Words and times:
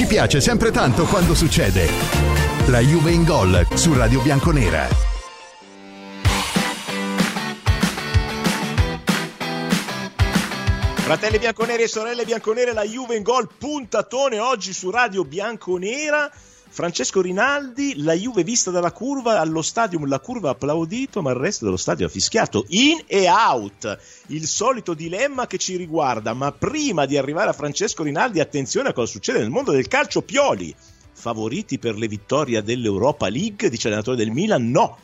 Ci 0.00 0.06
piace 0.06 0.40
sempre 0.40 0.70
tanto 0.70 1.04
quando 1.04 1.34
succede. 1.34 1.86
La 2.68 2.78
Juve 2.78 3.10
in 3.10 3.22
gol 3.22 3.66
su 3.74 3.92
Radio 3.92 4.22
Bianconera. 4.22 4.88
Fratelli 10.94 11.38
bianconeri 11.38 11.82
e 11.82 11.86
sorelle 11.86 12.24
bianconere, 12.24 12.72
la 12.72 12.84
Juve 12.84 13.16
in 13.16 13.22
gol 13.22 13.46
puntatone 13.58 14.38
oggi 14.38 14.72
su 14.72 14.88
Radio 14.88 15.22
Bianconera. 15.26 16.32
Francesco 16.72 17.20
Rinaldi, 17.20 18.00
la 18.02 18.14
Juve 18.14 18.44
vista 18.44 18.70
dalla 18.70 18.92
curva, 18.92 19.40
allo 19.40 19.60
stadium 19.60 20.06
la 20.06 20.20
curva 20.20 20.50
ha 20.50 20.52
applaudito, 20.52 21.20
ma 21.20 21.30
il 21.30 21.36
resto 21.36 21.64
dello 21.64 21.76
stadio 21.76 22.06
ha 22.06 22.08
fischiato. 22.08 22.64
In 22.68 23.02
e 23.06 23.28
out, 23.28 23.98
il 24.28 24.46
solito 24.46 24.94
dilemma 24.94 25.48
che 25.48 25.58
ci 25.58 25.76
riguarda. 25.76 26.32
Ma 26.32 26.52
prima 26.52 27.06
di 27.06 27.18
arrivare 27.18 27.50
a 27.50 27.54
Francesco 27.54 28.04
Rinaldi, 28.04 28.38
attenzione 28.38 28.90
a 28.90 28.92
cosa 28.92 29.10
succede 29.10 29.40
nel 29.40 29.50
mondo 29.50 29.72
del 29.72 29.88
calcio. 29.88 30.22
Pioli, 30.22 30.72
favoriti 31.12 31.80
per 31.80 31.96
le 31.96 32.06
vittorie 32.06 32.62
dell'Europa 32.62 33.28
League, 33.28 33.68
dice 33.68 33.88
l'allenatore 33.88 34.16
del 34.16 34.30
Milan, 34.30 34.70
no. 34.70 34.98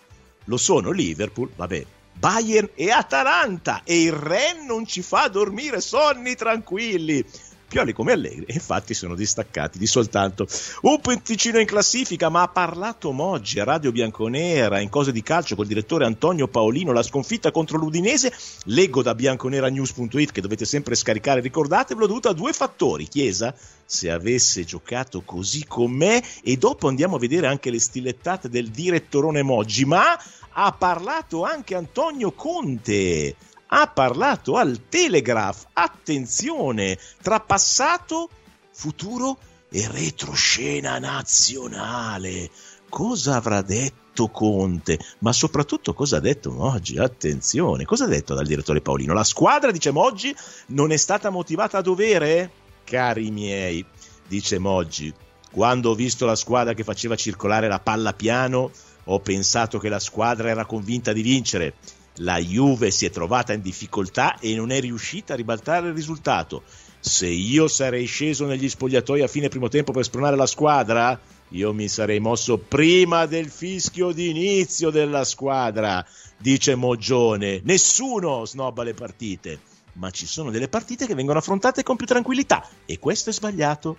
Lo 0.45 0.57
sono 0.57 0.93
Liverpool, 0.93 1.51
vabbè, 1.57 1.85
Bayern 2.19 2.71
e 2.75 2.91
Atalanta 2.91 3.83
e 3.85 4.03
il 4.03 4.13
Ren 4.13 4.65
non 4.65 4.87
ci 4.87 5.03
fa 5.03 5.29
dormire 5.29 5.81
sonni 5.81 6.35
tranquilli. 6.35 7.25
Pioli 7.69 7.93
come 7.93 8.13
Allegri, 8.13 8.47
infatti 8.49 8.95
sono 8.95 9.17
distaccati 9.17 9.79
di 9.79 9.87
soltanto 9.87 10.47
un 10.83 11.01
punticino 11.01 11.59
in 11.59 11.67
classifica, 11.67 12.29
ma 12.29 12.43
ha 12.43 12.49
parlato 12.49 13.11
Moggi 13.11 13.59
a 13.59 13.65
Radio 13.65 13.91
Bianconera 13.91 14.79
in 14.79 14.89
cose 14.89 15.11
di 15.11 15.23
calcio 15.23 15.57
col 15.57 15.67
direttore 15.67 16.05
Antonio 16.05 16.47
Paolino, 16.47 16.93
la 16.93 17.03
sconfitta 17.03 17.51
contro 17.51 17.77
l'Udinese, 17.77 18.33
leggo 18.67 19.03
da 19.03 19.17
bianconeranews.it 19.17 20.31
che 20.31 20.41
dovete 20.41 20.65
sempre 20.65 20.95
scaricare, 20.95 21.41
ricordatevelo, 21.41 22.07
dovuto 22.07 22.29
a 22.29 22.35
due 22.35 22.53
fattori, 22.53 23.09
Chiesa 23.09 23.53
se 23.85 24.11
avesse 24.11 24.65
giocato 24.65 25.23
così 25.23 25.65
con 25.67 25.91
me 25.93 26.23
e 26.43 26.57
dopo 26.57 26.89
andiamo 26.89 27.17
a 27.17 27.21
vedere 27.21 27.47
anche 27.47 27.71
le 27.71 27.81
stilettate 27.81 28.49
del 28.49 28.71
direttorone 28.71 29.43
Moggi, 29.43 29.85
ma 29.85 30.19
ha 30.53 30.73
parlato 30.73 31.45
anche 31.45 31.75
Antonio 31.75 32.33
Conte 32.33 33.35
ha 33.69 33.87
parlato 33.89 34.57
al 34.57 34.89
Telegraph. 34.89 35.67
Attenzione, 35.73 36.99
tra 37.23 37.41
passato, 37.41 38.29
futuro 38.73 39.39
e 39.71 39.89
retroscena 39.91 40.99
nazionale. 40.99 42.51
Cosa 42.89 43.37
avrà 43.37 43.63
detto 43.63 44.29
Conte? 44.29 44.99
Ma 45.19 45.33
soprattutto 45.33 45.93
cosa 45.93 46.19
ha 46.19 46.21
detto 46.21 46.53
Moggi? 46.53 46.99
Attenzione, 46.99 47.85
cosa 47.85 48.05
ha 48.05 48.09
detto 48.09 48.35
dal 48.35 48.47
direttore 48.47 48.81
Paolino? 48.81 49.13
La 49.13 49.25
squadra, 49.25 49.71
dice 49.71 49.91
Moggi, 49.91 50.35
non 50.69 50.93
è 50.93 50.97
stata 50.97 51.31
motivata 51.31 51.79
a 51.79 51.83
dovere? 51.83 52.51
Cari 52.85 53.31
miei, 53.31 53.85
dice 54.29 54.59
Moggi, 54.59 55.13
quando 55.51 55.91
ho 55.91 55.95
visto 55.95 56.25
la 56.25 56.37
squadra 56.37 56.75
che 56.75 56.85
faceva 56.85 57.17
circolare 57.17 57.67
la 57.67 57.81
palla 57.81 58.13
piano, 58.13 58.71
ho 59.05 59.21
pensato 59.21 59.79
che 59.79 59.89
la 59.89 59.99
squadra 59.99 60.49
era 60.49 60.65
convinta 60.65 61.13
di 61.13 61.23
vincere 61.23 61.75
la 62.17 62.39
Juve 62.39 62.91
si 62.91 63.05
è 63.05 63.11
trovata 63.11 63.53
in 63.53 63.61
difficoltà 63.61 64.39
e 64.39 64.55
non 64.55 64.71
è 64.71 64.81
riuscita 64.81 65.33
a 65.35 65.37
ribaltare 65.37 65.89
il 65.89 65.95
risultato. 65.95 66.63
Se 66.99 67.27
io 67.27 67.69
sarei 67.69 68.07
sceso 68.07 68.47
negli 68.47 68.69
spogliatoi 68.69 69.23
a 69.23 69.29
fine 69.29 69.49
primo 69.49 69.69
tempo 69.69 69.93
per 69.93 70.05
spronare 70.05 70.37
la 70.37 70.47
squadra, 70.47 71.19
io 71.51 71.73
mi 71.73 71.89
sarei 71.89 72.19
mosso 72.19 72.59
prima 72.59 73.27
del 73.27 73.49
fischio 73.49 74.11
di 74.11 74.31
inizio 74.31 74.91
della 74.91 75.25
squadra, 75.25 76.05
dice 76.39 76.75
Moggione. 76.75 77.61
Nessuno 77.63 78.45
snobba 78.45 78.83
le 78.83 78.95
partite, 78.95 79.61
ma 79.95 80.11
ci 80.11 80.27
sono 80.27 80.51
delle 80.51 80.69
partite 80.69 81.07
che 81.07 81.15
vengono 81.15 81.39
affrontate 81.39 81.83
con 81.83 81.97
più 81.97 82.07
tranquillità 82.07 82.69
e 82.85 82.99
questo 82.99 83.31
è 83.31 83.33
sbagliato. 83.33 83.97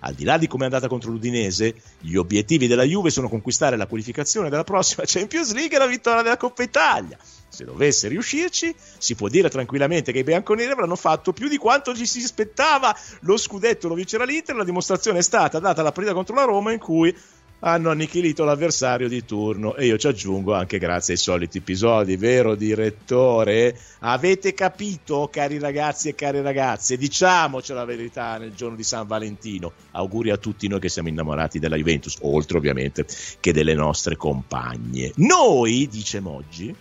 Al 0.00 0.14
di 0.14 0.24
là 0.24 0.36
di 0.38 0.46
come 0.46 0.62
è 0.62 0.66
andata 0.66 0.88
contro 0.88 1.10
l'Udinese, 1.10 1.74
gli 2.00 2.16
obiettivi 2.16 2.66
della 2.66 2.82
Juve 2.82 3.10
sono 3.10 3.28
conquistare 3.28 3.76
la 3.76 3.86
qualificazione 3.86 4.50
della 4.50 4.64
prossima 4.64 5.04
Champions 5.06 5.52
League 5.52 5.76
e 5.76 5.78
la 5.78 5.86
vittoria 5.86 6.22
della 6.22 6.36
Coppa 6.36 6.62
Italia. 6.62 7.18
Se 7.48 7.64
dovesse 7.64 8.08
riuscirci, 8.08 8.74
si 8.98 9.14
può 9.14 9.28
dire 9.28 9.48
tranquillamente 9.48 10.12
che 10.12 10.18
i 10.18 10.24
bianconeri 10.24 10.70
avranno 10.70 10.96
fatto 10.96 11.32
più 11.32 11.48
di 11.48 11.56
quanto 11.56 11.94
ci 11.94 12.04
si 12.04 12.22
aspettava. 12.22 12.94
Lo 13.20 13.38
scudetto 13.38 13.88
lo 13.88 13.94
vincerà 13.94 14.24
l'Inter, 14.24 14.56
la 14.56 14.64
dimostrazione 14.64 15.20
è 15.20 15.22
stata 15.22 15.58
data 15.58 15.80
alla 15.80 15.92
partita 15.92 16.14
contro 16.14 16.34
la 16.34 16.44
Roma 16.44 16.72
in 16.72 16.78
cui 16.78 17.16
hanno 17.60 17.90
annichilito 17.90 18.44
l'avversario 18.44 19.08
di 19.08 19.24
turno 19.24 19.74
e 19.76 19.86
io 19.86 19.96
ci 19.96 20.06
aggiungo 20.06 20.54
anche 20.54 20.78
grazie 20.78 21.14
ai 21.14 21.18
soliti 21.18 21.58
episodi, 21.58 22.16
vero 22.16 22.54
direttore? 22.54 23.78
Avete 24.00 24.52
capito, 24.52 25.28
cari 25.32 25.58
ragazzi 25.58 26.08
e 26.08 26.14
cari 26.14 26.42
ragazze? 26.42 26.96
Diciamoci 26.96 27.72
la 27.72 27.84
verità 27.84 28.36
nel 28.36 28.54
giorno 28.54 28.76
di 28.76 28.82
San 28.82 29.06
Valentino. 29.06 29.72
Auguri 29.92 30.30
a 30.30 30.36
tutti 30.36 30.68
noi 30.68 30.80
che 30.80 30.88
siamo 30.88 31.08
innamorati 31.08 31.58
della 31.58 31.76
Juventus, 31.76 32.18
oltre 32.20 32.58
ovviamente 32.58 33.06
che 33.40 33.52
delle 33.52 33.74
nostre 33.74 34.16
compagne. 34.16 35.12
Noi, 35.16 35.88
dice 35.88 36.20
Moggi, 36.20 36.74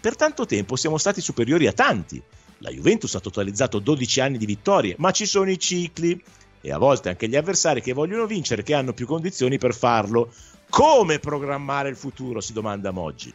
per 0.00 0.16
tanto 0.16 0.46
tempo 0.46 0.76
siamo 0.76 0.98
stati 0.98 1.20
superiori 1.20 1.66
a 1.66 1.72
tanti. 1.72 2.22
La 2.58 2.70
Juventus 2.70 3.14
ha 3.14 3.20
totalizzato 3.20 3.78
12 3.78 4.20
anni 4.20 4.38
di 4.38 4.46
vittorie, 4.46 4.94
ma 4.98 5.10
ci 5.10 5.26
sono 5.26 5.50
i 5.50 5.58
cicli 5.58 6.22
e 6.64 6.72
a 6.72 6.78
volte 6.78 7.10
anche 7.10 7.28
gli 7.28 7.36
avversari 7.36 7.82
che 7.82 7.92
vogliono 7.92 8.24
vincere, 8.24 8.62
che 8.62 8.72
hanno 8.72 8.94
più 8.94 9.04
condizioni 9.04 9.58
per 9.58 9.74
farlo. 9.74 10.32
Come 10.70 11.18
programmare 11.18 11.90
il 11.90 11.96
futuro? 11.96 12.40
si 12.40 12.54
domanda 12.54 12.90
Moggi. 12.90 13.30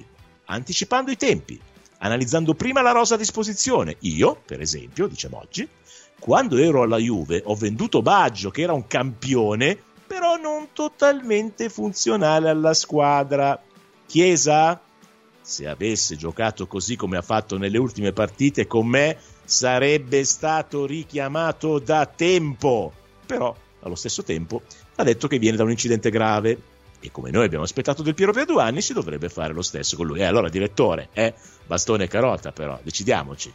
Anticipando 0.46 1.12
i 1.12 1.16
tempi, 1.16 1.62
analizzando 2.00 2.56
prima 2.56 2.82
la 2.82 2.90
rosa 2.90 3.14
a 3.14 3.18
disposizione. 3.20 3.98
Io, 4.00 4.42
per 4.44 4.62
esempio, 4.62 5.06
dice 5.06 5.30
Moggi, 5.30 5.70
quando 6.20 6.58
ero 6.58 6.82
alla 6.82 6.98
Juve 6.98 7.44
ho 7.46 7.54
venduto 7.54 8.02
Baggio, 8.02 8.50
che 8.50 8.64
era 8.64 8.74
un 8.74 8.88
campione, 8.88 9.78
però 10.08 10.36
non 10.38 10.70
totalmente 10.74 11.70
funzionale 11.70 12.50
alla 12.50 12.74
squadra. 12.74 13.62
Chiesa, 14.08 14.82
se 15.40 15.68
avesse 15.68 16.16
giocato 16.16 16.66
così 16.66 16.96
come 16.96 17.18
ha 17.18 17.22
fatto 17.22 17.60
nelle 17.60 17.78
ultime 17.78 18.12
partite 18.12 18.66
con 18.66 18.88
me, 18.88 19.20
sarebbe 19.46 20.24
stato 20.24 20.88
richiamato 20.88 21.78
da 21.78 22.08
tempo. 22.08 22.94
Però, 23.30 23.56
allo 23.82 23.94
stesso 23.94 24.24
tempo, 24.24 24.64
ha 24.96 25.04
detto 25.04 25.28
che 25.28 25.38
viene 25.38 25.56
da 25.56 25.62
un 25.62 25.70
incidente 25.70 26.10
grave. 26.10 26.60
E 27.00 27.12
come 27.12 27.30
noi 27.30 27.46
abbiamo 27.46 27.64
aspettato 27.64 28.02
del 28.02 28.16
Piero 28.16 28.34
per 28.34 28.46
due 28.46 28.64
anni, 28.64 28.82
si 28.82 28.92
dovrebbe 28.92 29.30
fare 29.30 29.54
lo 29.54 29.62
stesso 29.62 29.96
con 29.96 30.08
lui. 30.08 30.18
E 30.18 30.24
eh, 30.24 30.26
allora, 30.26 30.50
direttore, 30.50 31.10
eh, 31.14 31.36
bastone 31.68 32.06
e 32.06 32.08
carota, 32.08 32.52
però, 32.52 32.80
decidiamoci. 32.82 33.54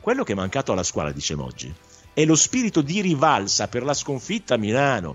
Quello 0.00 0.24
che 0.24 0.32
è 0.32 0.34
mancato 0.34 0.72
alla 0.72 0.82
squadra, 0.82 1.12
dice 1.12 1.36
Moggi, 1.36 1.72
è 2.12 2.24
lo 2.24 2.34
spirito 2.34 2.80
di 2.80 3.02
rivalsa 3.02 3.68
per 3.68 3.84
la 3.84 3.94
sconfitta 3.94 4.54
a 4.54 4.58
Milano 4.58 5.14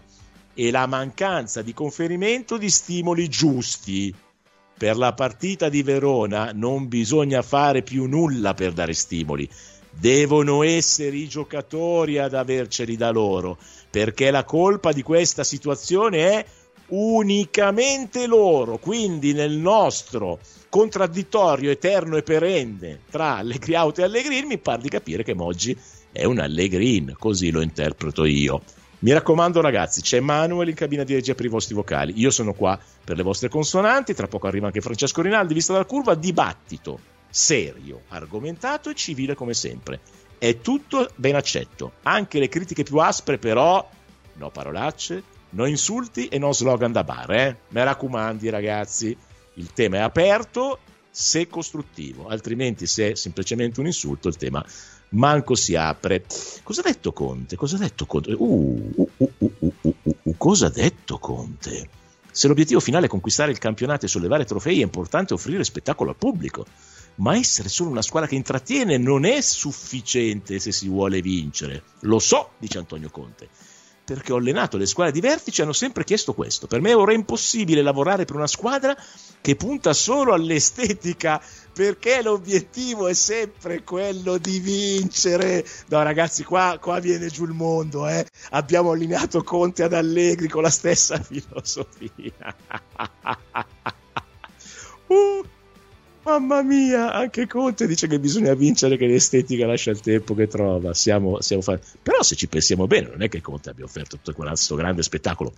e 0.53 0.71
la 0.71 0.87
mancanza 0.87 1.61
di 1.61 1.73
conferimento 1.73 2.57
di 2.57 2.69
stimoli 2.69 3.27
giusti 3.27 4.15
per 4.77 4.95
la 4.95 5.11
partita 5.11 5.67
di 5.67 5.83
Verona 5.83 6.51
non 6.53 6.87
bisogna 6.87 7.41
fare 7.41 7.81
più 7.81 8.05
nulla 8.05 8.53
per 8.53 8.71
dare 8.71 8.93
stimoli. 8.93 9.47
Devono 9.91 10.63
essere 10.63 11.15
i 11.17 11.27
giocatori 11.27 12.17
ad 12.17 12.33
averceli 12.33 12.95
da 12.95 13.09
loro, 13.09 13.57
perché 13.89 14.31
la 14.31 14.43
colpa 14.43 14.91
di 14.91 15.01
questa 15.01 15.43
situazione 15.43 16.17
è 16.17 16.45
unicamente 16.89 18.27
loro. 18.27 18.77
Quindi 18.77 19.33
nel 19.33 19.51
nostro 19.51 20.39
contraddittorio 20.69 21.71
eterno 21.71 22.17
e 22.17 22.23
perenne 22.23 23.01
tra 23.09 23.37
Allegri 23.37 23.73
e 23.73 24.03
Allegrin 24.03 24.47
mi 24.47 24.57
pare 24.59 24.81
di 24.81 24.89
capire 24.89 25.23
che 25.23 25.33
Moggi 25.33 25.77
è 26.11 26.23
un 26.23 26.39
Allegrin, 26.39 27.15
così 27.17 27.49
lo 27.51 27.61
interpreto 27.61 28.25
io. 28.25 28.61
Mi 28.99 29.13
raccomando 29.13 29.61
ragazzi, 29.61 30.01
c'è 30.01 30.19
Manuel 30.19 30.69
in 30.69 30.75
cabina 30.75 31.03
di 31.03 31.13
regia 31.13 31.33
per 31.33 31.45
i 31.45 31.49
vostri 31.49 31.73
vocali. 31.73 32.13
Io 32.17 32.31
sono 32.31 32.53
qua 32.53 32.77
per 33.03 33.15
le 33.15 33.23
vostre 33.23 33.47
consonanti, 33.47 34.13
tra 34.13 34.27
poco 34.27 34.47
arriva 34.47 34.67
anche 34.67 34.81
Francesco 34.81 35.21
Rinaldi, 35.21 35.53
vista 35.53 35.71
dalla 35.71 35.85
curva, 35.85 36.15
dibattito 36.15 37.17
serio, 37.29 38.03
argomentato 38.09 38.89
e 38.89 38.95
civile 38.95 39.35
come 39.35 39.53
sempre. 39.53 39.99
È 40.37 40.59
tutto 40.61 41.09
ben 41.15 41.35
accetto, 41.35 41.93
anche 42.03 42.39
le 42.39 42.49
critiche 42.49 42.83
più 42.83 42.97
aspre 42.97 43.37
però, 43.37 43.87
no 44.33 44.49
parolacce, 44.49 45.23
no 45.51 45.65
insulti 45.65 46.27
e 46.27 46.37
no 46.37 46.53
slogan 46.53 46.91
da 46.91 47.03
bar, 47.03 47.31
eh? 47.31 47.57
Mi 47.69 47.83
raccomandi 47.83 48.49
ragazzi, 48.49 49.15
il 49.55 49.73
tema 49.73 49.97
è 49.97 49.99
aperto 49.99 50.79
se 51.09 51.47
costruttivo, 51.47 52.27
altrimenti 52.27 52.85
se 52.85 53.11
è 53.11 53.15
semplicemente 53.15 53.79
un 53.79 53.87
insulto 53.87 54.27
il 54.27 54.37
tema 54.37 54.63
manco 55.09 55.55
si 55.55 55.75
apre. 55.75 56.25
Cosa 56.63 56.81
ha 56.81 56.83
detto 56.83 57.11
Conte? 57.11 57.55
Cosa 57.55 57.75
ha 57.75 57.79
detto 57.79 58.05
Conte? 58.05 58.33
Uh, 58.37 59.07
uh, 59.17 59.19
uh, 59.37 60.35
cosa 60.37 60.67
ha 60.67 60.69
detto 60.69 61.17
Conte? 61.17 61.89
Se 62.31 62.47
l'obiettivo 62.47 62.79
finale 62.79 63.07
è 63.07 63.09
conquistare 63.09 63.51
il 63.51 63.57
campionato 63.57 64.05
e 64.05 64.07
sollevare 64.07 64.45
trofei, 64.45 64.79
è 64.79 64.83
importante 64.83 65.33
offrire 65.33 65.63
spettacolo 65.63 66.11
al 66.11 66.15
pubblico. 66.15 66.65
Ma 67.19 67.35
essere 67.35 67.69
solo 67.69 67.89
una 67.89 68.01
squadra 68.01 68.29
che 68.29 68.35
intrattiene 68.35 68.97
non 68.97 69.25
è 69.25 69.41
sufficiente 69.41 70.59
se 70.59 70.71
si 70.71 70.87
vuole 70.87 71.21
vincere. 71.21 71.83
Lo 72.01 72.19
so, 72.19 72.51
dice 72.57 72.77
Antonio 72.77 73.09
Conte. 73.09 73.49
perché 74.09 74.33
ho 74.33 74.37
allenato 74.37 74.77
le 74.77 74.87
squadre 74.87 75.13
di 75.13 75.19
vertice 75.19 75.61
hanno 75.61 75.73
sempre 75.73 76.03
chiesto 76.03 76.33
questo. 76.33 76.65
Per 76.65 76.81
me 76.81 76.93
ora 76.95 77.11
è 77.11 77.15
impossibile 77.15 77.83
lavorare 77.83 78.25
per 78.25 78.37
una 78.37 78.47
squadra 78.47 78.97
che 79.39 79.55
punta 79.55 79.93
solo 79.93 80.33
all'estetica 80.33 81.39
perché 81.71 82.23
l'obiettivo 82.23 83.07
è 83.07 83.13
sempre 83.13 83.83
quello 83.83 84.37
di 84.37 84.59
vincere. 84.59 85.63
No, 85.89 86.01
ragazzi, 86.01 86.43
qua, 86.43 86.77
qua 86.81 86.99
viene 86.99 87.27
giù 87.27 87.43
il 87.43 87.51
mondo. 87.51 88.07
Eh? 88.07 88.25
Abbiamo 88.49 88.91
allineato 88.91 89.43
Conte 89.43 89.83
ad 89.83 89.93
Allegri 89.93 90.47
con 90.47 90.63
la 90.63 90.71
stessa 90.71 91.19
filosofia. 91.23 92.33
uh, 95.07 95.45
mamma 96.23 96.61
mia, 96.61 97.13
anche 97.13 97.47
Conte 97.47 97.87
dice 97.87 98.07
che 98.07 98.19
bisogna 98.19 98.53
vincere, 98.53 98.97
che 98.97 99.07
l'estetica 99.07 99.65
lascia 99.65 99.91
il 99.91 99.99
tempo 99.99 100.33
che 100.35 100.47
trova. 100.47 100.93
Siamo, 100.93 101.41
siamo 101.41 101.61
fa... 101.61 101.79
Però 102.01 102.21
se 102.21 102.35
ci 102.35 102.47
pensiamo 102.47 102.87
bene, 102.87 103.07
non 103.09 103.21
è 103.21 103.29
che 103.29 103.41
Conte 103.41 103.69
abbia 103.69 103.85
offerto 103.85 104.17
tutto 104.17 104.33
questo 104.33 104.75
grande 104.75 105.03
spettacolo. 105.03 105.53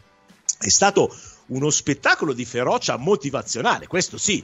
È 0.60 0.70
stato 0.70 1.14
uno 1.48 1.70
spettacolo 1.70 2.34
di 2.34 2.46
ferocia 2.46 2.98
motivazionale, 2.98 3.88
questo 3.88 4.18
sì, 4.18 4.44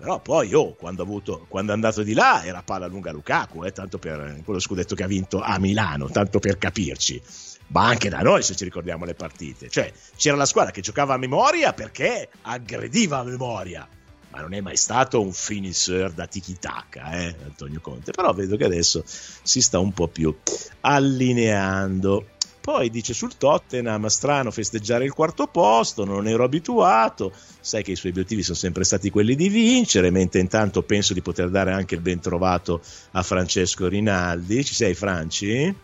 però 0.00 0.18
poi 0.18 0.54
oh, 0.54 0.72
quando, 0.76 1.02
avuto, 1.02 1.44
quando, 1.46 1.72
è 1.72 1.74
andato 1.74 2.02
di 2.02 2.14
là 2.14 2.42
era 2.42 2.62
palla 2.62 2.86
lunga 2.86 3.12
Lukaku, 3.12 3.64
eh, 3.64 3.72
tanto 3.72 3.98
per 3.98 4.40
quello 4.46 4.58
scudetto 4.58 4.94
che 4.94 5.02
ha 5.02 5.06
vinto 5.06 5.42
a 5.42 5.58
Milano, 5.58 6.08
tanto 6.08 6.38
per 6.38 6.56
capirci. 6.56 7.20
Ma 7.66 7.86
anche 7.86 8.08
da 8.08 8.20
noi, 8.22 8.42
se 8.42 8.56
ci 8.56 8.64
ricordiamo 8.64 9.04
le 9.04 9.12
partite. 9.12 9.68
Cioè, 9.68 9.92
c'era 10.16 10.36
la 10.36 10.46
squadra 10.46 10.72
che 10.72 10.80
giocava 10.80 11.12
a 11.12 11.18
memoria 11.18 11.74
perché 11.74 12.30
aggrediva 12.42 13.18
a 13.18 13.24
memoria. 13.24 13.86
Ma 14.30 14.40
non 14.40 14.54
è 14.54 14.60
mai 14.60 14.76
stato 14.76 15.20
un 15.20 15.32
finisher 15.32 16.12
da 16.12 16.26
tiki-taka, 16.26 17.12
eh, 17.12 17.36
Antonio 17.44 17.80
Conte. 17.80 18.12
Però 18.12 18.32
vedo 18.32 18.56
che 18.56 18.64
adesso 18.64 19.02
si 19.04 19.60
sta 19.60 19.78
un 19.78 19.92
po' 19.92 20.08
più 20.08 20.36
allineando. 20.80 22.26
Poi 22.60 22.90
dice 22.90 23.14
sul 23.14 23.36
Tottenham, 23.36 24.06
strano 24.06 24.50
festeggiare 24.50 25.04
il 25.04 25.12
quarto 25.12 25.46
posto, 25.46 26.04
non 26.04 26.28
ero 26.28 26.44
abituato, 26.44 27.32
sai 27.58 27.82
che 27.82 27.92
i 27.92 27.96
suoi 27.96 28.12
obiettivi 28.12 28.42
sono 28.42 28.56
sempre 28.56 28.84
stati 28.84 29.08
quelli 29.10 29.34
di 29.34 29.48
vincere, 29.48 30.10
mentre 30.10 30.40
intanto 30.40 30.82
penso 30.82 31.14
di 31.14 31.22
poter 31.22 31.48
dare 31.48 31.72
anche 31.72 31.94
il 31.94 32.02
ben 32.02 32.20
trovato 32.20 32.82
a 33.12 33.22
Francesco 33.22 33.88
Rinaldi. 33.88 34.62
Ci 34.62 34.74
sei 34.74 34.94
Franci? 34.94 35.74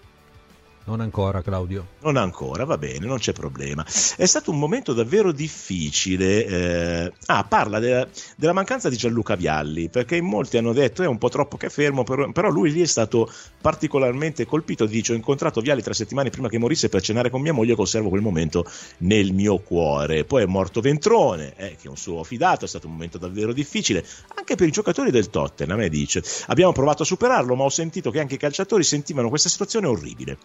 Non 0.86 1.00
ancora, 1.00 1.42
Claudio. 1.42 1.84
Non 2.02 2.16
ancora, 2.16 2.64
va 2.64 2.78
bene, 2.78 3.06
non 3.06 3.18
c'è 3.18 3.32
problema. 3.32 3.84
È 3.84 4.24
stato 4.24 4.52
un 4.52 4.58
momento 4.60 4.92
davvero 4.92 5.32
difficile. 5.32 6.46
Eh... 6.46 7.12
Ah, 7.26 7.42
parla 7.42 7.80
de- 7.80 8.06
della 8.36 8.52
mancanza 8.52 8.88
di 8.88 8.96
Gianluca 8.96 9.34
Vialli, 9.34 9.88
perché 9.88 10.14
in 10.14 10.26
molti 10.26 10.58
hanno 10.58 10.72
detto 10.72 11.02
è 11.02 11.08
un 11.08 11.18
po' 11.18 11.28
troppo 11.28 11.56
che 11.56 11.66
è 11.66 11.70
fermo, 11.70 12.04
però, 12.04 12.50
lui 12.50 12.70
lì 12.70 12.82
è 12.82 12.86
stato 12.86 13.28
particolarmente 13.60 14.46
colpito. 14.46 14.86
Dice: 14.86 15.12
Ho 15.12 15.16
incontrato 15.16 15.60
Vialli 15.60 15.82
tre 15.82 15.92
settimane 15.92 16.30
prima 16.30 16.48
che 16.48 16.58
morisse 16.58 16.88
per 16.88 17.02
cenare 17.02 17.30
con 17.30 17.40
mia 17.40 17.52
moglie, 17.52 17.74
conservo 17.74 18.08
quel 18.08 18.22
momento 18.22 18.64
nel 18.98 19.32
mio 19.32 19.58
cuore. 19.58 20.24
Poi 20.24 20.44
è 20.44 20.46
morto 20.46 20.80
Ventrone, 20.80 21.54
eh, 21.56 21.70
che 21.70 21.86
è 21.86 21.88
un 21.88 21.96
suo 21.96 22.22
fidato, 22.22 22.64
è 22.64 22.68
stato 22.68 22.86
un 22.86 22.92
momento 22.92 23.18
davvero 23.18 23.52
difficile, 23.52 24.06
anche 24.36 24.54
per 24.54 24.68
i 24.68 24.70
giocatori 24.70 25.10
del 25.10 25.30
Tottenham. 25.30 25.78
Me 25.78 25.88
dice: 25.88 26.22
Abbiamo 26.46 26.70
provato 26.70 27.02
a 27.02 27.06
superarlo, 27.06 27.56
ma 27.56 27.64
ho 27.64 27.70
sentito 27.70 28.12
che 28.12 28.20
anche 28.20 28.34
i 28.34 28.38
calciatori 28.38 28.84
sentivano 28.84 29.28
questa 29.28 29.48
situazione 29.48 29.88
orribile 29.88 30.38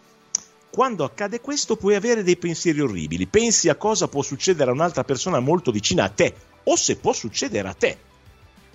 quando 0.72 1.04
accade 1.04 1.42
questo 1.42 1.76
puoi 1.76 1.96
avere 1.96 2.24
dei 2.24 2.38
pensieri 2.38 2.80
orribili, 2.80 3.28
pensi 3.28 3.68
a 3.68 3.76
cosa 3.76 4.08
può 4.08 4.22
succedere 4.22 4.72
a 4.72 4.74
un'altra 4.74 5.04
persona 5.04 5.40
molto 5.40 5.72
vicina 5.72 6.06
a 6.06 6.10
te 6.10 6.34
o 6.64 6.76
se 6.76 6.96
può 6.96 7.12
succedere 7.12 7.68
a 7.68 7.74
te. 7.74 7.98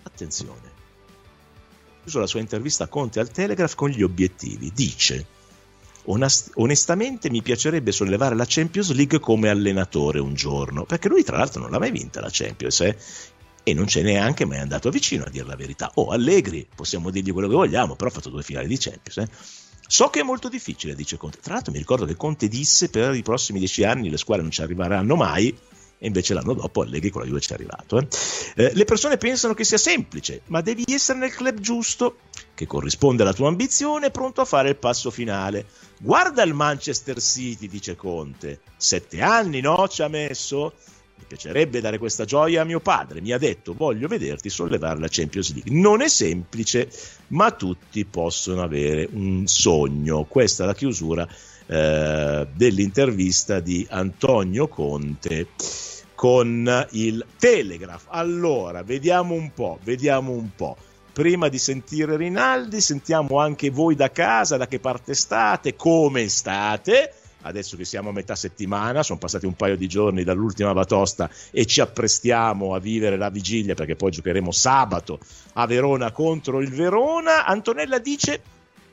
Attenzione. 0.02 0.74
Chiuso 2.02 2.20
la 2.20 2.26
sua 2.26 2.40
intervista 2.40 2.84
a 2.84 2.88
Conte 2.88 3.18
al 3.18 3.30
Telegraph 3.30 3.74
con 3.74 3.88
gli 3.88 4.02
obiettivi. 4.02 4.70
Dice: 4.74 5.26
Onest- 6.04 6.52
onestamente 6.56 7.30
mi 7.30 7.42
piacerebbe 7.42 7.92
sollevare 7.92 8.36
la 8.36 8.44
Champions 8.46 8.92
League 8.92 9.18
come 9.18 9.48
allenatore 9.48 10.20
un 10.20 10.34
giorno, 10.34 10.84
perché 10.84 11.08
lui 11.08 11.24
tra 11.24 11.38
l'altro 11.38 11.62
non 11.62 11.70
l'ha 11.70 11.78
mai 11.78 11.90
vinta 11.90 12.20
la 12.20 12.28
Champions, 12.30 12.80
eh? 12.80 12.96
e 13.68 13.74
non 13.74 13.88
ce 13.88 14.02
n'è 14.02 14.12
neanche 14.12 14.44
mai 14.44 14.58
andato 14.58 14.90
vicino 14.90 15.24
a 15.24 15.28
dire 15.28 15.44
la 15.44 15.56
verità. 15.56 15.90
Oh, 15.94 16.10
Allegri, 16.10 16.68
possiamo 16.72 17.10
dirgli 17.10 17.32
quello 17.32 17.48
che 17.48 17.54
vogliamo, 17.54 17.96
però 17.96 18.10
ha 18.10 18.12
fatto 18.12 18.30
due 18.30 18.44
finali 18.44 18.68
di 18.68 18.78
Champions. 18.78 19.16
Eh? 19.16 19.28
So 19.86 20.08
che 20.08 20.20
è 20.20 20.22
molto 20.22 20.48
difficile, 20.48 20.94
dice 20.94 21.16
Conte. 21.16 21.38
Tra 21.40 21.54
l'altro 21.54 21.72
mi 21.72 21.78
ricordo 21.78 22.04
che 22.04 22.16
Conte 22.16 22.48
disse 22.48 22.90
per 22.90 23.14
i 23.14 23.22
prossimi 23.22 23.58
dieci 23.58 23.84
anni 23.84 24.10
le 24.10 24.16
squadre 24.16 24.42
non 24.42 24.52
ci 24.52 24.62
arriveranno 24.62 25.16
mai, 25.16 25.56
e 25.98 26.06
invece 26.06 26.34
l'anno 26.34 26.52
dopo 26.52 26.82
Allegri 26.82 27.10
con 27.10 27.22
la 27.22 27.26
Juve 27.26 27.40
ci 27.40 27.50
è 27.50 27.54
arrivato. 27.54 27.98
Eh. 27.98 28.08
Eh, 28.56 28.72
le 28.74 28.84
persone 28.84 29.16
pensano 29.16 29.54
che 29.54 29.64
sia 29.64 29.78
semplice, 29.78 30.42
ma 30.46 30.60
devi 30.60 30.84
essere 30.88 31.18
nel 31.18 31.34
club 31.34 31.60
giusto, 31.60 32.18
che 32.54 32.66
corrisponde 32.66 33.22
alla 33.22 33.32
tua 33.32 33.48
ambizione, 33.48 34.10
pronto 34.10 34.40
a 34.40 34.44
fare 34.44 34.70
il 34.70 34.76
passo 34.76 35.10
finale. 35.10 35.66
Guarda 35.98 36.42
il 36.42 36.52
Manchester 36.52 37.20
City, 37.20 37.68
dice 37.68 37.96
Conte. 37.96 38.60
Sette 38.76 39.22
anni, 39.22 39.60
no? 39.60 39.88
Ci 39.88 40.02
ha 40.02 40.08
messo? 40.08 40.74
Mi 41.18 41.24
piacerebbe 41.26 41.80
dare 41.80 41.98
questa 41.98 42.24
gioia 42.24 42.62
a 42.62 42.64
mio 42.64 42.80
padre, 42.80 43.20
mi 43.20 43.32
ha 43.32 43.38
detto 43.38 43.74
voglio 43.74 44.06
vederti 44.06 44.50
sollevare 44.50 45.00
la 45.00 45.08
Champions 45.10 45.52
League. 45.54 45.72
Non 45.72 46.02
è 46.02 46.08
semplice, 46.08 46.90
ma 47.28 47.50
tutti 47.52 48.04
possono 48.04 48.62
avere 48.62 49.08
un 49.10 49.46
sogno. 49.46 50.24
Questa 50.24 50.64
è 50.64 50.66
la 50.66 50.74
chiusura 50.74 51.26
eh, 51.66 52.46
dell'intervista 52.52 53.60
di 53.60 53.86
Antonio 53.90 54.68
Conte 54.68 55.48
con 56.14 56.86
il 56.92 57.24
Telegraph. 57.38 58.04
Allora, 58.08 58.82
vediamo 58.82 59.34
un 59.34 59.52
po', 59.52 59.78
vediamo 59.82 60.32
un 60.32 60.50
po'. 60.54 60.76
Prima 61.12 61.48
di 61.48 61.58
sentire 61.58 62.16
Rinaldi, 62.16 62.80
sentiamo 62.80 63.38
anche 63.38 63.70
voi 63.70 63.94
da 63.94 64.10
casa, 64.10 64.58
da 64.58 64.68
che 64.68 64.78
parte 64.78 65.14
state, 65.14 65.74
come 65.74 66.28
state 66.28 67.12
adesso 67.46 67.76
che 67.76 67.84
siamo 67.84 68.10
a 68.10 68.12
metà 68.12 68.34
settimana, 68.34 69.02
sono 69.02 69.18
passati 69.18 69.46
un 69.46 69.54
paio 69.54 69.76
di 69.76 69.88
giorni 69.88 70.24
dall'ultima 70.24 70.72
batosta 70.72 71.30
e 71.50 71.64
ci 71.66 71.80
apprestiamo 71.80 72.74
a 72.74 72.78
vivere 72.78 73.16
la 73.16 73.30
vigilia 73.30 73.74
perché 73.74 73.96
poi 73.96 74.10
giocheremo 74.10 74.50
sabato 74.50 75.18
a 75.54 75.66
Verona 75.66 76.10
contro 76.10 76.60
il 76.60 76.70
Verona. 76.70 77.44
Antonella 77.46 77.98
dice 77.98 78.40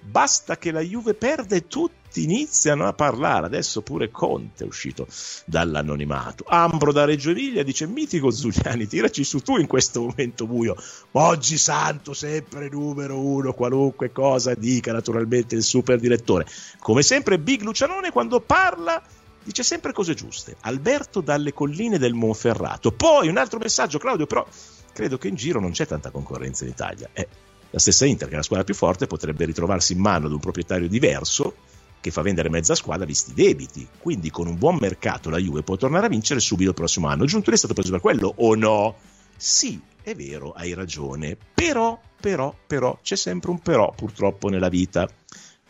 basta 0.03 0.57
che 0.57 0.71
la 0.71 0.81
Juve 0.81 1.13
perde 1.13 1.57
e 1.57 1.67
tutti 1.67 2.23
iniziano 2.23 2.87
a 2.87 2.93
parlare. 2.93 3.45
Adesso 3.45 3.81
pure 3.81 4.11
Conte 4.11 4.63
è 4.63 4.67
uscito 4.67 5.07
dall'anonimato. 5.45 6.45
Ambro 6.47 6.91
da 6.91 7.05
Reggio 7.05 7.31
Emilia 7.31 7.63
dice: 7.63 7.87
Mitico 7.87 8.29
Zuliani, 8.29 8.87
tiraci 8.87 9.23
su 9.23 9.39
tu 9.39 9.57
in 9.57 9.67
questo 9.67 10.01
momento 10.01 10.45
buio. 10.45 10.75
Oggi 11.11 11.57
santo, 11.57 12.13
sempre 12.13 12.69
numero 12.69 13.19
uno, 13.19 13.53
qualunque 13.53 14.11
cosa 14.11 14.53
dica 14.53 14.91
naturalmente 14.91 15.55
il 15.55 15.63
super 15.63 15.99
direttore. 15.99 16.45
Come 16.79 17.01
sempre, 17.01 17.39
Big 17.39 17.61
Lucianone 17.61 18.11
quando 18.11 18.39
parla 18.39 19.01
dice 19.43 19.63
sempre 19.63 19.93
cose 19.93 20.13
giuste. 20.13 20.57
Alberto 20.61 21.21
dalle 21.21 21.53
colline 21.53 21.97
del 21.97 22.13
Monferrato. 22.13 22.91
Poi 22.91 23.27
un 23.27 23.37
altro 23.37 23.59
messaggio, 23.59 23.97
Claudio, 23.97 24.25
però 24.25 24.45
credo 24.93 25.17
che 25.17 25.27
in 25.27 25.35
giro 25.35 25.59
non 25.59 25.71
c'è 25.71 25.87
tanta 25.87 26.11
concorrenza 26.11 26.63
in 26.63 26.69
Italia. 26.71 27.09
Eh 27.13 27.27
la 27.73 27.79
stessa 27.79 28.05
Inter, 28.05 28.27
che 28.27 28.35
è 28.35 28.37
la 28.37 28.43
squadra 28.43 28.65
più 28.65 28.75
forte, 28.75 29.07
potrebbe 29.07 29.45
ritrovarsi 29.45 29.93
in 29.93 29.99
mano 29.99 30.27
ad 30.27 30.31
un 30.31 30.39
proprietario 30.39 30.87
diverso 30.87 31.55
che 31.99 32.11
fa 32.11 32.21
vendere 32.21 32.49
mezza 32.49 32.75
squadra 32.75 33.03
visti 33.03 33.31
i 33.31 33.33
debiti. 33.33 33.87
Quindi 33.97 34.29
con 34.29 34.45
un 34.45 34.59
buon 34.59 34.77
mercato 34.79 35.31
la 35.31 35.39
Juve 35.39 35.63
può 35.63 35.75
tornare 35.75 36.05
a 36.05 36.09
vincere 36.09 36.39
subito 36.39 36.69
il 36.69 36.75
prossimo 36.75 37.07
anno. 37.07 37.25
Giuntoli 37.25 37.55
è 37.55 37.57
stato 37.57 37.73
preso 37.73 37.89
per 37.89 37.99
quello 37.99 38.31
o 38.35 38.53
no? 38.53 38.95
Sì, 39.35 39.81
è 40.03 40.13
vero, 40.13 40.51
hai 40.51 40.75
ragione. 40.75 41.35
Però, 41.51 41.99
però, 42.21 42.55
però, 42.67 42.99
c'è 43.01 43.15
sempre 43.15 43.49
un 43.49 43.59
però 43.59 43.91
purtroppo 43.95 44.49
nella 44.49 44.69
vita. 44.69 45.09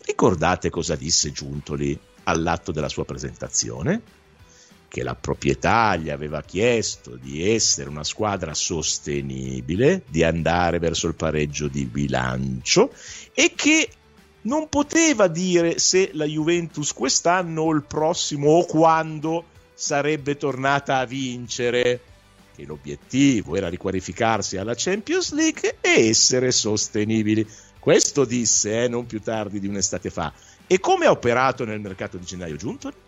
Ricordate 0.06 0.70
cosa 0.70 0.96
disse 0.96 1.32
Giuntoli 1.32 1.98
all'atto 2.24 2.74
della 2.74 2.90
sua 2.90 3.06
presentazione? 3.06 4.02
Che 4.94 5.02
la 5.02 5.16
proprietà 5.16 5.96
gli 5.96 6.12
aveva 6.12 6.44
chiesto 6.44 7.16
di 7.16 7.52
essere 7.52 7.90
una 7.90 8.04
squadra 8.04 8.54
sostenibile, 8.54 10.04
di 10.08 10.24
andare 10.24 10.78
verso 10.78 11.08
il 11.08 11.16
pareggio 11.16 11.68
di 11.68 11.86
bilancio 11.86 12.94
e 13.34 13.54
che 13.56 13.90
non 14.42 14.70
poteva 14.70 15.28
dire 15.28 15.80
se 15.80 16.12
la 16.14 16.26
Juventus 16.26 16.94
quest'anno 16.94 17.64
o 17.64 17.74
il 17.74 17.82
prossimo 17.82 18.52
o 18.52 18.66
quando 18.66 19.46
sarebbe 19.74 20.38
tornata 20.38 21.00
a 21.00 21.06
vincere, 21.06 22.00
che 22.56 22.64
l'obiettivo 22.64 23.56
era 23.56 23.70
riqualificarsi 23.70 24.58
alla 24.58 24.76
Champions 24.78 25.34
League 25.34 25.78
e 25.82 26.08
essere 26.08 26.52
sostenibili. 26.52 27.44
Questo 27.80 28.26
disse 28.26 28.84
eh, 28.84 28.88
non 28.88 29.08
più 29.08 29.20
tardi 29.22 29.60
di 29.60 29.68
un'estate 29.68 30.12
fa. 30.12 30.32
E 30.68 30.80
come 30.80 31.08
ha 31.08 31.12
operato 31.12 31.66
nel 31.66 31.80
mercato 31.80 32.18
di 32.18 32.26
gennaio 32.26 32.58
giunto? 32.58 33.03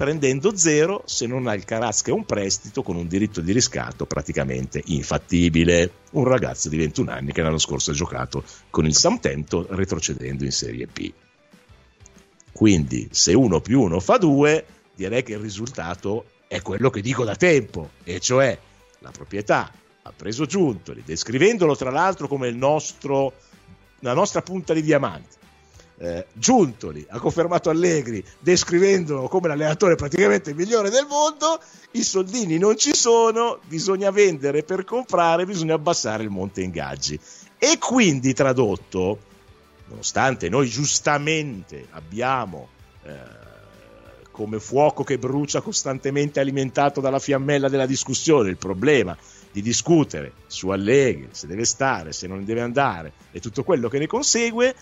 Prendendo 0.00 0.56
zero 0.56 1.02
se 1.04 1.26
non 1.26 1.46
ha 1.46 1.52
il 1.52 1.66
Carasca 1.66 2.08
e 2.08 2.14
un 2.14 2.24
prestito 2.24 2.82
con 2.82 2.96
un 2.96 3.06
diritto 3.06 3.42
di 3.42 3.52
riscatto 3.52 4.06
praticamente 4.06 4.80
infattibile. 4.86 5.92
Un 6.12 6.24
ragazzo 6.24 6.70
di 6.70 6.78
21 6.78 7.10
anni 7.10 7.32
che 7.32 7.42
l'anno 7.42 7.58
scorso 7.58 7.90
ha 7.90 7.94
giocato 7.94 8.42
con 8.70 8.86
il 8.86 8.96
Southampton 8.96 9.66
retrocedendo 9.68 10.44
in 10.44 10.52
Serie 10.52 10.86
B. 10.86 11.12
Quindi 12.50 13.08
se 13.10 13.34
uno 13.34 13.60
più 13.60 13.82
uno 13.82 14.00
fa 14.00 14.16
due, 14.16 14.64
direi 14.94 15.22
che 15.22 15.32
il 15.32 15.38
risultato 15.38 16.30
è 16.48 16.62
quello 16.62 16.88
che 16.88 17.02
dico 17.02 17.22
da 17.24 17.36
tempo, 17.36 17.90
e 18.02 18.20
cioè 18.20 18.58
la 19.00 19.10
proprietà 19.10 19.70
ha 20.00 20.12
preso 20.16 20.46
Giuntoli, 20.46 21.02
descrivendolo 21.04 21.76
tra 21.76 21.90
l'altro 21.90 22.26
come 22.26 22.50
nostro, 22.52 23.34
la 23.98 24.14
nostra 24.14 24.40
punta 24.40 24.72
di 24.72 24.80
diamante 24.80 25.39
eh, 26.02 26.26
Giuntoli 26.32 27.04
ha 27.10 27.18
confermato 27.18 27.68
Allegri 27.68 28.24
descrivendolo 28.38 29.28
come 29.28 29.48
l'allenatore 29.48 29.96
praticamente 29.96 30.54
migliore 30.54 30.88
del 30.88 31.06
mondo, 31.06 31.60
i 31.92 32.02
soldini 32.02 32.56
non 32.56 32.78
ci 32.78 32.94
sono, 32.94 33.58
bisogna 33.66 34.10
vendere 34.10 34.62
per 34.62 34.84
comprare, 34.84 35.44
bisogna 35.44 35.74
abbassare 35.74 36.22
il 36.22 36.30
monte 36.30 36.62
ingaggi. 36.62 37.20
E 37.58 37.76
quindi 37.78 38.32
tradotto, 38.32 39.18
nonostante 39.88 40.48
noi 40.48 40.68
giustamente 40.68 41.86
abbiamo 41.90 42.68
eh, 43.02 43.12
come 44.30 44.58
fuoco 44.58 45.04
che 45.04 45.18
brucia 45.18 45.60
costantemente 45.60 46.40
alimentato 46.40 47.02
dalla 47.02 47.18
fiammella 47.18 47.68
della 47.68 47.84
discussione 47.84 48.48
il 48.48 48.56
problema 48.56 49.14
di 49.52 49.60
discutere 49.60 50.32
su 50.46 50.68
Allegri, 50.68 51.28
se 51.32 51.46
deve 51.46 51.66
stare, 51.66 52.12
se 52.12 52.26
non 52.26 52.42
deve 52.42 52.62
andare 52.62 53.12
e 53.32 53.40
tutto 53.40 53.64
quello 53.64 53.90
che 53.90 53.98
ne 53.98 54.06
consegue, 54.06 54.74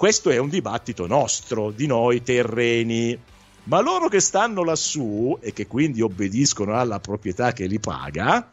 questo 0.00 0.30
è 0.30 0.38
un 0.38 0.48
dibattito 0.48 1.06
nostro, 1.06 1.70
di 1.70 1.86
noi 1.86 2.22
terreni. 2.22 3.20
Ma 3.64 3.82
loro 3.82 4.08
che 4.08 4.20
stanno 4.20 4.64
lassù 4.64 5.36
e 5.42 5.52
che 5.52 5.66
quindi 5.66 6.00
obbediscono 6.00 6.74
alla 6.74 7.00
proprietà 7.00 7.52
che 7.52 7.66
li 7.66 7.78
paga, 7.78 8.50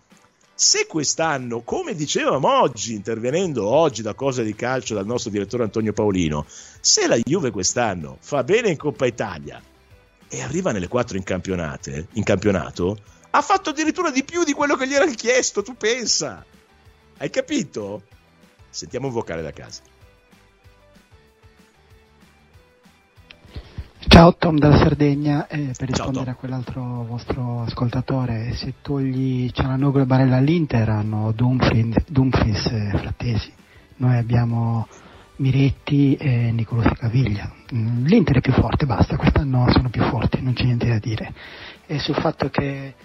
se 0.54 0.88
quest'anno, 0.88 1.62
come 1.62 1.96
dicevamo 1.96 2.60
oggi, 2.60 2.94
intervenendo 2.96 3.66
oggi 3.66 4.02
da 4.02 4.14
Cosa 4.14 4.44
di 4.44 4.56
Calcio 4.56 4.94
dal 4.94 5.06
nostro 5.06 5.32
direttore 5.32 5.64
Antonio 5.64 5.94
Paolino, 5.94 6.46
se 6.82 7.08
la 7.08 7.16
Juve 7.16 7.50
quest'anno 7.52 8.18
fa 8.20 8.44
bene 8.44 8.72
in 8.72 8.76
Coppa 8.76 9.06
Italia 9.06 9.64
e 10.28 10.42
arriva 10.42 10.74
nelle 10.74 10.90
quattro 10.90 11.16
in, 11.16 11.24
in 12.12 12.24
campionato, 12.26 12.98
ha 13.30 13.42
fatto 13.42 13.70
addirittura 13.70 14.12
di 14.12 14.26
più 14.26 14.44
di 14.44 14.52
quello 14.52 14.76
che 14.76 14.86
gli 14.86 14.96
era 14.96 15.06
chiesto, 15.06 15.64
tu 15.64 15.78
pensa. 15.78 16.46
Hai 17.20 17.30
capito? 17.30 18.04
Sentiamo 18.70 19.08
un 19.08 19.14
vocale 19.14 19.42
da 19.42 19.54
casa. 19.54 19.96
Ciao 24.18 24.34
Tom 24.36 24.58
dalla 24.58 24.78
Sardegna, 24.78 25.46
eh, 25.46 25.74
per 25.78 25.90
rispondere 25.90 26.32
a 26.32 26.34
quell'altro 26.34 27.04
vostro 27.04 27.62
ascoltatore, 27.62 28.56
se 28.56 28.74
togli 28.82 29.52
Cialanoglu 29.52 30.00
e 30.00 30.06
Barella 30.08 30.38
all'Inter 30.38 30.90
hanno 30.90 31.32
Dumfries, 31.34 32.66
e 32.66 32.98
Frattesi, 32.98 33.54
noi 33.98 34.18
abbiamo 34.18 34.88
Miretti 35.36 36.16
e 36.16 36.52
Nicolo 36.52 36.82
Caviglia. 36.82 37.54
Mm, 37.76 38.06
L'Inter 38.06 38.38
è 38.38 38.42
più 38.42 38.54
forte, 38.54 38.88
basta, 38.88 39.18
quest'anno 39.18 39.70
sono 39.70 39.92
più 39.92 40.02
forti, 40.02 40.42
non 40.42 40.54
c'è 40.54 40.64
niente 40.64 40.88
da 40.88 40.98
dire. 40.98 41.32
E 41.86 42.00
sul 42.00 42.16
fatto 42.16 42.50
che 42.50 42.96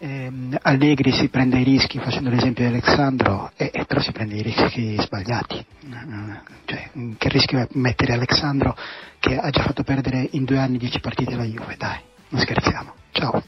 ehm, 0.00 0.58
Allegri 0.62 1.12
si 1.12 1.28
prende 1.28 1.58
i 1.58 1.64
rischi 1.64 1.98
facendo 1.98 2.30
l'esempio 2.30 2.68
di 2.68 2.74
Alessandro, 2.74 3.52
eh, 3.56 3.70
eh, 3.72 3.84
però 3.84 4.00
si 4.00 4.12
prende 4.12 4.36
i 4.36 4.42
rischi 4.42 4.96
sbagliati. 4.98 5.56
Eh, 5.58 6.40
cioè, 6.64 6.90
che 7.16 7.28
rischio 7.28 7.58
è 7.58 7.68
mettere 7.72 8.14
Alessandro 8.14 8.76
che 9.18 9.36
ha 9.36 9.50
già 9.50 9.62
fatto 9.62 9.82
perdere 9.82 10.28
in 10.32 10.44
due 10.44 10.58
anni 10.58 10.78
dieci 10.78 11.00
partite 11.00 11.34
alla 11.34 11.44
Juve? 11.44 11.76
Dai, 11.76 12.00
non 12.30 12.40
scherziamo. 12.40 12.94
Ciao. 13.12 13.44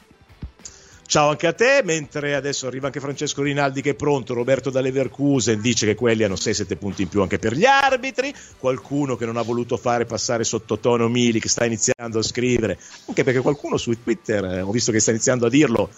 Ciao 1.05 1.29
anche 1.29 1.47
a 1.47 1.53
te, 1.53 1.81
mentre 1.83 2.33
adesso 2.33 2.65
arriva 2.65 2.87
anche 2.87 2.99
Francesco 2.99 3.43
Rinaldi 3.43 3.81
che 3.81 3.91
è 3.91 3.93
pronto, 3.93 4.33
Roberto 4.33 4.71
da 4.71 4.81
dice 4.81 5.85
che 5.85 5.95
quelli 5.95 6.23
hanno 6.23 6.35
6-7 6.35 6.77
punti 6.77 7.03
in 7.03 7.07
più 7.07 7.21
anche 7.21 7.37
per 7.37 7.53
gli 7.53 7.65
arbitri, 7.65 8.33
qualcuno 8.57 9.15
che 9.15 9.25
non 9.25 9.37
ha 9.37 9.43
voluto 9.43 9.77
fare 9.77 10.05
passare 10.05 10.43
sottotono 10.43 11.09
Mili 11.09 11.39
che 11.39 11.49
sta 11.49 11.65
iniziando 11.65 12.17
a 12.17 12.23
scrivere, 12.23 12.79
anche 13.07 13.23
perché 13.23 13.41
qualcuno 13.41 13.77
su 13.77 13.91
Twitter, 14.01 14.43
eh, 14.45 14.61
ho 14.61 14.71
visto 14.71 14.91
che 14.91 14.99
sta 14.99 15.11
iniziando 15.11 15.45
a 15.45 15.49
dirlo, 15.49 15.91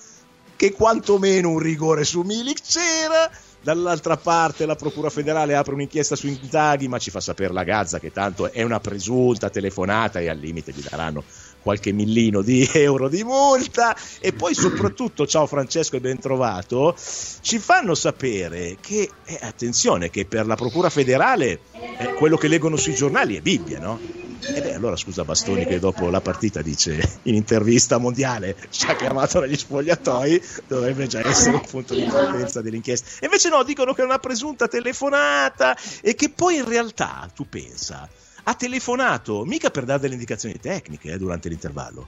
che 0.56 0.72
quantomeno 0.72 1.50
un 1.50 1.60
rigore 1.60 2.04
su 2.04 2.22
Milik 2.22 2.62
c'era. 2.62 3.30
Dall'altra 3.62 4.16
parte 4.16 4.68
la 4.68 4.76
Procura 4.76 5.10
federale 5.10 5.56
apre 5.56 5.74
un'inchiesta 5.74 6.16
su 6.16 6.28
Intaghi, 6.28 6.88
ma 6.88 7.00
ci 7.00 7.10
fa 7.10 7.20
sapere 7.20 7.52
la 7.52 7.64
Gazza 7.64 8.00
che 8.00 8.12
tanto 8.12 8.52
è 8.52 8.62
una 8.62 8.80
presunta 8.80 9.50
telefonata 9.50 10.20
e 10.20 10.30
al 10.30 10.38
limite 10.38 10.72
gli 10.72 10.84
daranno 10.88 11.24
qualche 11.64 11.92
millino 11.92 12.44
di 12.44 12.70
euro 12.74 13.10
di 13.10 13.24
multa 13.24 13.98
e 14.20 14.34
poi 14.34 14.54
soprattutto, 14.54 15.26
ciao 15.26 15.48
Francesco 15.48 15.96
e 15.96 16.00
ben 16.00 16.20
trovato, 16.20 16.96
ci 17.42 17.58
fanno 17.58 17.96
sapere 17.96 18.78
che, 18.80 19.10
eh, 19.26 19.40
attenzione, 19.42 20.12
che 20.12 20.26
per 20.26 20.46
la 20.46 20.56
Procura 20.56 20.92
federale 20.92 21.62
eh, 21.98 22.14
quello 22.14 22.38
che 22.38 22.48
leggono 22.48 22.76
sui 22.76 22.94
giornali 22.94 23.36
è 23.36 23.42
Bibbia, 23.42 23.80
no? 23.80 24.25
E 24.54 24.62
beh, 24.62 24.74
allora 24.74 24.96
scusa 24.96 25.24
Bastoni 25.24 25.66
che 25.66 25.80
dopo 25.80 26.10
la 26.10 26.22
partita 26.22 26.62
dice 26.62 27.20
in 27.24 27.36
intervista 27.36 27.98
mondiale 27.98 28.56
ci 28.70 28.86
ha 28.86 28.96
chiamato 28.96 29.40
negli 29.40 29.56
spogliatoi, 29.56 30.42
dovrebbe 30.68 31.08
già 31.08 31.20
essere 31.28 31.56
un 31.56 31.66
punto 31.68 31.94
di 31.96 32.06
partenza 32.06 32.62
dell'inchiesta. 32.62 33.10
E 33.22 33.26
invece 33.26 33.50
no, 33.50 33.64
dicono 33.64 33.94
che 33.94 34.02
è 34.02 34.06
una 34.06 34.20
presunta 34.20 34.68
telefonata 34.68 35.78
e 36.02 36.16
che 36.16 36.30
poi 36.30 36.58
in 36.58 36.66
realtà, 36.66 37.30
tu 37.34 37.48
pensa, 37.50 38.08
ha 38.44 38.54
telefonato 38.54 39.44
mica 39.46 39.70
per 39.72 39.86
dare 39.86 40.00
delle 40.00 40.14
indicazioni 40.14 40.60
tecniche 40.60 41.12
eh, 41.12 41.18
durante 41.18 41.50
l'intervallo, 41.50 42.08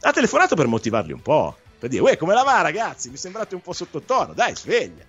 ha 0.00 0.12
telefonato 0.12 0.54
per 0.54 0.66
motivarli 0.66 1.12
un 1.12 1.22
po', 1.22 1.56
per 1.78 1.88
dire, 1.88 2.02
uè, 2.02 2.16
come 2.16 2.34
la 2.34 2.42
va 2.42 2.60
ragazzi, 2.60 3.08
mi 3.10 3.16
sembrate 3.16 3.54
un 3.54 3.60
po' 3.62 3.72
sottotono, 3.72 4.34
dai, 4.34 4.54
sveglia. 4.54 5.04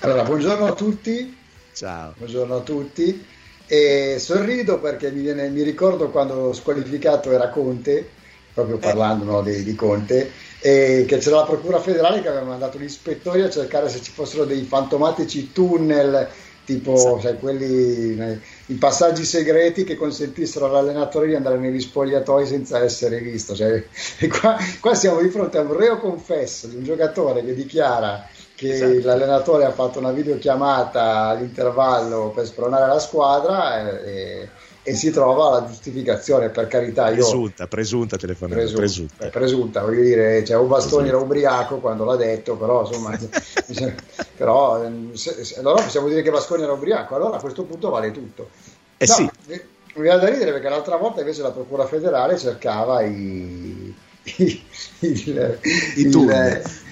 Allora, 0.00 0.24
buongiorno 0.24 0.66
a 0.66 0.72
tutti. 0.72 1.36
Ciao. 1.72 2.14
Buongiorno 2.16 2.56
a 2.56 2.60
tutti. 2.60 3.26
E 3.72 4.16
sorrido 4.18 4.80
perché 4.80 5.12
mi, 5.12 5.20
viene, 5.20 5.48
mi 5.48 5.62
ricordo 5.62 6.10
quando 6.10 6.52
squalificato 6.52 7.30
era 7.30 7.50
Conte, 7.50 8.04
proprio 8.52 8.74
eh. 8.74 8.80
parlando 8.80 9.24
no, 9.24 9.42
di, 9.42 9.62
di, 9.62 9.76
Conte, 9.76 10.32
e 10.58 11.04
che 11.06 11.18
c'era 11.18 11.36
la 11.36 11.44
Procura 11.44 11.78
federale 11.78 12.20
che 12.20 12.26
aveva 12.26 12.42
mandato 12.42 12.80
gli 12.80 12.82
ispettori 12.82 13.42
a 13.42 13.48
cercare 13.48 13.88
se 13.88 14.02
ci 14.02 14.10
fossero 14.10 14.44
dei 14.44 14.62
fantomatici 14.62 15.52
tunnel 15.52 16.28
tipo 16.64 16.94
esatto. 16.94 17.20
sai, 17.20 17.38
quelli, 17.38 18.40
i 18.66 18.74
passaggi 18.74 19.24
segreti 19.24 19.84
che 19.84 19.94
consentissero 19.94 20.66
all'allenatore 20.66 21.28
di 21.28 21.36
andare 21.36 21.56
negli 21.58 21.80
spogliatoi 21.80 22.46
senza 22.46 22.82
essere 22.82 23.20
visto. 23.20 23.54
Cioè, 23.54 23.84
qua, 24.40 24.56
qua, 24.80 24.96
siamo 24.96 25.20
di 25.20 25.28
fronte 25.28 25.58
a 25.58 25.62
un 25.62 25.76
reo 25.76 25.98
confesso 25.98 26.66
di 26.66 26.74
un 26.74 26.82
giocatore 26.82 27.44
che 27.44 27.54
dichiara 27.54 28.28
che 28.60 28.74
esatto. 28.74 29.06
l'allenatore 29.06 29.64
ha 29.64 29.72
fatto 29.72 29.98
una 29.98 30.12
videochiamata 30.12 31.28
all'intervallo 31.28 32.30
per 32.34 32.44
spronare 32.44 32.86
la 32.86 32.98
squadra 32.98 34.02
e, 34.02 34.48
e 34.82 34.94
si 34.94 35.10
trova 35.10 35.48
la 35.60 35.66
giustificazione 35.66 36.50
per 36.50 36.66
carità 36.66 37.08
io, 37.08 37.14
presunta, 37.14 37.66
presunta 37.66 38.16
telefonata 38.18 38.60
presunta, 38.60 38.80
presunta. 38.82 39.24
Eh, 39.24 39.28
presunta 39.30 39.80
voglio 39.80 40.02
dire 40.02 40.44
cioè, 40.44 40.58
un 40.58 40.68
bastone 40.68 41.08
era 41.08 41.16
ubriaco 41.16 41.78
quando 41.78 42.04
l'ha 42.04 42.16
detto 42.16 42.56
però 42.56 42.86
insomma 42.86 43.18
però 44.36 44.86
se, 45.14 45.42
se, 45.42 45.58
allora 45.58 45.80
possiamo 45.80 46.08
dire 46.08 46.20
che 46.20 46.30
Basconi 46.30 46.62
era 46.62 46.72
ubriaco 46.72 47.14
allora 47.14 47.38
a 47.38 47.40
questo 47.40 47.62
punto 47.62 47.88
vale 47.88 48.10
tutto 48.10 48.50
eh 48.98 49.06
no, 49.06 49.14
sì. 49.14 49.22
mi, 49.46 49.60
mi 49.94 50.02
viene 50.02 50.18
da 50.18 50.28
ridere 50.28 50.52
perché 50.52 50.68
l'altra 50.68 50.96
volta 50.96 51.20
invece 51.20 51.40
la 51.40 51.50
procura 51.50 51.86
federale 51.86 52.36
cercava 52.36 53.00
i, 53.00 53.94
i, 54.36 54.64
il, 54.98 55.58
I 55.94 56.00
il, 56.02 56.10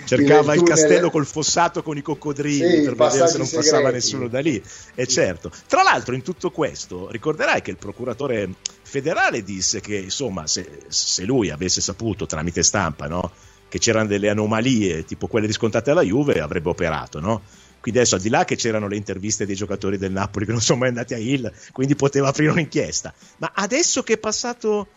cercava 0.09 0.55
il, 0.55 0.63
castello 0.63 1.11
col 1.11 1.27
fossato 1.27 1.83
con 1.83 1.97
i 1.97 2.03
coccodrilli 2.03 2.79
sì, 2.79 2.83
per 2.83 2.95
vedere 2.95 3.29
se 3.29 3.37
non 3.37 3.47
segreti. 3.47 3.71
passava 3.71 3.91
nessuno 3.91 4.29
da 4.29 4.41
lì. 4.41 4.63
E 4.95 5.07
certo. 5.07 5.51
Tra 5.67 5.83
l'altro, 5.83 6.15
in 6.15 6.23
tutto 6.23 6.51
questo, 6.51 7.11
ricorderai 7.11 7.61
che 7.61 7.71
il 7.71 7.77
procuratore 7.77 8.49
federale 8.83 9.43
disse 9.43 9.81
che, 9.81 9.97
insomma, 9.97 10.47
se, 10.47 10.85
se 10.89 11.25
lui 11.25 11.51
avesse 11.51 11.81
saputo 11.81 12.27
tramite 12.27 12.63
stampa, 12.63 13.07
no? 13.07 13.31
Che 13.69 13.79
c'erano 13.79 14.07
delle 14.07 14.31
anomalie 14.31 15.05
tipo 15.05 15.27
quelle 15.27 15.47
riscontrate 15.47 15.91
alla 15.91 16.03
Juve, 16.03 16.41
avrebbe 16.41 16.71
operato, 16.71 17.21
no? 17.21 17.43
Quindi 17.81 18.01
adesso 18.01 18.17
al 18.17 18.23
di 18.23 18.29
là 18.29 18.45
che 18.45 18.57
c'erano 18.57 18.89
le 18.89 18.97
interviste 18.97 19.47
dei 19.47 19.55
giocatori 19.55 19.99
del 19.99 20.11
Napoli 20.11 20.47
che 20.47 20.53
non 20.53 20.61
sono 20.61 20.81
mai 20.81 20.89
andati 20.89 21.15
a 21.15 21.19
Hill, 21.19 21.53
quindi 21.73 21.95
poteva 21.95 22.29
aprire 22.29 22.51
un'inchiesta. 22.51 23.13
Ma 23.39 23.53
adesso 23.55 24.03
che 24.03 24.15
è 24.15 24.19
passato 24.19 24.89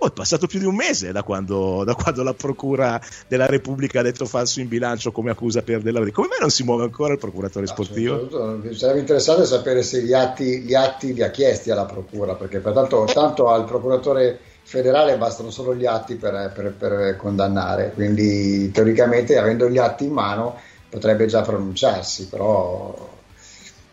Oh, 0.00 0.06
è 0.06 0.12
passato 0.12 0.46
più 0.46 0.60
di 0.60 0.64
un 0.64 0.76
mese 0.76 1.10
da 1.10 1.24
quando, 1.24 1.82
da 1.84 1.94
quando, 1.94 2.22
la 2.22 2.34
Procura 2.34 3.00
della 3.26 3.46
Repubblica 3.46 3.98
ha 3.98 4.02
detto 4.02 4.26
falso 4.26 4.60
in 4.60 4.68
bilancio 4.68 5.10
come 5.10 5.30
accusa 5.30 5.62
per 5.62 5.82
Della 5.82 5.98
Come 6.12 6.28
mai 6.28 6.38
non 6.38 6.50
si 6.50 6.62
muove 6.62 6.84
ancora 6.84 7.12
il 7.12 7.18
procuratore 7.18 7.66
sportivo? 7.66 8.28
Sarebbe 8.72 9.00
interessante 9.00 9.44
sapere 9.44 9.82
se 9.82 10.02
gli 10.02 10.12
atti, 10.12 10.60
gli 10.60 10.74
atti, 10.74 11.12
li 11.14 11.22
ha 11.22 11.30
chiesti 11.30 11.72
alla 11.72 11.84
Procura, 11.84 12.34
perché 12.34 12.60
pertanto 12.60 13.04
tanto 13.12 13.48
al 13.48 13.64
procuratore 13.64 14.38
federale 14.62 15.16
bastano 15.16 15.50
solo 15.50 15.74
gli 15.74 15.86
atti 15.86 16.14
per, 16.14 16.52
per, 16.54 16.72
per 16.72 17.16
condannare, 17.16 17.90
quindi 17.92 18.70
teoricamente 18.70 19.36
avendo 19.36 19.68
gli 19.68 19.78
atti 19.78 20.04
in 20.04 20.12
mano 20.12 20.60
potrebbe 20.88 21.26
già 21.26 21.40
pronunciarsi, 21.42 22.28
però 22.28 23.16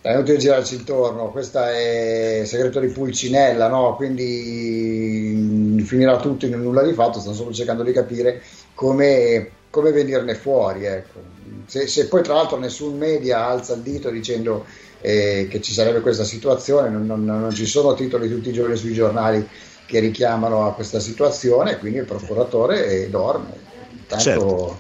è 0.05 0.13
inutile 0.13 0.38
girarci 0.38 0.75
intorno, 0.75 1.31
questa 1.31 1.71
è 1.74 2.43
segreto 2.45 2.79
di 2.79 2.89
Pulcinella, 2.89 3.67
no? 3.67 3.95
quindi 3.95 5.81
finirà 5.83 6.17
tutto 6.17 6.45
in 6.45 6.53
un 6.53 6.62
nulla 6.62 6.83
di 6.83 6.93
fatto, 6.93 7.19
stanno 7.19 7.33
solo 7.33 7.51
cercando 7.51 7.81
di 7.81 7.91
capire 7.91 8.43
come, 8.75 9.50
come 9.71 9.91
venirne 9.91 10.35
fuori. 10.35 10.85
Ecco. 10.85 11.19
Se, 11.65 11.88
se, 11.88 12.07
poi 12.07 12.21
tra 12.21 12.35
l'altro 12.35 12.59
nessun 12.59 12.95
media 13.00 13.47
alza 13.47 13.74
il 13.74 13.81
dito 13.81 14.12
dicendo 14.12 14.65
eh, 15.01 15.47
che 15.50 15.59
ci 15.59 15.74
sarebbe 15.74 16.01
questa 16.01 16.24
situazione, 16.24 16.89
non, 16.89 17.07
non, 17.07 17.25
non, 17.25 17.50
ci 17.50 17.65
sono 17.65 17.95
titoli 17.95 18.29
tutti 18.29 18.50
i 18.50 18.53
giorni 18.53 18.75
sui 18.75 18.93
giornali 18.93 19.47
che 19.88 20.00
richiamano 20.00 20.67
a 20.67 20.74
questa 20.74 21.00
situazione, 21.00 21.79
quindi 21.79 21.97
il 21.97 22.05
procuratore 22.05 23.09
dorme. 23.09 23.53
Tanto 24.05 24.24
certo. 24.24 24.79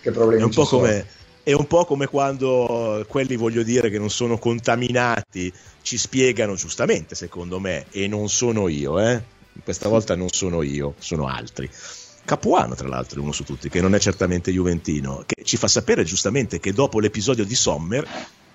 che 0.00 0.10
problemi 0.12 0.40
è 0.40 0.44
un 0.46 0.50
po' 0.50 0.64
come 0.64 1.20
è 1.42 1.52
un 1.52 1.66
po' 1.66 1.84
come 1.84 2.06
quando 2.06 3.04
quelli, 3.08 3.36
voglio 3.36 3.62
dire, 3.62 3.90
che 3.90 3.98
non 3.98 4.10
sono 4.10 4.38
contaminati 4.38 5.52
ci 5.82 5.98
spiegano 5.98 6.54
giustamente, 6.54 7.14
secondo 7.14 7.58
me, 7.58 7.86
e 7.90 8.06
non 8.06 8.28
sono 8.28 8.68
io, 8.68 9.00
eh? 9.00 9.22
questa 9.62 9.88
volta 9.88 10.14
non 10.14 10.28
sono 10.28 10.62
io, 10.62 10.94
sono 10.98 11.26
altri. 11.26 11.68
Capuano, 12.24 12.74
tra 12.74 12.86
l'altro, 12.86 13.20
uno 13.20 13.32
su 13.32 13.42
tutti, 13.42 13.68
che 13.68 13.80
non 13.80 13.94
è 13.94 13.98
certamente 13.98 14.52
Juventino, 14.52 15.24
che 15.26 15.42
ci 15.44 15.56
fa 15.56 15.66
sapere 15.66 16.04
giustamente 16.04 16.60
che 16.60 16.72
dopo 16.72 17.00
l'episodio 17.00 17.44
di 17.44 17.54
Sommer, 17.54 18.06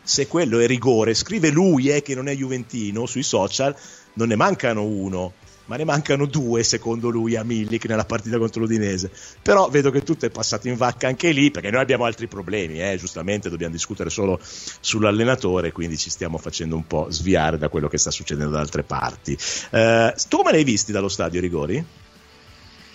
se 0.01 0.27
quello 0.27 0.60
è 0.60 0.67
rigore, 0.67 1.13
scrive 1.13 1.50
lui 1.50 1.89
eh, 1.89 2.01
che 2.01 2.15
non 2.15 2.29
è 2.29 2.36
Juventino 2.36 3.06
sui 3.06 3.24
social, 3.24 3.75
non 4.13 4.29
ne 4.29 4.36
mancano 4.38 4.84
uno 4.84 5.34
ma 5.67 5.75
ne 5.75 5.86
mancano 5.86 6.25
due 6.25 6.63
secondo 6.63 7.09
lui 7.09 7.36
a 7.36 7.43
Milik 7.43 7.86
nella 7.86 8.05
partita 8.05 8.38
contro 8.38 8.62
l'Udinese. 8.62 9.12
Però 9.41 9.69
vedo 9.69 9.91
che 9.91 10.01
tutto 10.01 10.25
è 10.25 10.29
passato 10.29 10.67
in 10.67 10.75
vacca 10.75 11.07
anche 11.07 11.31
lì 11.31 11.51
perché 11.51 11.69
noi 11.69 11.81
abbiamo 11.81 12.05
altri 12.05 12.27
problemi, 12.27 12.81
eh? 12.81 12.97
giustamente 12.97 13.50
dobbiamo 13.50 13.74
discutere 13.74 14.09
solo 14.09 14.39
sull'allenatore, 14.41 15.71
quindi 15.71 15.97
ci 15.97 16.09
stiamo 16.09 16.38
facendo 16.38 16.75
un 16.75 16.88
po' 16.88 17.07
sviare 17.09 17.57
da 17.57 17.69
quello 17.69 17.88
che 17.88 17.97
sta 17.97 18.12
succedendo 18.12 18.51
da 18.51 18.59
altre 18.59 18.83
parti. 18.83 19.38
Eh, 19.71 20.13
tu 20.27 20.38
come 20.38 20.51
l'hai 20.51 20.63
visti 20.63 20.91
dallo 20.91 21.09
stadio 21.09 21.39
Rigori? 21.39 21.86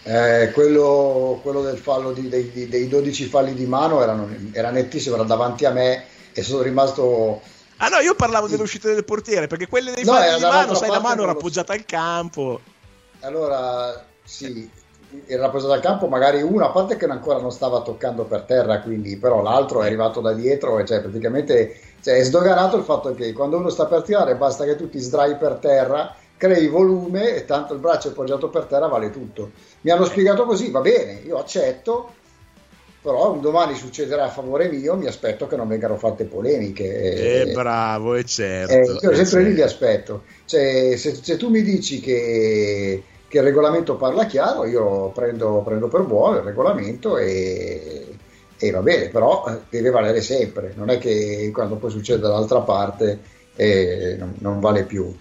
Eh, 0.05 0.51
quello, 0.53 1.39
quello, 1.43 1.63
del 1.63 1.79
fallo 1.79 2.13
di, 2.13 2.29
dei, 2.29 2.51
dei, 2.69 2.89
12 2.89 3.27
falli 3.27 3.55
di 3.55 3.67
mano 3.67 4.03
era, 4.03 4.27
era 4.51 4.71
nettissimo, 4.71 5.15
era 5.15 5.25
davanti 5.25 5.65
a 5.65 5.71
me 5.71 6.07
e 6.33 6.43
sono 6.43 6.63
rimasto 6.63 7.41
Ah 7.85 7.89
no, 7.89 7.99
io 7.99 8.15
parlavo 8.15 8.47
delle 8.47 8.63
uscite 8.63 8.95
del 8.95 9.05
portiere, 9.05 9.49
perché 9.49 9.67
quelle 9.67 9.93
dei 9.93 10.05
no, 10.05 10.13
falli 10.13 10.37
di 10.37 10.43
mano, 10.43 10.75
sai, 10.75 10.89
la 10.89 11.01
mano 11.01 11.25
era 11.25 11.33
appoggiata 11.33 11.73
al 11.73 11.85
campo. 11.85 12.61
Allora, 13.23 14.05
sì, 14.23 14.71
era 15.27 15.47
appoggiata 15.47 15.75
al 15.75 15.81
campo, 15.81 16.07
magari 16.07 16.43
uno, 16.43 16.65
a 16.65 16.71
parte 16.71 16.97
che 16.97 17.07
ancora 17.07 17.41
non 17.41 17.51
stava 17.51 17.83
toccando 17.83 18.23
per 18.23 18.43
terra, 18.43 18.81
quindi, 18.83 19.17
però 19.17 19.43
l'altro 19.43 19.83
è 19.83 19.87
arrivato 19.87 20.21
da 20.21 20.33
dietro 20.33 20.79
e 20.79 20.87
cioè 20.87 21.01
praticamente 21.01 21.77
cioè, 22.01 22.19
è 22.19 22.23
sdoganato 22.23 22.77
il 22.77 22.85
fatto 22.85 23.13
che 23.15 23.33
quando 23.33 23.57
uno 23.57 23.69
sta 23.69 23.87
per 23.87 24.03
tirare 24.03 24.37
basta 24.37 24.65
che 24.65 24.77
tu 24.77 24.89
ti 24.89 25.01
sdrai 25.01 25.37
per 25.37 25.55
terra, 25.55 26.15
crei 26.37 26.69
volume 26.69 27.35
e 27.35 27.45
tanto 27.45 27.75
il 27.75 27.81
braccio 27.81 28.11
appoggiato 28.11 28.49
per 28.49 28.67
terra 28.67 28.87
vale 28.87 29.11
tutto. 29.11 29.51
Mi 29.81 29.91
hanno 29.91 30.05
spiegato 30.05 30.45
così, 30.45 30.71
va 30.71 30.81
bene, 30.81 31.15
io 31.25 31.37
accetto, 31.37 32.15
però 33.03 33.33
un 33.33 33.41
domani 33.41 33.75
succederà 33.75 34.27
a 34.27 34.31
favore 34.31 34.69
mio, 34.69 34.95
mi 34.95 35.07
aspetto 35.07 35.49
che 35.49 35.57
non 35.57 35.67
vengano 35.67 35.97
fatte 35.97 36.25
polemiche. 36.25 37.43
Eh, 37.43 37.53
bravo, 37.53 38.15
è 38.15 38.23
certo. 38.23 38.73
Eh, 38.73 38.79
io 38.79 38.99
sempre 39.01 39.25
certo. 39.25 39.39
lì 39.39 39.55
li 39.55 39.63
aspetto. 39.63 40.23
Cioè, 40.45 40.97
se, 40.97 41.19
se, 41.21 41.37
tu 41.37 41.49
mi 41.49 41.63
dici 41.63 41.99
che, 41.99 43.03
che, 43.27 43.39
il 43.39 43.43
regolamento 43.43 43.97
parla 43.97 44.25
chiaro, 44.27 44.67
io 44.67 45.09
prendo, 45.09 45.63
prendo 45.65 45.89
per 45.89 46.03
buono 46.03 46.37
il 46.37 46.45
regolamento 46.45 47.19
e, 47.19 48.07
e, 48.57 48.71
va 48.71 48.83
bene, 48.83 49.09
però 49.09 49.47
eh, 49.49 49.59
deve 49.69 49.91
valere 49.91 50.21
sempre, 50.21 50.73
non 50.77 50.89
è 50.89 50.99
che 50.99 51.51
quando 51.53 51.75
poi 51.75 51.91
succede 51.91 52.21
dall'altra 52.21 52.61
parte 52.61 53.19
eh, 53.57 54.15
non, 54.17 54.35
non 54.39 54.61
vale 54.61 54.85
più. 54.85 55.13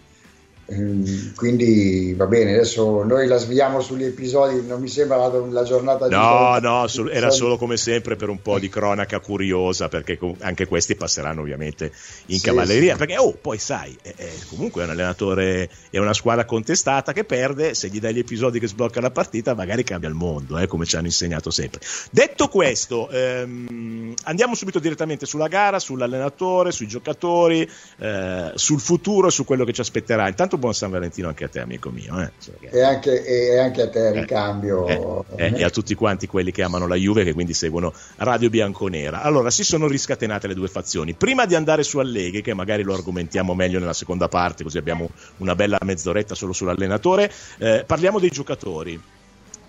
Ehm, 0.71 1.33
quindi 1.35 2.13
va 2.15 2.25
bene, 2.27 2.53
adesso 2.53 3.03
noi 3.03 3.27
la 3.27 3.37
sviamo 3.37 3.81
sugli 3.81 4.05
episodi, 4.05 4.65
non 4.65 4.79
mi 4.79 4.87
sembra 4.87 5.17
la, 5.17 5.27
la 5.49 5.63
giornata 5.63 6.07
di... 6.07 6.13
No, 6.13 6.57
no, 6.59 6.87
su, 6.87 7.05
era 7.07 7.29
solo 7.29 7.57
come 7.57 7.75
sempre 7.75 8.15
per 8.15 8.29
un 8.29 8.41
po' 8.41 8.57
di 8.57 8.69
cronaca 8.69 9.19
curiosa, 9.19 9.89
perché 9.89 10.17
anche 10.39 10.67
questi 10.67 10.95
passeranno 10.95 11.41
ovviamente 11.41 11.91
in 12.27 12.37
sì, 12.37 12.45
cavalleria, 12.45 12.93
sì. 12.93 12.97
perché 12.99 13.17
oh, 13.17 13.33
poi 13.33 13.57
sai, 13.57 13.97
è, 14.01 14.13
è, 14.15 14.29
comunque 14.47 14.81
è 14.81 14.85
un 14.85 14.91
allenatore, 14.91 15.69
è 15.89 15.97
una 15.97 16.13
squadra 16.13 16.45
contestata 16.45 17.11
che 17.11 17.25
perde, 17.25 17.73
se 17.73 17.89
gli 17.89 17.99
dai 17.99 18.13
gli 18.13 18.19
episodi 18.19 18.59
che 18.59 18.67
sblocca 18.67 19.01
la 19.01 19.11
partita 19.11 19.53
magari 19.53 19.83
cambia 19.83 20.07
il 20.07 20.15
mondo, 20.15 20.57
eh, 20.57 20.67
come 20.67 20.85
ci 20.85 20.95
hanno 20.95 21.07
insegnato 21.07 21.49
sempre. 21.49 21.81
Detto 22.11 22.47
questo, 22.47 23.09
ehm, 23.09 24.13
andiamo 24.23 24.55
subito 24.55 24.79
direttamente 24.79 25.25
sulla 25.25 25.47
gara, 25.47 25.79
sull'allenatore, 25.79 26.71
sui 26.71 26.87
giocatori, 26.87 27.69
eh, 27.99 28.51
sul 28.55 28.79
futuro 28.79 29.27
e 29.27 29.31
su 29.31 29.43
quello 29.43 29.65
che 29.65 29.73
ci 29.73 29.81
aspetterà. 29.81 30.27
Intanto 30.29 30.59
buon 30.61 30.73
San 30.73 30.91
Valentino 30.91 31.27
anche 31.27 31.43
a 31.43 31.49
te, 31.49 31.59
amico 31.59 31.89
mio. 31.89 32.21
Eh? 32.21 32.31
E, 32.69 32.81
anche, 32.81 33.25
e, 33.25 33.57
anche, 33.57 33.81
a 33.81 33.89
te, 33.89 34.07
eh, 34.07 34.11
ricambio. 34.21 34.87
Eh, 34.87 35.45
eh, 35.45 35.53
e 35.57 35.63
a 35.63 35.69
tutti 35.69 35.93
quanti 35.95 36.27
quelli 36.27 36.51
che 36.51 36.63
amano 36.63 36.87
la 36.87 36.95
Juve, 36.95 37.25
che 37.25 37.33
quindi 37.33 37.53
seguono 37.53 37.93
Radio 38.17 38.49
Bianconera. 38.49 39.23
Allora, 39.23 39.49
si 39.49 39.65
sono 39.65 39.87
riscatenate 39.87 40.47
le 40.47 40.53
due 40.53 40.69
fazioni. 40.69 41.13
Prima 41.13 41.45
di 41.45 41.55
andare 41.55 41.83
su 41.83 41.97
Alleghi, 41.97 42.41
che 42.41 42.53
magari 42.53 42.83
lo 42.83 42.93
argomentiamo 42.93 43.53
meglio 43.53 43.79
nella 43.79 43.93
seconda 43.93 44.29
parte, 44.29 44.63
così 44.63 44.77
abbiamo 44.77 45.09
una 45.37 45.55
bella 45.55 45.77
mezz'oretta 45.83 46.35
solo 46.35 46.53
sull'allenatore, 46.53 47.29
eh, 47.57 47.83
parliamo 47.85 48.19
dei 48.19 48.29
giocatori. 48.29 49.01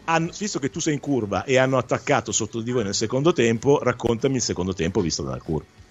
Hanno, 0.04 0.30
visto 0.38 0.58
che 0.58 0.70
tu 0.70 0.80
sei 0.80 0.94
in 0.94 1.00
curva 1.00 1.44
e 1.44 1.56
hanno 1.56 1.78
attaccato 1.78 2.30
sotto 2.30 2.60
di 2.60 2.70
voi 2.70 2.84
nel 2.84 2.94
secondo 2.94 3.32
tempo, 3.32 3.80
raccontami 3.82 4.36
il 4.36 4.42
secondo 4.42 4.74
tempo 4.74 5.00
visto 5.00 5.22
dalla 5.22 5.38
curva. 5.38 5.81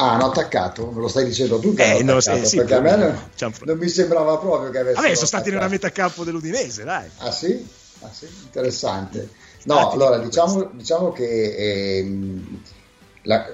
Ah, 0.00 0.12
hanno 0.12 0.26
attaccato? 0.26 0.92
Me 0.92 1.00
lo 1.00 1.08
stai 1.08 1.24
dicendo 1.24 1.58
tu? 1.58 1.74
Che 1.74 1.96
eh, 1.96 2.02
no, 2.04 2.20
sì, 2.20 2.44
sì, 2.44 2.56
perché 2.58 2.74
a 2.74 2.80
me 2.80 2.96
non, 2.96 3.30
non, 3.64 3.78
mi 3.78 3.88
sembrava 3.88 4.38
proprio 4.38 4.70
che 4.70 4.78
avessero. 4.78 5.02
Vabbè, 5.02 5.14
sono 5.16 5.26
stati 5.26 5.50
nella 5.50 5.66
metà 5.66 5.90
campo 5.90 6.22
dell'Udinese, 6.22 6.84
dai. 6.84 7.10
Ah, 7.16 7.32
sì? 7.32 7.66
Ah, 8.02 8.12
sì? 8.12 8.28
Interessante. 8.44 9.28
No, 9.64 9.90
allora 9.90 10.18
diciamo, 10.18 10.70
diciamo, 10.72 11.10
che 11.10 11.96
ehm, 11.98 12.62
la, 13.22 13.52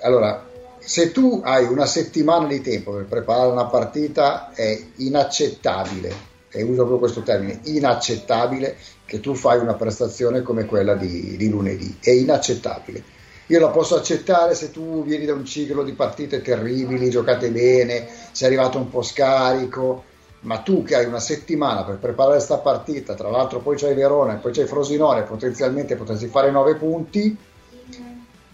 allora, 0.00 0.50
se 0.80 1.12
tu 1.12 1.40
hai 1.44 1.64
una 1.64 1.86
settimana 1.86 2.48
di 2.48 2.60
tempo 2.60 2.90
per 2.94 3.04
preparare 3.04 3.52
una 3.52 3.66
partita, 3.66 4.52
è 4.52 4.76
inaccettabile, 4.96 6.12
e 6.50 6.62
uso 6.64 6.74
proprio 6.74 6.98
questo 6.98 7.22
termine, 7.22 7.60
inaccettabile 7.62 8.76
che 9.04 9.20
tu 9.20 9.34
fai 9.34 9.60
una 9.60 9.74
prestazione 9.74 10.42
come 10.42 10.64
quella 10.64 10.96
di, 10.96 11.36
di 11.36 11.48
lunedì. 11.48 11.98
È 12.00 12.10
inaccettabile 12.10 13.22
io 13.46 13.60
la 13.60 13.68
posso 13.68 13.96
accettare 13.96 14.54
se 14.54 14.70
tu 14.70 15.04
vieni 15.04 15.26
da 15.26 15.34
un 15.34 15.44
ciclo 15.44 15.82
di 15.82 15.92
partite 15.92 16.40
terribili, 16.40 17.10
giocate 17.10 17.50
bene, 17.50 18.08
sei 18.32 18.48
arrivato 18.48 18.78
un 18.78 18.88
po' 18.88 19.02
scarico, 19.02 20.04
ma 20.40 20.58
tu 20.58 20.82
che 20.82 20.94
hai 20.94 21.04
una 21.04 21.20
settimana 21.20 21.84
per 21.84 21.96
preparare 21.96 22.36
questa 22.36 22.58
partita, 22.58 23.14
tra 23.14 23.28
l'altro 23.28 23.60
poi 23.60 23.76
c'hai 23.76 23.94
Verona 23.94 24.34
e 24.34 24.36
poi 24.36 24.52
c'hai 24.52 24.66
Frosinone, 24.66 25.22
potenzialmente 25.22 25.96
potresti 25.96 26.26
fare 26.28 26.50
9 26.50 26.76
punti, 26.76 27.36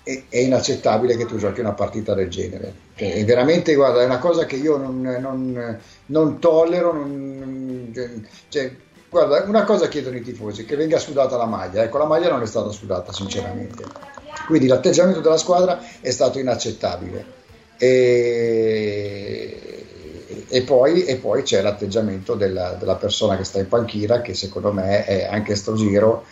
è, 0.03 0.23
è, 0.29 0.39
inaccettabile 0.39 1.17
che 1.17 1.27
tu 1.27 1.37
giochi 1.37 1.61
una 1.61 1.73
partita 1.73 2.15
del 2.15 2.29
genere. 2.29 2.75
Cioè, 2.97 3.15
è 3.15 3.25
veramente, 3.25 3.75
guarda, 3.75 4.03
è 4.03 4.07
una 4.07 4.19
cosa 4.19 4.45
che 4.45 4.57
io 4.57 4.77
non, 4.77 5.01
non, 5.01 5.79
non 6.07 6.39
tollero, 6.41 6.93
non, 6.93 7.93
cioè, 8.49 8.75
guarda, 9.09 9.45
una 9.45 9.63
cosa 9.63 9.87
chiedono 9.87 10.17
i 10.17 10.23
tifosi, 10.23 10.65
che 10.65 10.75
venga 10.75 10.99
sudata 10.99 11.37
la 11.37 11.47
maglia, 11.47 11.85
ecco, 11.85 11.99
la 11.99 12.07
maglia 12.07 12.29
non 12.29 12.43
è 12.43 12.47
stata 12.47 12.71
sudata, 12.71 13.13
sinceramente 13.13 14.19
quindi 14.51 14.67
l'atteggiamento 14.67 15.21
della 15.21 15.37
squadra 15.37 15.81
è 16.01 16.11
stato 16.11 16.41
inaccettabile. 16.41 17.39
E, 17.79 19.57
e, 20.49 20.63
poi, 20.63 21.05
e 21.05 21.17
poi, 21.17 21.43
c'è 21.43 21.63
l'atteggiamento 21.63 22.35
della, 22.35 22.73
della, 22.73 22.97
persona 22.97 23.37
che 23.37 23.45
sta 23.45 23.61
in 23.61 23.69
panchina, 23.69 24.21
che 24.21 24.35
secondo 24.35 24.73
me 24.73 25.05
è 25.05 25.29
anche 25.31 25.55
sto 25.55 25.75
giro 25.75 26.25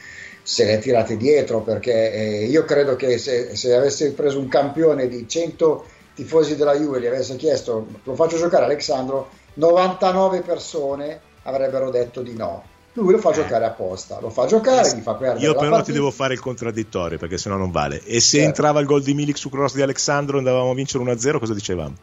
se 0.43 0.65
le 0.65 0.75
è 0.75 0.79
tirate 0.81 1.17
dietro, 1.17 1.61
perché 1.61 2.13
eh, 2.13 2.45
io 2.47 2.65
credo 2.65 2.97
che 2.97 3.19
se, 3.19 3.55
se 3.55 3.75
avesse 3.75 4.13
preso 4.13 4.39
un 4.39 4.49
campione 4.49 5.07
di 5.07 5.29
100 5.29 5.85
tifosi 6.15 6.57
della 6.57 6.75
Juve 6.75 6.99
e 6.99 7.03
gli 7.03 7.07
avesse 7.07 7.37
chiesto 7.37 7.87
lo 8.03 8.15
faccio 8.15 8.37
giocare 8.37 8.65
Alexandro, 8.65 9.29
99 9.55 10.41
persone 10.41 11.21
avrebbero 11.45 11.91
detto 11.91 12.23
di 12.23 12.35
no 12.35 12.77
lui 13.03 13.13
lo 13.13 13.19
fa 13.19 13.33
giocare 13.33 13.65
apposta, 13.65 14.19
lo 14.21 14.31
fa 14.31 14.47
giocare, 14.47 14.97
gli 14.97 15.01
fa 15.01 15.15
perdere. 15.15 15.45
Io 15.45 15.55
però 15.55 15.83
ti 15.83 15.93
devo 15.93 16.11
fare 16.11 16.35
il 16.35 16.41
contraddittorio 16.41 17.19
perché 17.19 17.39
sennò 17.39 17.57
non 17.57 17.71
vale. 17.71 18.03
E 18.05 18.21
se 18.21 18.37
certo. 18.37 18.47
entrava 18.47 18.81
il 18.81 18.87
gol 18.87 19.03
di 19.03 19.15
Milik 19.15 19.39
su 19.39 19.49
cross 19.49 19.75
di 19.75 19.83
Alessandro 19.83 20.37
e 20.37 20.39
andavamo 20.39 20.71
a 20.71 20.75
vincere 20.75 21.05
1-0, 21.05 21.39
cosa 21.39 21.55
dicevamo? 21.55 21.95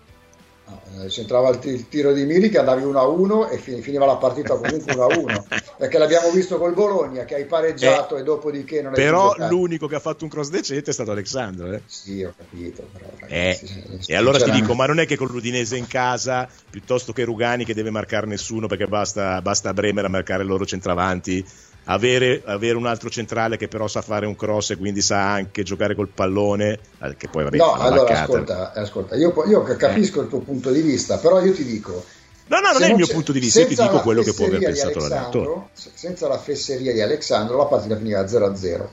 Eh, 0.98 1.08
c'entrava 1.08 1.50
il, 1.50 1.60
t- 1.60 1.66
il, 1.66 1.90
tiro 1.90 2.14
di 2.14 2.24
Mili 2.24 2.48
che 2.48 2.58
andavi 2.58 2.84
1-1 2.84 3.52
e 3.52 3.58
fin- 3.58 3.82
finiva 3.82 4.06
la 4.06 4.16
partita 4.16 4.56
comunque 4.56 4.94
1-1 4.94 5.44
perché 5.78 5.98
l'abbiamo 5.98 6.30
visto 6.30 6.58
col 6.58 6.74
Bologna 6.74 7.26
che 7.26 7.36
hai 7.36 7.46
pareggiato 7.46 8.16
eh, 8.16 8.22
e 8.22 8.24
dopodiché 8.24 8.82
non 8.82 8.94
hai 8.94 8.96
però 8.96 9.36
l'unico 9.50 9.88
che 9.88 9.96
ha 9.96 10.00
fatto 10.00 10.24
un 10.24 10.30
cross 10.30 10.48
decente 10.50 10.92
è 10.92 10.94
stato 10.94 11.12
Alexandro 11.12 11.74
eh? 11.74 11.82
sì 11.86 12.24
ho 12.24 12.34
capito 12.38 12.88
però, 12.94 13.08
eh, 13.28 13.60
ragazzi, 13.60 14.12
e 14.12 14.16
allora 14.16 14.38
ti 14.38 14.52
dico 14.52 14.74
ma 14.74 14.86
non 14.86 15.00
è 15.00 15.06
che 15.06 15.18
con 15.18 15.28
l'Udinese 15.28 15.76
in 15.76 15.88
casa 15.88 16.48
piuttosto 16.70 17.12
che 17.12 17.26
Rugani 17.26 17.66
che 17.66 17.74
deve 17.74 17.90
marcare 17.90 18.26
nessuno 18.26 18.68
perché 18.68 18.88
basta, 18.88 19.42
basta 19.42 19.74
Bremer 19.74 20.06
a 20.06 20.10
marcare 20.10 20.44
il 20.44 20.48
loro 20.48 20.66
centravanti 20.66 21.46
avere, 21.86 22.42
avere, 22.46 22.78
un 22.78 22.86
altro 22.86 23.10
centrale 23.10 23.58
che 23.58 23.68
però 23.68 23.88
sa 23.88 24.02
fare 24.02 24.26
un 24.26 24.36
cross 24.36 24.72
e 24.72 24.78
quindi 24.78 25.02
sa 25.02 25.32
anche 25.32 25.64
giocare 25.64 25.96
col 25.96 26.10
pallone, 26.10 26.80
che 27.18 27.28
poi 27.28 27.44
vabbè, 27.44 27.58
No, 27.58 27.74
allora 27.74 28.22
ascolta, 28.22 28.74
ascolta, 28.74 29.16
io, 29.16 29.34
io 29.48 29.64
capisco 29.64 30.20
eh. 30.20 30.24
il 30.24 30.30
tuo 30.30 30.40
punto 30.40 30.72
di 30.72 30.82
vista, 30.82 31.18
però 31.18 31.44
io 31.44 31.54
ti 31.54 31.64
dico... 31.64 32.04
No, 32.48 32.60
no, 32.60 32.72
non 32.74 32.84
è 32.84 32.90
il 32.90 32.96
mio 32.96 33.08
punto 33.08 33.32
di 33.32 33.40
vista, 33.40 33.62
io 33.62 33.68
ti 33.68 33.76
dico 33.76 34.02
quello 34.02 34.22
che 34.22 34.34
può 34.34 34.46
aver 34.46 34.60
pensato 34.60 35.00
l'allenatore. 35.00 35.70
Senza 35.74 36.28
la 36.28 36.38
fesseria 36.38 36.94
di 36.94 37.02
Alessandro 37.02 37.58
la 37.58 37.66
partita 37.66 37.98
finiva 37.98 38.22
0-0. 38.24 38.86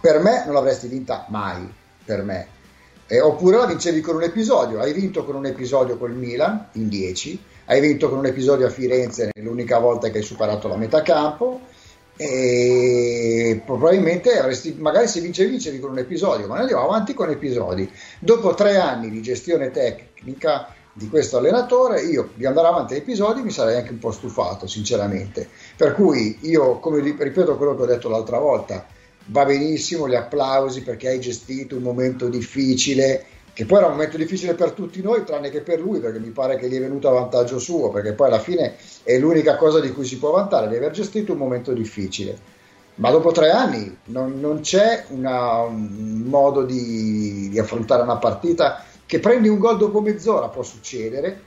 Per 0.00 0.18
me 0.20 0.44
non 0.44 0.54
l'avresti 0.54 0.86
vinta 0.86 1.26
mai, 1.28 1.66
per 2.04 2.22
me. 2.22 2.58
Eh, 3.06 3.20
oppure 3.20 3.56
la 3.56 3.66
vincevi 3.66 4.00
con 4.00 4.16
un 4.16 4.22
episodio, 4.22 4.80
hai 4.80 4.92
vinto 4.92 5.24
con 5.24 5.34
un 5.34 5.44
episodio 5.44 5.98
col 5.98 6.14
Milan 6.14 6.68
in 6.74 6.88
10, 6.88 7.42
hai 7.66 7.80
vinto 7.80 8.08
con 8.08 8.18
un 8.18 8.26
episodio 8.26 8.66
a 8.66 8.70
Firenze 8.70 9.30
l'unica 9.36 9.78
volta 9.78 10.10
che 10.10 10.18
hai 10.18 10.22
superato 10.22 10.68
la 10.68 10.76
metà 10.76 11.02
campo, 11.02 11.60
e 12.22 13.62
probabilmente 13.64 14.38
avresti, 14.38 14.76
magari 14.78 15.08
se 15.08 15.22
vince 15.22 15.46
vincevi 15.46 15.78
con 15.78 15.92
un 15.92 15.98
episodio, 16.00 16.46
ma 16.46 16.52
noi 16.52 16.64
andiamo 16.64 16.84
avanti 16.84 17.14
con 17.14 17.30
episodi. 17.30 17.90
Dopo 18.18 18.52
tre 18.52 18.76
anni 18.76 19.08
di 19.08 19.22
gestione 19.22 19.70
tecnica 19.70 20.74
di 20.92 21.08
questo 21.08 21.38
allenatore, 21.38 22.02
io 22.02 22.28
di 22.34 22.44
andare 22.44 22.68
avanti 22.68 22.92
a 22.92 22.98
episodi 22.98 23.40
mi 23.40 23.50
sarei 23.50 23.76
anche 23.76 23.92
un 23.92 23.98
po' 23.98 24.10
stufato, 24.10 24.66
sinceramente. 24.66 25.48
Per 25.74 25.94
cui 25.94 26.36
io, 26.42 26.78
come 26.78 27.00
ripeto 27.00 27.56
quello 27.56 27.74
che 27.74 27.82
ho 27.84 27.86
detto 27.86 28.10
l'altra 28.10 28.38
volta, 28.38 28.86
va 29.28 29.44
benissimo 29.46 30.06
gli 30.06 30.14
applausi 30.14 30.82
perché 30.82 31.08
hai 31.08 31.20
gestito 31.20 31.76
un 31.76 31.82
momento 31.82 32.28
difficile, 32.28 33.24
che 33.60 33.66
poi 33.66 33.76
era 33.76 33.88
un 33.88 33.92
momento 33.92 34.16
difficile 34.16 34.54
per 34.54 34.70
tutti 34.70 35.02
noi, 35.02 35.22
tranne 35.22 35.50
che 35.50 35.60
per 35.60 35.80
lui, 35.80 36.00
perché 36.00 36.18
mi 36.18 36.30
pare 36.30 36.56
che 36.56 36.66
gli 36.66 36.76
è 36.76 36.80
venuto 36.80 37.10
a 37.10 37.12
vantaggio 37.12 37.58
suo, 37.58 37.90
perché 37.90 38.14
poi 38.14 38.28
alla 38.28 38.38
fine 38.38 38.76
è 39.02 39.18
l'unica 39.18 39.56
cosa 39.56 39.80
di 39.80 39.92
cui 39.92 40.06
si 40.06 40.16
può 40.16 40.30
vantare, 40.30 40.66
di 40.66 40.76
aver 40.76 40.92
gestito 40.92 41.32
un 41.32 41.38
momento 41.40 41.74
difficile. 41.74 42.38
Ma 42.94 43.10
dopo 43.10 43.32
tre 43.32 43.50
anni 43.50 43.94
non, 44.04 44.40
non 44.40 44.60
c'è 44.60 45.04
una, 45.08 45.60
un 45.60 46.22
modo 46.24 46.62
di, 46.62 47.50
di 47.50 47.58
affrontare 47.58 48.00
una 48.00 48.16
partita 48.16 48.82
che 49.04 49.20
prendi 49.20 49.48
un 49.48 49.58
gol 49.58 49.76
dopo 49.76 50.00
mezz'ora, 50.00 50.48
può 50.48 50.62
succedere, 50.62 51.42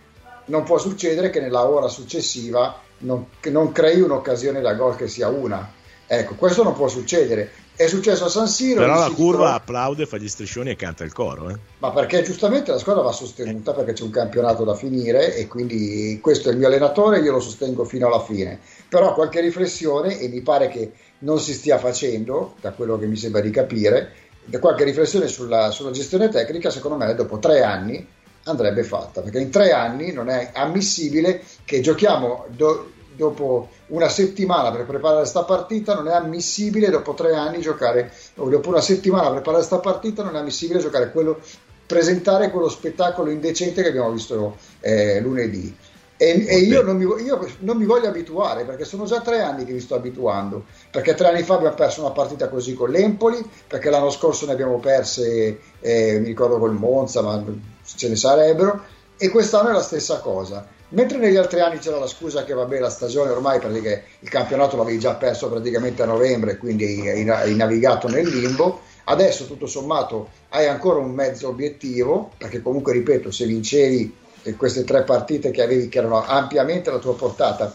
non 0.46 0.62
può 0.62 0.78
succedere 0.78 1.32
che 1.32 1.40
nella 1.40 1.68
ora 1.68 1.88
successiva 1.88 2.80
non, 3.00 3.26
non 3.50 3.72
crei 3.72 4.02
un'occasione 4.02 4.62
da 4.62 4.76
gol 4.76 4.96
che 4.96 5.08
sia 5.08 5.30
una. 5.30 5.68
Ecco, 6.06 6.36
questo 6.36 6.62
non 6.62 6.74
può 6.74 6.88
succedere. 6.88 7.50
È 7.76 7.88
successo 7.88 8.26
a 8.26 8.30
San 8.30 8.48
Siro. 8.48 8.82
Però 8.82 9.00
la 9.00 9.10
curva 9.10 9.38
trova... 9.38 9.54
applaude, 9.56 10.06
fa 10.06 10.18
gli 10.18 10.28
striscioni 10.28 10.70
e 10.70 10.76
canta 10.76 11.04
il 11.04 11.12
coro. 11.12 11.50
Eh? 11.50 11.56
Ma 11.80 11.92
perché 11.92 12.22
giustamente 12.22 12.72
la 12.72 12.78
squadra 12.78 13.02
va 13.02 13.12
sostenuta 13.12 13.74
perché 13.74 13.94
c'è 13.94 14.04
un 14.04 14.12
campionato 14.12 14.64
da 14.64 14.76
finire 14.76 15.36
e 15.36 15.48
quindi 15.48 16.20
questo 16.22 16.50
è 16.50 16.52
il 16.52 16.60
mio 16.60 16.68
allenatore, 16.68 17.20
io 17.20 17.32
lo 17.32 17.40
sostengo 17.40 17.84
fino 17.84 18.08
alla 18.08 18.22
fine. 18.22 18.60
Però 18.88 19.14
qualche 19.16 19.42
riflessione, 19.42 20.20
e 20.20 20.28
mi 20.28 20.42
pare 20.42 20.68
che 20.70 20.92
non 21.20 21.40
si 21.40 21.54
stia 21.54 21.80
facendo, 21.80 22.54
da 22.62 22.72
quello 22.72 22.98
che 23.00 23.08
mi 23.08 23.16
sembra 23.16 23.42
di 23.42 23.50
capire, 23.50 24.14
qualche 24.60 24.84
riflessione 24.84 25.28
sulla, 25.28 25.72
sulla 25.72 25.92
gestione 25.92 26.30
tecnica, 26.30 26.70
secondo 26.70 26.98
me 26.98 27.16
dopo 27.16 27.40
tre 27.40 27.64
anni 27.64 28.06
andrebbe 28.46 28.84
fatta, 28.84 29.22
perché 29.22 29.40
in 29.40 29.50
tre 29.50 29.72
anni 29.72 30.12
non 30.12 30.30
è 30.30 30.52
ammissibile 30.54 31.42
che 31.64 31.80
giochiamo 31.80 32.46
do, 32.50 32.92
dopo 33.16 33.70
una 33.88 34.10
settimana 34.10 34.72
per 34.72 34.86
preparare 34.86 35.22
questa 35.22 35.44
partita 35.44 35.94
non 35.94 36.08
è 36.08 36.14
ammissibile 36.14 36.90
dopo 36.90 37.14
tre 37.14 37.36
anni 37.36 37.62
giocare, 37.62 38.12
o 38.36 38.50
dopo 38.50 38.70
una 38.70 38.82
settimana 38.82 39.24
per 39.24 39.42
preparare 39.42 39.66
questa 39.66 39.80
partita 39.80 40.24
non 40.24 40.36
è 40.36 40.40
ammissibile 40.40 40.80
giocare 40.80 41.12
quello, 41.12 41.40
presentare 41.86 42.50
quello 42.50 42.70
spettacolo 42.70 43.30
indecente 43.30 43.82
che 43.82 43.90
abbiamo 43.90 44.12
visto 44.12 44.58
eh, 44.80 45.20
lunedì. 45.22 45.76
E, 46.16 46.46
e 46.48 46.58
io, 46.60 46.84
non 46.84 46.96
mi, 46.96 47.04
io, 47.22 47.46
non 47.60 47.76
mi, 47.76 47.86
voglio 47.86 48.08
abituare 48.08 48.64
perché 48.64 48.86
sono 48.86 49.04
già 49.06 49.20
tre 49.20 49.42
anni 49.42 49.66
che 49.66 49.74
mi 49.74 49.80
sto 49.80 49.96
abituando. 49.96 50.64
Perché 50.90 51.16
tre 51.16 51.28
anni 51.28 51.44
fa 51.44 51.56
abbiamo 51.56 51.76
perso 51.76 52.02
una 52.02 52.12
partita 52.12 52.48
così 52.48 52.74
con 52.74 52.92
l'Empoli, 52.92 53.44
perché 53.68 53.90
l'anno 53.90 54.10
scorso 54.10 54.46
ne 54.46 54.54
abbiamo 54.54 54.80
perse, 54.80 55.60
eh, 55.82 56.20
mi 56.20 56.28
ricordo 56.28 56.60
col 56.60 56.74
Monza, 56.74 57.22
ma 57.22 57.44
ce 57.84 58.08
ne 58.08 58.16
sarebbero. 58.16 58.84
E 59.18 59.30
quest'anno 59.30 59.70
è 59.70 59.74
la 59.74 59.82
stessa 59.82 60.20
cosa. 60.20 60.66
Mentre 60.94 61.18
negli 61.18 61.38
altri 61.38 61.60
anni 61.60 61.80
c'era 61.80 61.98
la 61.98 62.06
scusa 62.06 62.44
che 62.44 62.54
vabbè 62.54 62.78
la 62.78 62.92
stagione 62.92 63.32
ormai 63.32 63.60
il 63.60 64.30
campionato 64.30 64.78
l'avevi 64.78 65.00
già 65.00 65.16
perso 65.16 65.50
praticamente 65.50 66.04
a 66.04 66.06
novembre, 66.06 66.58
quindi 66.58 67.10
hai 67.10 67.56
navigato 67.56 68.08
nel 68.08 68.28
limbo, 68.28 68.82
adesso 69.06 69.48
tutto 69.48 69.66
sommato 69.66 70.30
hai 70.50 70.68
ancora 70.68 71.00
un 71.00 71.10
mezzo 71.10 71.48
obiettivo, 71.48 72.32
perché 72.38 72.62
comunque 72.62 72.94
ripeto, 72.94 73.32
se 73.32 73.48
vincevi 73.48 74.16
queste 74.56 74.84
tre 74.84 75.02
partite 75.02 75.50
che 75.50 75.64
avevi 75.64 75.90
che 75.90 75.98
erano 75.98 76.24
ampiamente 76.24 76.92
alla 76.92 77.00
tua 77.00 77.16
portata, 77.16 77.74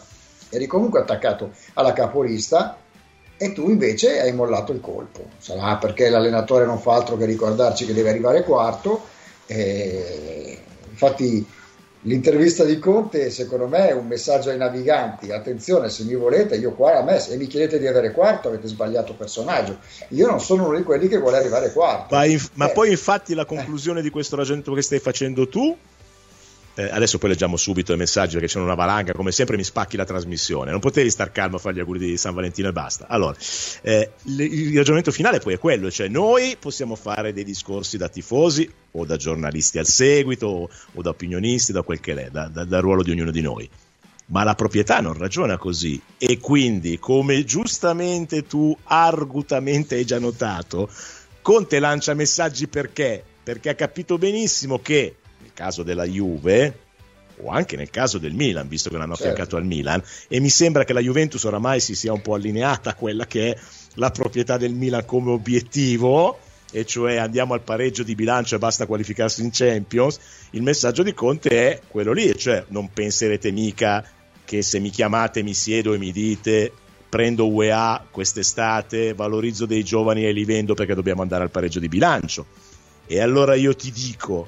eri 0.49 0.65
comunque 0.65 1.01
attaccato 1.01 1.51
alla 1.73 1.91
capolista 1.91 2.77
e 3.35 3.51
tu 3.51 3.69
invece 3.69 4.21
hai 4.21 4.31
mollato 4.31 4.71
il 4.71 4.79
colpo. 4.79 5.25
Sarà 5.39 5.75
perché 5.75 6.09
l'allenatore 6.09 6.65
non 6.65 6.79
fa 6.79 6.93
altro 6.93 7.17
che 7.17 7.25
ricordarci 7.25 7.85
che 7.85 7.93
deve 7.93 8.11
arrivare 8.11 8.43
quarto. 8.43 9.17
E 9.45 10.57
infatti 10.89 11.45
L'intervista 12.03 12.63
di 12.63 12.79
Conte, 12.79 13.29
secondo 13.29 13.67
me, 13.67 13.89
è 13.89 13.93
un 13.93 14.07
messaggio 14.07 14.49
ai 14.49 14.57
naviganti. 14.57 15.31
Attenzione, 15.31 15.89
se 15.89 16.03
mi 16.03 16.15
volete, 16.15 16.55
io 16.55 16.71
qua 16.71 16.97
a 16.97 17.03
me, 17.03 17.19
se 17.19 17.35
mi 17.35 17.45
chiedete 17.45 17.77
di 17.77 17.87
avere 17.87 18.11
quarto, 18.11 18.47
avete 18.47 18.67
sbagliato 18.67 19.13
personaggio. 19.15 19.79
Io 20.09 20.27
non 20.27 20.39
sono 20.39 20.67
uno 20.67 20.77
di 20.77 20.83
quelli 20.83 21.09
che 21.09 21.17
vuole 21.17 21.37
arrivare 21.37 21.73
quarto. 21.73 22.15
Ma, 22.15 22.23
inf- 22.23 22.47
eh. 22.47 22.53
ma 22.53 22.69
poi, 22.69 22.91
infatti, 22.91 23.33
la 23.33 23.43
conclusione 23.43 23.99
eh. 23.99 24.03
di 24.03 24.09
questo 24.09 24.37
ragionamento 24.37 24.73
che 24.73 24.81
stai 24.81 24.99
facendo 24.99 25.49
tu 25.49 25.75
eh, 26.79 26.89
adesso 26.89 27.17
poi 27.17 27.31
leggiamo 27.31 27.57
subito 27.57 27.91
i 27.91 27.97
messaggi 27.97 28.35
perché 28.35 28.47
c'è 28.47 28.57
una 28.57 28.73
valanga, 28.73 29.11
come 29.11 29.33
sempre 29.33 29.57
mi 29.57 29.65
spacchi 29.65 29.97
la 29.97 30.05
trasmissione. 30.05 30.71
Non 30.71 30.79
potevi 30.79 31.09
star 31.09 31.29
calmo 31.29 31.57
a 31.57 31.59
fare 31.59 31.75
gli 31.75 31.79
auguri 31.79 31.99
di 31.99 32.15
San 32.15 32.33
Valentino 32.33 32.69
e 32.69 32.71
basta. 32.71 33.07
Allora, 33.09 33.35
eh, 33.81 34.11
il 34.23 34.73
ragionamento 34.77 35.11
finale 35.11 35.39
poi 35.39 35.55
è 35.55 35.59
quello, 35.59 35.91
cioè 35.91 36.07
noi 36.07 36.55
possiamo 36.57 36.95
fare 36.95 37.33
dei 37.33 37.43
discorsi 37.43 37.97
da 37.97 38.07
tifosi 38.07 38.71
o 38.91 39.03
da 39.03 39.17
giornalisti 39.17 39.77
al 39.77 39.87
seguito 39.87 40.47
o, 40.47 40.69
o 40.93 41.01
da 41.01 41.09
opinionisti, 41.09 41.73
da 41.73 41.81
quel 41.81 41.99
che 41.99 42.13
è, 42.13 42.29
da, 42.29 42.47
da, 42.47 42.63
dal 42.63 42.81
ruolo 42.81 43.03
di 43.03 43.11
ognuno 43.11 43.31
di 43.31 43.41
noi. 43.41 43.69
Ma 44.27 44.45
la 44.45 44.55
proprietà 44.55 45.01
non 45.01 45.17
ragiona 45.17 45.57
così 45.57 46.01
e 46.17 46.37
quindi, 46.37 46.97
come 46.97 47.43
giustamente 47.43 48.47
tu 48.47 48.73
argutamente 48.83 49.95
hai 49.95 50.05
già 50.05 50.17
notato, 50.19 50.89
Conte 51.41 51.79
lancia 51.79 52.13
messaggi 52.13 52.69
perché? 52.69 53.21
Perché 53.43 53.69
ha 53.69 53.75
capito 53.75 54.17
benissimo 54.17 54.79
che 54.79 55.15
caso 55.59 55.83
della 55.83 56.05
Juve 56.05 56.87
o 57.41 57.49
anche 57.49 57.75
nel 57.75 57.89
caso 57.89 58.17
del 58.17 58.33
Milan, 58.33 58.67
visto 58.67 58.89
che 58.89 58.97
l'hanno 58.97 59.15
certo. 59.15 59.29
affiancato 59.31 59.57
al 59.57 59.65
Milan, 59.65 60.01
e 60.27 60.39
mi 60.39 60.49
sembra 60.49 60.85
che 60.85 60.93
la 60.93 61.01
Juventus 61.01 61.43
oramai 61.43 61.79
si 61.79 61.95
sia 61.95 62.13
un 62.13 62.21
po' 62.21 62.33
allineata 62.33 62.91
a 62.91 62.95
quella 62.95 63.25
che 63.25 63.51
è 63.51 63.59
la 63.95 64.11
proprietà 64.11 64.57
del 64.57 64.73
Milan 64.73 65.05
come 65.05 65.31
obiettivo, 65.31 66.37
e 66.71 66.85
cioè 66.85 67.15
andiamo 67.15 67.53
al 67.53 67.61
pareggio 67.61 68.03
di 68.03 68.13
bilancio 68.15 68.55
e 68.55 68.59
basta 68.59 68.85
qualificarsi 68.85 69.41
in 69.41 69.51
Champions, 69.51 70.19
il 70.51 70.61
messaggio 70.61 71.03
di 71.03 71.13
Conte 71.13 71.49
è 71.49 71.81
quello 71.87 72.11
lì, 72.11 72.37
cioè 72.37 72.65
non 72.69 72.91
penserete 72.91 73.51
mica 73.51 74.05
che 74.43 74.61
se 74.61 74.79
mi 74.79 74.89
chiamate, 74.89 75.43
mi 75.43 75.53
siedo 75.53 75.93
e 75.93 75.97
mi 75.97 76.11
dite 76.11 76.71
prendo 77.09 77.47
UEA 77.47 78.05
quest'estate, 78.11 79.13
valorizzo 79.13 79.65
dei 79.65 79.83
giovani 79.83 80.25
e 80.25 80.31
li 80.31 80.45
vendo 80.45 80.73
perché 80.73 80.93
dobbiamo 80.93 81.21
andare 81.21 81.43
al 81.43 81.51
pareggio 81.51 81.79
di 81.79 81.87
bilancio. 81.87 82.45
E 83.07 83.19
allora 83.19 83.55
io 83.55 83.75
ti 83.75 83.91
dico, 83.91 84.47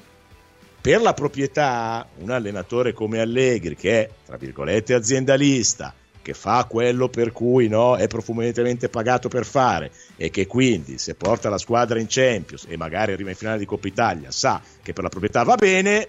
per 0.82 1.00
la 1.00 1.14
proprietà 1.14 2.04
un 2.18 2.30
allenatore 2.30 2.92
come 2.92 3.20
Allegri 3.20 3.76
che 3.76 4.00
è 4.00 4.10
tra 4.26 4.36
virgolette 4.36 4.94
aziendalista 4.94 5.94
che 6.20 6.34
fa 6.34 6.66
quello 6.68 7.08
per 7.08 7.32
cui 7.32 7.68
no, 7.68 7.96
è 7.96 8.08
profondamente 8.08 8.88
pagato 8.88 9.28
per 9.28 9.44
fare 9.44 9.92
e 10.16 10.30
che 10.30 10.46
quindi 10.48 10.98
se 10.98 11.14
porta 11.14 11.48
la 11.48 11.58
squadra 11.58 12.00
in 12.00 12.06
Champions 12.08 12.66
e 12.68 12.76
magari 12.76 13.12
arriva 13.12 13.30
in 13.30 13.36
finale 13.36 13.58
di 13.58 13.64
Coppa 13.64 13.86
Italia 13.86 14.32
sa 14.32 14.60
che 14.82 14.92
per 14.92 15.04
la 15.04 15.08
proprietà 15.08 15.44
va 15.44 15.54
bene 15.54 16.08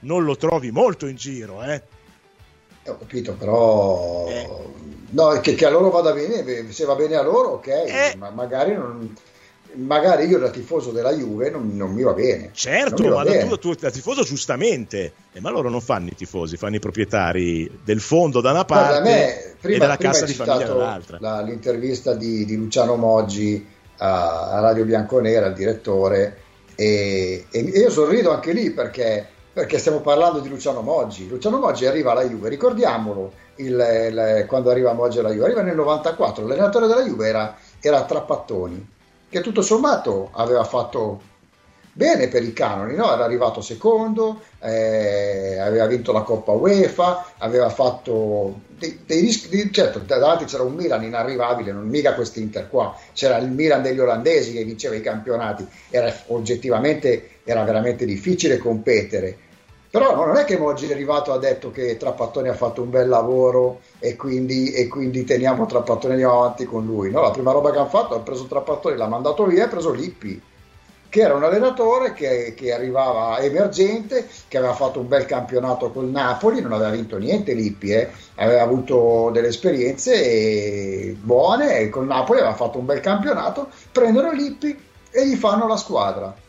non 0.00 0.24
lo 0.24 0.36
trovi 0.36 0.70
molto 0.70 1.06
in 1.06 1.16
giro 1.16 1.62
eh? 1.62 1.82
ho 2.84 2.98
capito 2.98 3.32
però 3.32 4.28
eh. 4.28 4.48
no, 5.08 5.40
che, 5.40 5.54
che, 5.54 5.64
a 5.64 5.70
loro 5.70 5.88
vada 5.88 6.12
bene 6.12 6.70
se 6.70 6.84
va 6.84 6.94
bene 6.94 7.16
a 7.16 7.22
loro 7.22 7.48
ok 7.52 7.66
eh. 7.66 8.14
ma 8.18 8.28
magari 8.28 8.74
non 8.74 9.14
magari 9.76 10.26
io 10.26 10.38
da 10.38 10.50
tifoso 10.50 10.90
della 10.90 11.12
Juve 11.12 11.50
non, 11.50 11.76
non 11.76 11.92
mi 11.92 12.02
va 12.02 12.12
bene. 12.12 12.50
Certo, 12.52 13.08
ma 13.08 13.22
bene. 13.22 13.48
Tu, 13.48 13.58
tu, 13.58 13.74
da 13.74 13.90
tifoso 13.90 14.22
giustamente, 14.22 15.12
eh, 15.32 15.40
ma 15.40 15.50
loro 15.50 15.68
non 15.68 15.80
fanno 15.80 16.08
i 16.08 16.14
tifosi, 16.14 16.56
fanno 16.56 16.76
i 16.76 16.80
proprietari 16.80 17.80
del 17.84 18.00
fondo 18.00 18.40
da 18.40 18.50
una 18.50 18.64
parte 18.64 19.00
me, 19.00 19.54
prima, 19.60 19.76
e 19.76 19.80
della 19.80 19.96
cassa 19.96 20.24
di 20.24 20.32
famiglia 20.32 20.66
dall'altra. 20.66 21.18
La, 21.20 21.40
l'intervista 21.42 22.14
di, 22.14 22.44
di, 22.44 22.56
Luciano 22.56 22.96
Moggi 22.96 23.64
a, 23.98 24.50
a, 24.50 24.60
Radio 24.60 24.84
Bianconera, 24.84 25.46
il 25.46 25.54
direttore, 25.54 26.38
e, 26.74 27.46
e, 27.50 27.58
io 27.60 27.90
sorrido 27.90 28.32
anche 28.32 28.52
lì 28.52 28.70
perché, 28.70 29.26
perché, 29.52 29.78
stiamo 29.78 30.00
parlando 30.00 30.40
di 30.40 30.48
Luciano 30.48 30.80
Moggi. 30.80 31.28
Luciano 31.28 31.58
Moggi 31.58 31.86
arriva 31.86 32.12
alla 32.12 32.24
Juve, 32.24 32.48
ricordiamolo 32.48 33.32
il, 33.56 33.72
il, 33.72 34.44
quando 34.46 34.70
arriva 34.70 34.92
Moggi 34.92 35.18
alla 35.18 35.30
Juve, 35.30 35.44
arriva 35.44 35.62
nel 35.62 35.76
94, 35.76 36.46
l'allenatore 36.46 36.86
della 36.86 37.04
Juve 37.04 37.28
era, 37.28 37.56
era 37.80 38.04
Trappattoni 38.04 38.94
che 39.36 39.42
tutto 39.42 39.60
sommato 39.60 40.30
aveva 40.32 40.64
fatto 40.64 41.34
bene 41.92 42.28
per 42.28 42.42
i 42.42 42.52
canoni, 42.52 42.94
no? 42.94 43.12
era 43.12 43.24
arrivato 43.24 43.60
secondo, 43.60 44.42
eh, 44.60 45.58
aveva 45.58 45.86
vinto 45.86 46.12
la 46.12 46.22
Coppa 46.22 46.52
UEFA, 46.52 47.32
aveva 47.38 47.70
fatto 47.70 48.60
dei, 48.78 49.00
dei 49.06 49.20
rischi, 49.20 49.72
certo 49.72 49.98
davanti 50.00 50.44
c'era 50.44 50.62
un 50.62 50.74
Milan 50.74 51.02
inarrivabile, 51.04 51.72
non 51.72 51.86
mica 51.86 52.14
quest'Inter 52.14 52.68
qua, 52.68 52.94
c'era 53.14 53.38
il 53.38 53.50
Milan 53.50 53.82
degli 53.82 53.98
olandesi 53.98 54.52
che 54.52 54.64
vinceva 54.64 54.94
i 54.94 55.00
campionati, 55.00 55.66
era 55.90 56.14
oggettivamente 56.26 57.30
era 57.44 57.62
veramente 57.62 58.04
difficile 58.04 58.58
competere. 58.58 59.38
Però 59.96 60.14
non 60.26 60.36
è 60.36 60.44
che 60.44 60.58
Moggi 60.58 60.86
è 60.86 60.92
arrivato 60.92 61.32
e 61.32 61.36
ha 61.36 61.38
detto 61.38 61.70
che 61.70 61.96
Trappattoni 61.96 62.48
ha 62.48 62.54
fatto 62.54 62.82
un 62.82 62.90
bel 62.90 63.08
lavoro 63.08 63.80
e 63.98 64.14
quindi, 64.14 64.70
e 64.72 64.88
quindi 64.88 65.24
teniamo 65.24 65.64
Trappattoni 65.64 66.12
andiamo 66.12 66.40
avanti 66.42 66.66
con 66.66 66.84
lui. 66.84 67.10
No, 67.10 67.22
la 67.22 67.30
prima 67.30 67.50
roba 67.50 67.70
che 67.70 67.78
hanno 67.78 67.88
fatto 67.88 68.14
ha 68.14 68.18
preso 68.18 68.44
Trappattoni, 68.44 68.94
l'ha 68.94 69.08
mandato 69.08 69.46
via 69.46 69.62
e 69.62 69.64
ha 69.64 69.68
preso 69.68 69.92
Lippi, 69.92 70.38
che 71.08 71.20
era 71.22 71.32
un 71.32 71.44
allenatore 71.44 72.12
che, 72.12 72.52
che, 72.54 72.74
arrivava 72.74 73.38
emergente, 73.38 74.28
che 74.48 74.58
aveva 74.58 74.74
fatto 74.74 75.00
un 75.00 75.08
bel 75.08 75.24
campionato 75.24 75.90
col 75.90 76.10
Napoli, 76.10 76.60
non 76.60 76.72
aveva 76.72 76.90
vinto 76.90 77.16
niente 77.16 77.54
Lippi, 77.54 77.92
eh. 77.92 78.10
aveva 78.34 78.60
avuto 78.60 79.30
delle 79.32 79.48
esperienze 79.48 81.16
buone 81.18 81.78
e 81.78 81.88
col 81.88 82.04
Napoli 82.04 82.40
aveva 82.40 82.54
fatto 82.54 82.76
un 82.76 82.84
bel 82.84 83.00
campionato, 83.00 83.68
prendono 83.92 84.30
Lippi 84.30 84.78
e 85.10 85.26
gli 85.26 85.36
fanno 85.36 85.66
la 85.66 85.78
squadra. 85.78 86.44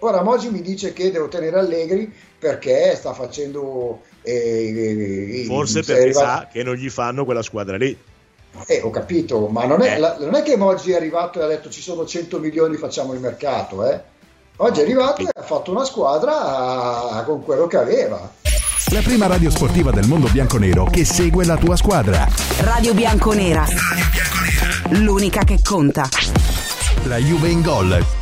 Ora 0.00 0.22
Moggi 0.22 0.50
mi 0.50 0.62
dice 0.62 0.92
che 0.92 1.10
devo 1.10 1.28
tenere 1.28 1.58
Allegri 1.58 2.12
perché 2.38 2.94
sta 2.96 3.12
facendo... 3.12 4.02
Eh, 4.22 5.44
Forse 5.46 5.82
perché 5.82 6.02
arrivato... 6.02 6.26
sa 6.26 6.48
che 6.50 6.62
non 6.62 6.74
gli 6.74 6.88
fanno 6.88 7.24
quella 7.24 7.42
squadra 7.42 7.76
lì. 7.76 7.96
Eh, 8.66 8.80
ho 8.82 8.90
capito, 8.90 9.46
ma 9.48 9.64
non 9.64 9.82
è, 9.82 9.94
eh. 9.94 9.98
la, 9.98 10.16
non 10.18 10.34
è 10.34 10.42
che 10.42 10.54
oggi 10.54 10.92
è 10.92 10.96
arrivato 10.96 11.40
e 11.40 11.44
ha 11.44 11.46
detto 11.46 11.70
ci 11.70 11.80
sono 11.80 12.04
100 12.04 12.38
milioni, 12.38 12.76
facciamo 12.76 13.12
il 13.12 13.20
mercato, 13.20 13.88
eh? 13.88 14.00
Oggi 14.56 14.80
è 14.80 14.82
arrivato 14.82 15.22
e 15.22 15.28
ha 15.32 15.42
fatto 15.42 15.70
una 15.70 15.84
squadra 15.84 17.22
con 17.24 17.44
quello 17.44 17.66
che 17.66 17.76
aveva. 17.76 18.32
La 18.92 19.00
prima 19.00 19.26
radio 19.26 19.50
sportiva 19.50 19.90
del 19.90 20.06
mondo 20.06 20.28
bianconero 20.28 20.84
che 20.84 21.04
segue 21.04 21.44
la 21.44 21.56
tua 21.56 21.76
squadra. 21.76 22.26
Radio 22.60 22.94
Bianconera. 22.94 23.64
L'unica 24.90 25.44
che 25.44 25.58
conta. 25.62 26.08
La 27.04 27.18
Juve 27.18 27.48
in 27.48 27.62
gol 27.62 28.17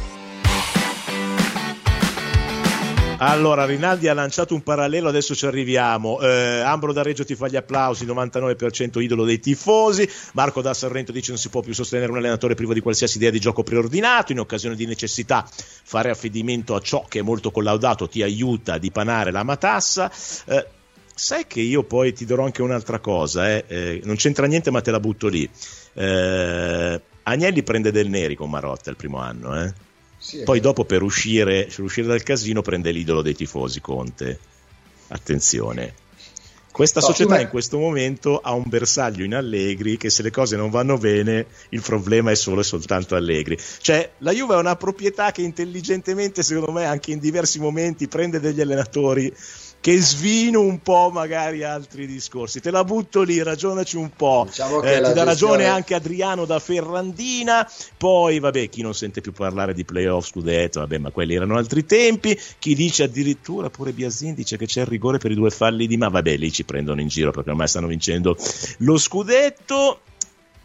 Allora, 3.19 3.65
Rinaldi 3.65 4.09
ha 4.09 4.15
lanciato 4.15 4.53
un 4.53 4.63
parallelo, 4.63 5.09
adesso 5.09 5.35
ci 5.35 5.47
arriviamo. 5.47 6.21
Eh, 6.21 6.61
Ambro 6.61 6.93
da 6.93 7.03
Reggio 7.03 7.25
ti 7.25 7.35
fa 7.35 7.49
gli 7.49 7.57
applausi, 7.57 8.05
99% 8.05 9.01
idolo 9.01 9.25
dei 9.25 9.41
tifosi. 9.41 10.07
Marco 10.35 10.61
da 10.61 10.75
Sorrento 10.75 11.13
dice 11.13 11.31
non 11.31 11.41
si 11.41 11.49
può 11.49 11.63
più 11.63 11.73
sostenere 11.73 12.11
un 12.11 12.19
allenatore 12.19 12.55
privo 12.55 12.75
di 12.75 12.81
qualsiasi 12.81 13.17
idea 13.17 13.31
di 13.31 13.41
gioco 13.41 13.63
preordinato. 13.63 14.33
In 14.33 14.41
occasione 14.41 14.77
di 14.77 14.85
necessità, 14.85 15.49
fare 15.49 16.11
affidamento 16.11 16.75
a 16.75 16.81
ciò 16.81 17.07
che 17.09 17.21
è 17.21 17.23
molto 17.23 17.51
collaudato 17.51 18.07
ti 18.07 18.23
aiuta 18.23 18.75
a 18.75 18.79
dipanare 18.79 19.31
la 19.31 19.45
matassa. 19.45 20.13
Eh, 20.45 20.67
sai 21.15 21.47
che 21.47 21.61
io 21.61 21.85
poi 21.85 22.13
ti 22.13 22.27
darò 22.27 22.45
anche 22.45 22.61
un'altra 22.61 22.99
cosa, 22.99 23.51
eh? 23.51 23.65
Eh, 23.67 24.01
non 24.05 24.17
c'entra 24.17 24.47
niente, 24.47 24.71
ma 24.71 24.83
te 24.83 24.91
la 24.91 25.01
butto 25.01 25.29
lì. 25.29 25.49
Eh, 25.95 27.01
Agnelli 27.23 27.63
prende 27.63 27.91
del 27.91 28.11
Neri 28.11 28.35
con 28.35 28.51
Marotta 28.51 28.91
il 28.91 28.97
primo 28.97 29.19
anno, 29.19 29.59
eh? 29.59 29.86
Sì, 30.27 30.43
Poi 30.43 30.59
dopo 30.59 30.85
per 30.85 31.03
uscire, 31.03 31.69
per 31.73 31.85
uscire 31.85 32.09
dal 32.09 32.25
casino 32.25 32.61
prende 32.61 32.91
l'idolo 32.91 33.23
dei 33.23 33.37
tifosi 33.37 33.81
Conte. 33.81 34.41
Attenzione. 35.07 35.95
Questa 36.73 36.99
no, 36.99 37.07
società 37.07 37.41
in 37.41 37.49
questo 37.49 37.79
momento 37.79 38.41
ha 38.41 38.53
un 38.53 38.65
bersaglio 38.67 39.25
in 39.25 39.37
Allegri 39.37 39.97
che 39.97 40.11
se 40.11 40.25
le 40.25 40.33
cose 40.33 40.57
non 40.57 40.69
vanno 40.69 40.99
bene 40.99 41.47
il 41.69 41.81
problema 41.81 42.33
è 42.33 42.35
solo 42.35 42.63
e 42.63 42.65
soltanto 42.65 43.15
Allegri. 43.15 43.57
Cioè 43.79 44.11
la 44.19 44.33
Juve 44.33 44.57
è 44.57 44.59
una 44.59 44.75
proprietà 44.75 45.31
che 45.31 45.43
intelligentemente 45.43 46.43
secondo 46.43 46.73
me 46.73 46.87
anche 46.87 47.13
in 47.13 47.21
diversi 47.21 47.61
momenti 47.61 48.09
prende 48.09 48.41
degli 48.41 48.61
allenatori 48.61 49.33
che 49.87 50.01
svino 50.01 50.63
un 50.63 50.83
po' 50.83 51.11
magari 51.13 51.63
altri 51.63 52.09
discorsi. 52.09 52.59
Te 52.59 52.73
la 52.73 52.83
butto 52.83 53.23
lì, 53.23 53.41
ragionaci 53.41 53.97
un 53.97 54.11
po'. 54.11 54.43
Diciamo 54.49 54.83
eh, 54.83 54.95
ti 54.97 55.01
dà 55.01 55.01
gestione... 55.01 55.25
ragione 55.25 55.67
anche 55.67 55.95
Adriano 55.95 56.45
da 56.45 56.59
Ferrandina. 56.59 57.71
Poi, 57.97 58.41
vabbè, 58.41 58.69
chi 58.69 58.83
non 58.83 58.95
sente 58.95 59.21
più 59.21 59.31
parlare 59.31 59.75
di 59.75 59.85
playoff, 59.85 60.27
scudetto, 60.27 60.81
vabbè, 60.81 60.99
ma 60.99 61.13
quelli 61.13 61.37
erano 61.37 61.57
altri 61.57 61.87
tempi. 61.87 62.37
Chi 62.59 62.75
dice 62.75 63.05
addirittura, 63.05 63.71
pure 63.71 63.93
Biasin 63.93 64.35
dice 64.35 64.57
che 64.57 64.67
c'è 64.67 64.81
il 64.81 64.89
rigore 64.89 65.19
per 65.19 65.31
i 65.31 65.37
due 65.37 65.51
falli 65.51 65.87
di 65.87 65.97
Ma, 65.97 66.09
vabbè, 66.09 66.37
lì 66.37 66.51
ci 66.51 66.65
prendono 66.65 67.01
in 67.01 67.07
giro 67.07 67.31
perché 67.31 67.51
ormai 67.51 67.69
stanno 67.69 67.87
vincendo 67.87 68.37
lo 68.79 68.99
scudetto. 68.99 70.01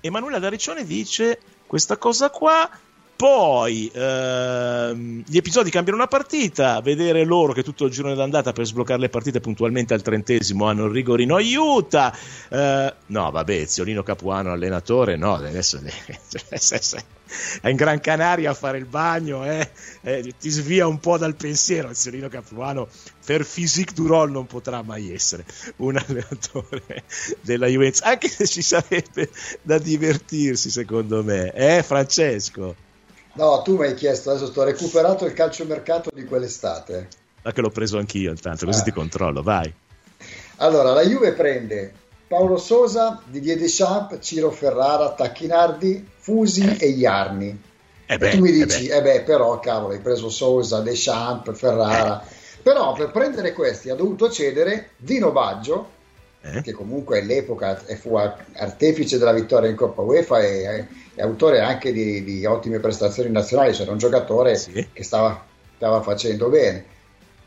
Emanuele 0.01 0.39
Dariccione 0.39 0.83
dice 0.83 1.37
questa 1.67 1.95
cosa 1.97 2.31
qua 2.31 2.67
poi 3.21 3.87
ehm, 3.93 5.23
gli 5.27 5.37
episodi 5.37 5.69
cambiano 5.69 5.99
una 5.99 6.07
partita, 6.07 6.81
vedere 6.81 7.23
loro 7.23 7.53
che 7.53 7.61
tutto 7.61 7.85
il 7.85 7.91
girone 7.91 8.15
d'andata 8.15 8.51
per 8.51 8.65
sbloccare 8.65 8.99
le 8.99 9.09
partite 9.09 9.39
puntualmente 9.39 9.93
al 9.93 10.01
trentesimo 10.01 10.65
hanno 10.65 10.85
il 10.85 10.91
rigorino 10.91 11.35
aiuta. 11.35 12.17
Eh, 12.49 12.93
no, 13.05 13.29
vabbè, 13.29 13.65
Ziolino 13.65 14.01
Capuano, 14.01 14.51
allenatore, 14.51 15.17
no, 15.17 15.35
adesso 15.35 15.79
è 17.61 17.69
in 17.69 17.75
Gran 17.75 17.99
Canaria 17.99 18.49
a 18.49 18.55
fare 18.55 18.79
il 18.79 18.85
bagno, 18.85 19.45
eh, 19.45 19.69
eh, 20.01 20.33
ti 20.39 20.49
svia 20.49 20.87
un 20.87 20.99
po' 20.99 21.19
dal 21.19 21.35
pensiero. 21.35 21.93
Ziolino 21.93 22.27
Capuano 22.27 22.87
per 23.23 23.45
physique 23.45 23.93
du 23.93 24.07
role 24.07 24.31
non 24.31 24.47
potrà 24.47 24.81
mai 24.81 25.13
essere 25.13 25.45
un 25.75 25.95
allenatore 25.95 27.03
della 27.41 27.67
Juventus, 27.67 28.01
anche 28.01 28.29
se 28.29 28.47
ci 28.47 28.63
sarebbe 28.63 29.29
da 29.61 29.77
divertirsi, 29.77 30.71
secondo 30.71 31.23
me, 31.23 31.53
eh, 31.53 31.83
Francesco? 31.83 32.89
No, 33.33 33.61
tu 33.61 33.77
mi 33.77 33.85
hai 33.85 33.93
chiesto, 33.93 34.31
adesso 34.31 34.47
sto 34.47 34.63
recuperato 34.63 35.25
il 35.25 35.33
calciomercato 35.33 36.09
di 36.13 36.25
quell'estate. 36.25 37.07
Ma 37.43 37.51
che 37.51 37.61
l'ho 37.61 37.69
preso 37.69 37.97
anch'io 37.97 38.29
intanto, 38.29 38.65
così 38.65 38.81
ah. 38.81 38.83
ti 38.83 38.91
controllo, 38.91 39.41
vai. 39.41 39.73
Allora, 40.57 40.93
la 40.93 41.01
Juve 41.03 41.33
prende 41.33 41.93
Paolo 42.27 42.57
Sosa, 42.57 43.21
Didier 43.25 43.57
Deschamps, 43.57 44.17
Ciro 44.21 44.51
Ferrara, 44.51 45.13
Tacchinardi, 45.13 46.07
Fusi 46.17 46.65
eh. 46.65 46.85
e 46.85 46.89
Iarni. 46.89 47.61
Eh 48.05 48.17
beh, 48.17 48.29
e 48.29 48.31
tu 48.31 48.41
mi 48.41 48.51
dici, 48.51 48.87
eh 48.87 49.01
beh. 49.01 49.13
eh 49.13 49.19
beh. 49.19 49.21
però 49.23 49.59
cavolo, 49.59 49.93
hai 49.93 49.99
preso 49.99 50.29
Sosa, 50.29 50.81
Deschamps, 50.81 51.57
Ferrara. 51.57 52.21
Eh. 52.21 52.39
Però 52.61 52.93
per 52.93 53.11
prendere 53.11 53.53
questi 53.53 53.89
ha 53.89 53.95
dovuto 53.95 54.29
cedere 54.29 54.91
Dino 54.97 55.31
Baggio, 55.31 55.89
eh? 56.41 56.61
che 56.61 56.71
comunque 56.71 57.19
all'epoca 57.19 57.75
fu 57.75 58.15
artefice 58.15 59.17
della 59.17 59.33
vittoria 59.33 59.69
in 59.69 59.75
Coppa 59.75 60.01
UEFA 60.01 60.39
e, 60.41 60.87
e 61.13 61.21
autore 61.21 61.59
anche 61.59 61.91
di, 61.91 62.23
di, 62.23 62.45
ottime 62.45 62.79
prestazioni 62.79 63.29
nazionali, 63.29 63.73
c'era 63.73 63.91
un 63.91 63.97
giocatore 63.97 64.55
sì. 64.55 64.87
che 64.91 65.03
stava, 65.03 65.45
stava, 65.75 66.01
facendo 66.01 66.49
bene. 66.49 66.85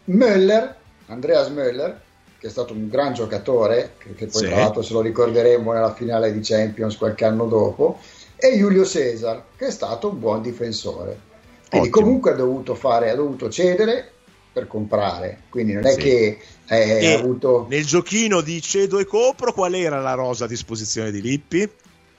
Möller, 0.05 0.77
Andreas 1.07 1.49
Möller, 1.49 2.01
che 2.39 2.47
è 2.47 2.51
stato 2.51 2.73
un 2.73 2.89
gran 2.89 3.15
giocatore, 3.15 3.95
che, 3.99 4.15
che 4.15 4.27
poi 4.27 4.43
sì. 4.43 4.47
tra 4.47 4.57
l'altro 4.59 4.83
se 4.83 4.93
lo 4.93 5.01
ricorderemo 5.01 5.73
nella 5.73 5.93
finale 5.93 6.33
di 6.33 6.41
Champions 6.41 6.97
qualche 6.97 7.25
anno 7.25 7.47
dopo, 7.47 7.99
e 8.37 8.57
Giulio 8.57 8.85
Cesar, 8.85 9.43
che 9.57 9.67
è 9.67 9.71
stato 9.71 10.09
un 10.09 10.21
buon 10.21 10.43
difensore. 10.43 11.33
Quindi 11.69 11.89
Ottimo. 11.89 12.05
comunque 12.05 12.33
ha 12.33 12.35
dovuto, 12.35 12.75
fare, 12.75 13.11
ha 13.11 13.15
dovuto 13.15 13.49
cedere 13.49 14.13
per 14.55 14.69
comprare, 14.69 15.41
quindi 15.51 15.73
non 15.73 15.85
è 15.85 15.95
sì. 15.95 15.99
che 15.99 16.39
eh, 16.69 17.13
ha 17.13 17.19
avuto... 17.19 17.67
Nel 17.69 17.85
giochino 17.85 18.41
di 18.41 18.63
cedo 18.63 19.01
e 19.01 19.05
compro 19.05 19.53
qual 19.53 19.75
era 19.75 20.01
la 20.01 20.15
rosa 20.15 20.45
a 20.45 20.49
disposizione 20.49 21.11
di 21.11 21.21
Lippi? 21.21 21.69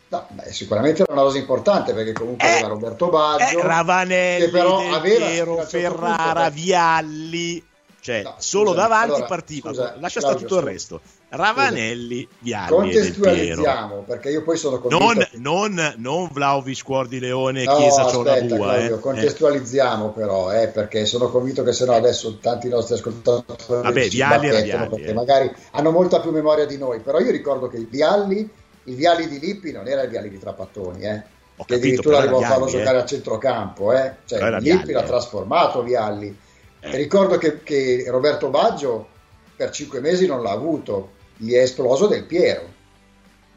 No, 0.10 0.28
beh, 0.32 0.52
sicuramente 0.52 1.04
era 1.04 1.14
una 1.14 1.22
cosa 1.22 1.38
importante 1.38 1.94
perché 1.94 2.12
comunque 2.12 2.46
eh, 2.46 2.52
aveva 2.52 2.68
Roberto 2.68 3.08
Baggio, 3.08 3.58
eh, 3.58 3.62
Ravanelli, 3.62 4.46
che 4.46 4.52
però 4.52 4.80
aveva 4.80 5.26
Piero, 5.26 5.56
certo 5.56 5.70
Ferrara, 5.70 6.50
punto, 6.50 6.62
Vialli, 6.62 7.64
cioè 8.06 8.22
no, 8.22 8.36
solo 8.38 8.70
scusa, 8.70 8.82
davanti 8.82 9.10
allora, 9.14 9.26
partiva, 9.26 9.70
scusa, 9.70 9.96
lascia 9.98 10.20
stare 10.20 10.36
tutto 10.36 10.58
il 10.58 10.62
resto. 10.62 11.02
Ravanelli, 11.30 12.28
Vialli 12.38 12.70
Contestualizziamo, 12.70 14.04
perché 14.06 14.30
io 14.30 14.44
poi 14.44 14.58
sono. 14.58 14.80
Non, 14.90 15.16
che... 15.18 15.30
non, 15.38 15.96
non 15.98 16.30
Vlaovic, 16.32 16.84
Cuor 16.84 17.08
di 17.08 17.20
Leone, 17.20 17.64
no, 17.64 17.76
Chiesa, 17.78 18.06
aspetta, 18.06 18.56
Bua, 18.56 18.74
Claudio, 18.74 18.96
eh. 18.96 19.00
contestualizziamo 19.00 20.10
però, 20.12 20.54
eh, 20.54 20.68
perché 20.68 21.08
sono 21.08 21.32
convinto 21.32 21.64
che 21.64 21.74
sennò 21.74 21.94
adesso 21.94 22.38
tanti 22.38 22.70
nostri 22.70 22.94
ascoltatori 22.94 23.82
Vabbè, 23.82 24.08
Vialli 24.10 24.48
era 24.50 24.62
Vialli, 24.62 24.90
perché 24.90 25.10
eh. 25.10 25.14
magari 25.14 25.52
hanno 25.72 25.90
molta 25.90 26.20
più 26.20 26.30
memoria 26.30 26.68
di 26.68 26.78
noi, 26.78 27.00
però 27.00 27.20
io 27.20 27.32
ricordo 27.32 27.68
che 27.70 27.78
il 27.78 27.88
Vialli, 27.88 28.48
il 28.84 28.96
Vialli 28.96 29.28
di 29.28 29.40
Lippi 29.40 29.72
non 29.72 29.88
era 29.88 30.04
il 30.04 30.12
Vialli 30.12 30.30
di 30.30 30.38
Trapattoni, 30.38 31.06
eh. 31.06 31.24
Ho 31.58 31.64
che 31.64 31.74
capito, 31.74 31.76
addirittura 31.76 32.18
arrivò 32.20 32.38
a 32.38 32.48
farlo 32.50 32.68
giocare 32.68 33.00
a 33.00 33.06
centrocampo, 33.06 33.94
eh. 33.94 34.18
cioè 34.26 34.60
Lippi 34.60 34.92
l'ha 34.92 35.02
trasformato 35.02 35.82
Vialli. 35.82 36.44
E 36.88 36.98
ricordo 36.98 37.38
che, 37.38 37.64
che 37.64 38.06
Roberto 38.08 38.50
Baggio 38.50 39.08
per 39.56 39.72
cinque 39.72 40.00
mesi 40.00 40.28
non 40.28 40.44
l'ha 40.44 40.52
avuto, 40.52 41.14
gli 41.38 41.54
è 41.54 41.62
esploso 41.62 42.08
del 42.08 42.26
Piero, 42.26 42.72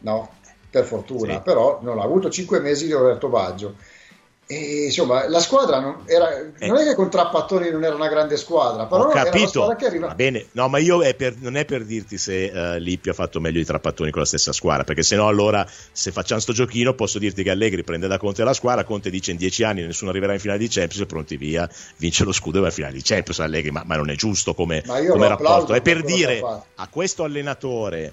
no? 0.00 0.36
Per 0.70 0.84
fortuna, 0.84 1.34
sì. 1.34 1.40
però 1.42 1.78
non 1.82 1.98
ha 1.98 2.02
avuto 2.02 2.30
cinque 2.30 2.60
mesi 2.60 2.86
di 2.86 2.92
Roberto 2.92 3.28
Baggio. 3.28 3.76
E, 4.50 4.86
insomma, 4.86 5.28
la 5.28 5.40
squadra 5.40 5.78
non, 5.78 6.04
era, 6.06 6.34
eh. 6.58 6.66
non, 6.68 6.78
è 6.78 6.84
che 6.84 6.94
con 6.94 7.10
Trapattoni 7.10 7.70
non 7.70 7.84
era 7.84 7.94
una 7.94 8.08
grande 8.08 8.38
squadra, 8.38 8.86
però 8.86 9.04
Ho 9.04 9.08
capito. 9.10 9.68
Arriva... 9.68 10.06
Va 10.06 10.14
bene, 10.14 10.46
no, 10.52 10.68
ma 10.68 10.78
io 10.78 11.02
è 11.02 11.14
per, 11.14 11.36
non 11.36 11.54
è 11.58 11.66
per 11.66 11.84
dirti 11.84 12.16
se 12.16 12.50
uh, 12.50 12.78
Lippi 12.78 13.10
ha 13.10 13.12
fatto 13.12 13.40
meglio 13.40 13.58
di 13.58 13.66
Trapattoni 13.66 14.10
con 14.10 14.22
la 14.22 14.26
stessa 14.26 14.54
squadra, 14.54 14.84
perché 14.84 15.02
se 15.02 15.16
no 15.16 15.28
allora 15.28 15.68
se 15.92 16.12
facciamo 16.12 16.40
sto 16.40 16.54
giochino 16.54 16.94
posso 16.94 17.18
dirti 17.18 17.42
che 17.42 17.50
Allegri 17.50 17.84
prende 17.84 18.06
da 18.06 18.16
Conte 18.16 18.42
la 18.42 18.54
squadra, 18.54 18.84
Conte 18.84 19.10
dice 19.10 19.32
in 19.32 19.36
dieci 19.36 19.64
anni 19.64 19.82
nessuno 19.82 20.08
arriverà 20.08 20.32
in 20.32 20.40
finale 20.40 20.60
di 20.60 20.68
Champions 20.68 21.02
e 21.02 21.06
pronti 21.06 21.36
via, 21.36 21.68
vince 21.98 22.24
lo 22.24 22.32
scudo 22.32 22.56
e 22.56 22.60
va 22.62 22.68
in 22.68 22.72
finale 22.72 22.94
di 22.94 23.02
Champions 23.02 23.40
Allegri, 23.40 23.70
ma, 23.70 23.82
ma 23.84 23.96
non 23.96 24.08
è 24.08 24.14
giusto 24.14 24.54
come, 24.54 24.82
come 24.82 25.28
rapporto. 25.28 25.74
È 25.74 25.82
per 25.82 26.02
dire 26.02 26.40
a 26.74 26.88
questo 26.88 27.22
allenatore, 27.22 28.12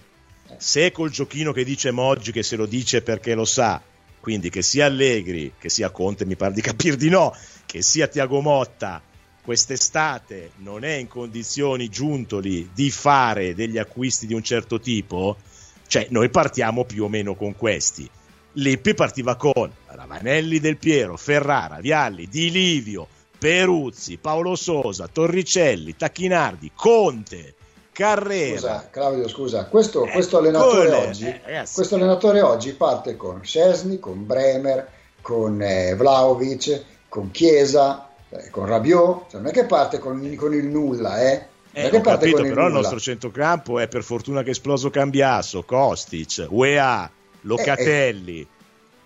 se 0.58 0.92
col 0.92 1.12
giochino 1.12 1.54
che 1.54 1.64
dice 1.64 1.92
Moggi, 1.92 2.34
che 2.34 2.44
se 2.44 2.58
lo 2.58 2.66
dice 2.66 3.02
perché 3.02 3.36
lo 3.36 3.46
sa, 3.46 3.82
quindi 4.26 4.50
che 4.50 4.64
sia 4.64 4.88
Allegri, 4.88 5.54
che 5.56 5.70
sia 5.70 5.92
Conte, 5.92 6.26
mi 6.26 6.36
pare 6.36 6.56
di 6.56 6.62
capire 6.62 6.98
di 6.98 7.10
no, 7.10 7.32
che 7.68 7.84
sia 7.84 8.08
Tiago 8.08 8.42
Motta, 8.42 9.00
quest'estate 9.44 10.54
non 10.64 10.84
è 10.84 10.94
in 10.94 11.08
condizioni 11.08 11.90
giuntoli 11.90 12.72
di 12.74 12.90
fare 12.90 13.54
degli 13.54 13.78
acquisti 13.78 14.26
di 14.26 14.34
un 14.34 14.42
certo 14.42 14.80
tipo, 14.80 15.38
cioè 15.86 16.08
noi 16.10 16.32
partiamo 16.32 16.86
più 16.86 17.04
o 17.04 17.08
meno 17.08 17.36
con 17.36 17.56
questi. 17.56 18.10
Lippi 18.54 18.96
partiva 18.96 19.36
con 19.36 19.72
Ravanelli 19.86 20.60
del 20.60 20.78
Piero, 20.78 21.18
Ferrara, 21.18 21.80
Vialli, 21.80 22.28
Di 22.28 22.50
Livio, 22.50 23.08
Peruzzi, 23.38 24.18
Paolo 24.18 24.56
Sosa, 24.56 25.08
Torricelli, 25.08 25.96
Tacchinardi, 25.96 26.72
Conte, 26.74 27.54
Carrera. 27.96 28.58
Scusa, 28.58 28.88
Claudio, 28.92 29.28
scusa, 29.30 29.66
questo, 29.68 30.06
eh, 30.06 30.12
questo, 30.12 30.40
allenatore, 30.40 30.90
Cole, 30.90 31.08
oggi, 31.08 31.28
eh, 31.28 31.64
questo 31.74 31.96
allenatore 31.96 32.42
oggi 32.42 32.74
parte 32.74 33.16
con 33.16 33.40
Scesni, 33.42 34.00
con 34.00 34.26
Bremer, 34.26 34.86
con 35.22 35.62
eh, 35.62 35.96
Vlaovic, 35.96 36.84
con 37.08 37.32
Chiesa, 37.32 38.10
eh, 38.30 38.50
con 38.50 38.66
Rabiot, 38.66 39.32
cioè, 39.32 39.40
non 39.40 39.50
è 39.50 39.54
che 39.54 39.64
parte 39.64 40.00
con, 40.00 40.36
con 40.36 40.54
il 40.54 40.66
nulla, 40.66 41.22
eh? 41.22 41.46
Eh, 41.72 41.88
ho 41.88 42.02
capito, 42.02 42.42
però 42.42 42.54
nulla. 42.54 42.68
il 42.68 42.74
nostro 42.74 43.00
centrocampo 43.00 43.80
è 43.80 43.88
per 43.88 44.04
fortuna 44.04 44.42
che 44.42 44.48
è 44.48 44.52
esploso 44.52 44.90
Cambiasso, 44.90 45.64
Kostic, 45.64 46.48
UEA, 46.50 47.10
Locatelli, 47.42 48.40
eh, 48.40 48.42
eh. 48.42 48.48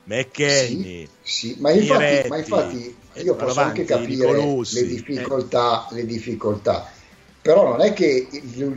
McKenny, 0.05 1.07
sì, 1.21 1.51
sì, 1.51 1.55
ma, 1.59 1.69
infatti, 1.69 2.27
ma 2.27 2.37
infatti 2.37 2.95
io 3.21 3.35
posso 3.35 3.59
avanti, 3.59 3.81
anche 3.81 3.93
capire 3.93 4.33
le 4.33 4.85
difficoltà, 4.87 5.87
le 5.91 6.05
difficoltà 6.07 6.97
però 7.41 7.69
non 7.69 7.81
è 7.81 7.93
che 7.93 8.27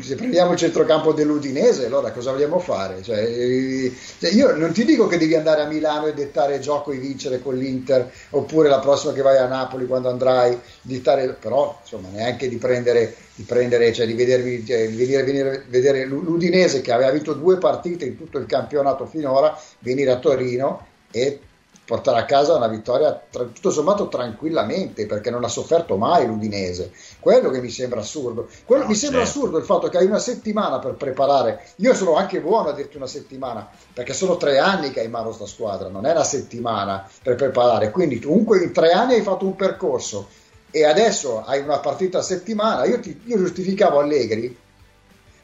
se 0.00 0.14
prendiamo 0.14 0.52
il 0.52 0.58
centrocampo 0.58 1.12
dell'Udinese 1.12 1.86
allora 1.86 2.12
cosa 2.12 2.30
vogliamo 2.30 2.60
fare? 2.60 3.02
Cioè, 3.02 3.90
cioè, 4.20 4.30
io 4.30 4.54
non 4.54 4.72
ti 4.72 4.84
dico 4.84 5.08
che 5.08 5.18
devi 5.18 5.34
andare 5.34 5.62
a 5.62 5.66
Milano 5.66 6.06
e 6.06 6.14
dettare 6.14 6.60
gioco 6.60 6.92
e 6.92 6.98
vincere 6.98 7.40
con 7.40 7.56
l'Inter 7.56 8.10
oppure 8.30 8.68
la 8.68 8.78
prossima 8.78 9.12
che 9.12 9.22
vai 9.22 9.38
a 9.38 9.46
Napoli 9.46 9.86
quando 9.86 10.08
andrai 10.08 10.56
dettare, 10.80 11.36
però 11.40 11.76
insomma 11.82 12.08
neanche 12.10 12.48
di 12.48 12.56
prendere 12.56 13.16
di 13.34 13.44
prendere 13.44 13.92
cioè 13.92 14.06
di, 14.06 14.12
vedervi, 14.12 14.64
cioè, 14.64 14.88
di 14.88 14.96
venire, 14.96 15.22
venire, 15.24 15.64
vedere 15.68 16.04
l'Udinese 16.04 16.82
che 16.82 16.92
aveva 16.92 17.10
vinto 17.10 17.32
due 17.32 17.56
partite 17.58 18.04
in 18.04 18.16
tutto 18.16 18.38
il 18.38 18.46
campionato 18.46 19.06
finora 19.06 19.58
venire 19.80 20.10
a 20.10 20.18
Torino 20.18 20.86
e 21.10 21.40
portare 21.84 22.20
a 22.20 22.24
casa 22.24 22.54
una 22.54 22.68
vittoria 22.68 23.20
tra, 23.28 23.44
tutto 23.44 23.70
sommato 23.70 24.08
tranquillamente 24.08 25.06
perché 25.06 25.30
non 25.30 25.44
ha 25.44 25.48
sofferto 25.48 25.96
mai 25.96 26.26
l'Udinese. 26.26 26.92
Quello 27.18 27.50
che 27.50 27.60
mi 27.60 27.70
sembra 27.70 28.00
assurdo. 28.00 28.48
Quello, 28.64 28.84
no, 28.84 28.88
mi 28.88 28.94
sembra 28.94 29.24
certo. 29.24 29.38
assurdo 29.38 29.58
il 29.58 29.64
fatto 29.64 29.88
che 29.88 29.98
hai 29.98 30.06
una 30.06 30.18
settimana 30.18 30.78
per 30.78 30.94
preparare. 30.94 31.66
Io 31.76 31.94
sono 31.94 32.14
anche 32.14 32.40
buono 32.40 32.68
a 32.68 32.72
dirti 32.72 32.96
una 32.96 33.06
settimana 33.06 33.68
perché 33.92 34.12
sono 34.12 34.36
tre 34.36 34.58
anni 34.58 34.90
che 34.90 35.00
hai 35.00 35.06
in 35.06 35.10
mano 35.12 35.32
sta 35.32 35.46
squadra, 35.46 35.88
non 35.88 36.06
è 36.06 36.12
una 36.12 36.24
settimana 36.24 37.08
per 37.22 37.34
preparare. 37.34 37.90
Quindi 37.90 38.20
comunque 38.20 38.62
in 38.62 38.72
tre 38.72 38.92
anni 38.92 39.14
hai 39.14 39.22
fatto 39.22 39.44
un 39.44 39.56
percorso 39.56 40.28
e 40.70 40.84
adesso 40.84 41.42
hai 41.44 41.60
una 41.60 41.80
partita 41.80 42.18
a 42.18 42.22
settimana. 42.22 42.84
Io, 42.84 43.00
ti, 43.00 43.20
io 43.24 43.38
giustificavo 43.38 43.98
Allegri. 43.98 44.56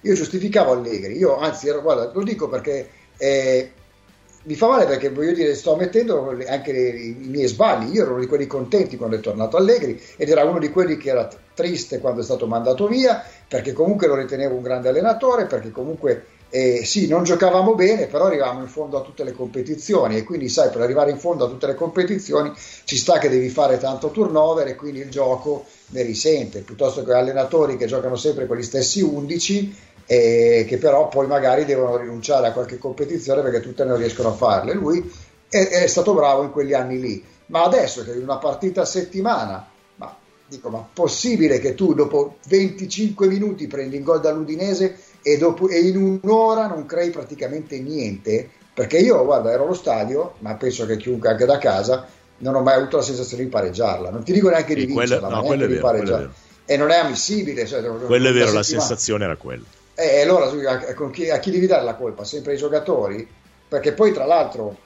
Io 0.02 0.14
giustificavo 0.14 0.72
Allegri. 0.72 1.16
Io 1.16 1.36
anzi, 1.36 1.70
guarda, 1.70 2.10
lo 2.12 2.22
dico 2.22 2.48
perché. 2.48 2.90
Eh, 3.16 3.72
mi 4.44 4.54
fa 4.54 4.68
male 4.68 4.86
perché 4.86 5.10
voglio 5.10 5.32
dire, 5.32 5.54
sto 5.54 5.74
ammettendo 5.74 6.36
anche 6.46 6.72
i, 6.72 7.08
i 7.08 7.28
miei 7.28 7.46
sbagli. 7.46 7.94
Io 7.94 8.02
ero 8.02 8.12
uno 8.12 8.20
di 8.20 8.26
quelli 8.26 8.46
contenti 8.46 8.96
quando 8.96 9.16
è 9.16 9.20
tornato 9.20 9.56
Allegri 9.56 10.00
ed 10.16 10.28
era 10.28 10.44
uno 10.44 10.58
di 10.58 10.70
quelli 10.70 10.96
che 10.96 11.10
era 11.10 11.28
triste 11.54 11.98
quando 11.98 12.20
è 12.20 12.24
stato 12.24 12.46
mandato 12.46 12.86
via 12.86 13.22
perché 13.48 13.72
comunque 13.72 14.06
lo 14.06 14.14
ritenevo 14.14 14.54
un 14.54 14.62
grande 14.62 14.88
allenatore, 14.88 15.46
perché 15.46 15.70
comunque 15.70 16.24
eh, 16.50 16.84
sì, 16.84 17.08
non 17.08 17.24
giocavamo 17.24 17.74
bene, 17.74 18.06
però 18.06 18.26
arrivavamo 18.26 18.60
in 18.60 18.68
fondo 18.68 18.98
a 18.98 19.02
tutte 19.02 19.24
le 19.24 19.32
competizioni 19.32 20.16
e 20.16 20.24
quindi 20.24 20.48
sai, 20.48 20.70
per 20.70 20.80
arrivare 20.80 21.10
in 21.10 21.18
fondo 21.18 21.44
a 21.44 21.48
tutte 21.48 21.66
le 21.66 21.74
competizioni 21.74 22.52
ci 22.84 22.96
sta 22.96 23.18
che 23.18 23.28
devi 23.28 23.48
fare 23.50 23.76
tanto 23.76 24.10
turnover 24.10 24.66
e 24.66 24.74
quindi 24.74 25.00
il 25.00 25.10
gioco 25.10 25.66
ne 25.88 26.02
risente, 26.02 26.60
piuttosto 26.60 27.02
che 27.04 27.12
allenatori 27.12 27.76
che 27.76 27.86
giocano 27.86 28.16
sempre 28.16 28.46
con 28.46 28.56
gli 28.56 28.62
stessi 28.62 29.02
11 29.02 29.76
e 30.10 30.64
che 30.66 30.78
però 30.78 31.08
poi 31.08 31.26
magari 31.26 31.66
devono 31.66 31.98
rinunciare 31.98 32.46
a 32.46 32.52
qualche 32.52 32.78
competizione 32.78 33.42
perché 33.42 33.60
tutte 33.60 33.84
non 33.84 33.98
riescono 33.98 34.30
a 34.30 34.32
farle. 34.32 34.72
Lui 34.72 35.12
è, 35.50 35.68
è 35.68 35.86
stato 35.86 36.14
bravo 36.14 36.42
in 36.44 36.50
quegli 36.50 36.72
anni 36.72 36.98
lì, 36.98 37.22
ma 37.46 37.62
adesso 37.62 38.02
che 38.04 38.14
è 38.14 38.16
una 38.16 38.38
partita 38.38 38.80
a 38.80 38.86
settimana, 38.86 39.68
ma 39.96 40.16
dico, 40.46 40.70
ma 40.70 40.82
possibile 40.90 41.58
che 41.58 41.74
tu 41.74 41.92
dopo 41.92 42.36
25 42.46 43.26
minuti 43.26 43.66
prendi 43.66 43.96
in 43.96 44.02
gol 44.02 44.20
dall'Udinese 44.20 44.96
e, 45.20 45.36
dopo, 45.36 45.68
e 45.68 45.78
in 45.80 45.98
un'ora 46.22 46.68
non 46.68 46.86
crei 46.86 47.10
praticamente 47.10 47.78
niente? 47.78 48.48
Perché 48.72 48.96
io, 48.96 49.22
guarda, 49.26 49.52
ero 49.52 49.64
allo 49.64 49.74
stadio, 49.74 50.36
ma 50.38 50.54
penso 50.54 50.86
che 50.86 50.96
chiunque 50.96 51.28
anche 51.28 51.44
da 51.44 51.58
casa 51.58 52.06
non 52.38 52.54
ho 52.54 52.62
mai 52.62 52.76
avuto 52.76 52.96
la 52.96 53.02
sensazione 53.02 53.42
di 53.42 53.50
pareggiarla. 53.50 54.08
Non 54.08 54.22
ti 54.22 54.32
dico 54.32 54.48
neanche 54.48 54.74
di 54.74 54.86
vincerla, 54.86 55.28
no, 55.28 55.42
ma 55.42 55.42
neanche 55.42 55.66
di 55.66 55.76
pareggiarla. 55.76 56.32
E 56.64 56.76
non 56.78 56.90
è 56.90 56.96
ammissibile. 56.96 57.66
Cioè, 57.66 57.82
quello 57.82 58.28
è 58.28 58.32
vero, 58.32 58.52
la 58.52 58.62
sensazione 58.62 59.24
era 59.24 59.36
quella. 59.36 59.64
E 60.00 60.20
allora 60.20 60.44
a 60.44 61.10
chi, 61.10 61.28
a 61.28 61.40
chi 61.40 61.50
devi 61.50 61.66
dare 61.66 61.82
la 61.82 61.96
colpa? 61.96 62.22
Sempre 62.22 62.52
ai 62.52 62.58
giocatori? 62.58 63.28
Perché 63.66 63.94
poi 63.94 64.12
tra 64.12 64.26
l'altro 64.26 64.76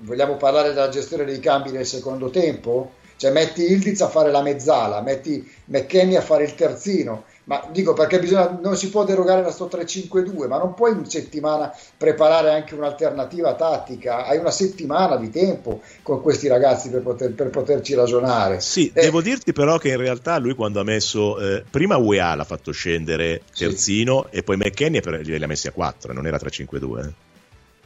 vogliamo 0.00 0.36
parlare 0.36 0.74
della 0.74 0.90
gestione 0.90 1.24
dei 1.24 1.40
cambi 1.40 1.70
nel 1.70 1.86
secondo 1.86 2.28
tempo? 2.28 2.92
Cioè 3.16 3.30
metti 3.30 3.72
Ildiz 3.72 4.02
a 4.02 4.10
fare 4.10 4.30
la 4.30 4.42
mezzala, 4.42 5.00
metti 5.00 5.50
McKenny 5.64 6.16
a 6.16 6.20
fare 6.20 6.44
il 6.44 6.54
terzino, 6.54 7.24
ma 7.44 7.66
dico 7.72 7.94
perché 7.94 8.18
bisogna, 8.18 8.58
non 8.60 8.76
si 8.76 8.90
può 8.90 9.04
derogare 9.04 9.42
da 9.42 9.50
sto 9.50 9.68
3-5-2, 9.72 10.46
ma 10.46 10.58
non 10.58 10.74
puoi 10.74 10.92
in 10.92 11.08
settimana 11.08 11.74
preparare 11.96 12.50
anche 12.52 12.74
un'alternativa 12.74 13.54
tattica, 13.54 14.26
hai 14.26 14.38
una 14.38 14.50
settimana 14.50 15.16
di 15.16 15.30
tempo 15.30 15.80
con 16.02 16.20
questi 16.20 16.48
ragazzi 16.48 16.90
per, 16.90 17.02
poter, 17.02 17.32
per 17.32 17.50
poterci 17.50 17.94
ragionare. 17.94 18.60
Sì, 18.60 18.90
eh, 18.94 19.02
devo 19.02 19.20
dirti 19.20 19.52
però 19.52 19.78
che 19.78 19.88
in 19.88 19.96
realtà 19.96 20.38
lui 20.38 20.54
quando 20.54 20.80
ha 20.80 20.84
messo, 20.84 21.38
eh, 21.38 21.64
prima 21.68 21.96
UEA 21.96 22.34
l'ha 22.34 22.44
fatto 22.44 22.72
scendere 22.72 23.42
terzino 23.54 24.26
sì. 24.30 24.36
e 24.36 24.42
poi 24.42 24.56
McKenny 24.56 25.00
li 25.22 25.42
ha 25.42 25.46
messi 25.46 25.66
a 25.66 25.72
4, 25.72 26.12
non 26.12 26.26
era 26.26 26.36
3-5-2. 26.36 27.12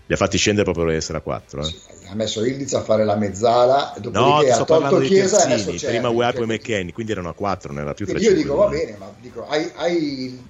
Li 0.07 0.15
ha 0.15 0.17
fatti 0.17 0.37
scendere 0.37 0.65
proprio 0.65 0.85
per 0.85 0.95
essere 0.95 1.19
a 1.19 1.21
4. 1.23 1.61
Eh. 1.61 1.65
Sì, 1.65 1.77
ha 2.09 2.15
messo 2.15 2.45
Ildiz 2.45 2.75
a 2.75 2.83
fare 2.83 3.05
la 3.05 3.17
mezzala, 3.17 3.95
dopodiché 3.99 4.51
no, 4.51 4.55
ha 4.55 4.65
tolto 4.65 4.99
Chiesa 4.99 5.47
e 5.47 5.59
Cervi, 5.59 5.79
Prima 5.79 6.11
UEA 6.11 6.33
poi 6.33 6.47
McKenny, 6.47 6.93
quindi 6.93 7.13
erano 7.13 7.31
a 7.31 7.35
4, 7.35 7.73
non 7.73 7.83
era 7.83 7.95
più 7.95 8.07
3 8.07 8.19
Io 8.19 8.35
dico 8.35 8.55
va 8.57 8.69
bene, 8.69 8.97
ma 8.99 9.11
dico, 9.19 9.47
hai, 9.49 9.71
hai 9.77 10.43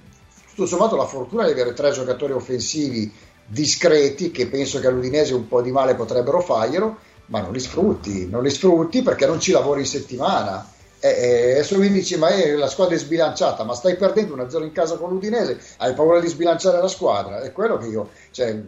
tutto 0.53 0.67
sommato 0.67 0.97
la 0.97 1.05
fortuna 1.05 1.45
di 1.45 1.51
avere 1.51 1.73
tre 1.73 1.91
giocatori 1.91 2.33
offensivi 2.33 3.11
discreti 3.45 4.31
che 4.31 4.47
penso 4.47 4.79
che 4.79 4.87
all'Udinese 4.87 5.33
un 5.33 5.47
po' 5.47 5.61
di 5.61 5.71
male 5.71 5.95
potrebbero 5.95 6.41
farglielo, 6.41 6.97
ma 7.27 7.39
non 7.39 7.53
li 7.53 7.59
sfrutti, 7.59 8.27
non 8.27 8.43
li 8.43 8.49
sfrutti 8.49 9.01
perché 9.01 9.25
non 9.25 9.39
ci 9.39 9.51
lavori 9.51 9.81
in 9.81 9.87
settimana. 9.87 10.69
E, 10.99 11.09
e 11.09 11.51
adesso 11.51 11.77
mi 11.77 11.89
dici, 11.89 12.17
ma 12.17 12.29
è, 12.29 12.53
la 12.55 12.67
squadra 12.67 12.95
è 12.95 12.97
sbilanciata, 12.97 13.63
ma 13.63 13.73
stai 13.73 13.95
perdendo 13.95 14.35
1-0 14.35 14.63
in 14.63 14.71
casa 14.71 14.97
con 14.97 15.11
l'Udinese, 15.11 15.59
hai 15.77 15.93
paura 15.93 16.19
di 16.19 16.27
sbilanciare 16.27 16.81
la 16.81 16.87
squadra. 16.87 17.41
È 17.41 17.51
quello 17.51 17.77
che 17.77 17.87
io, 17.87 18.09
cioè, 18.31 18.59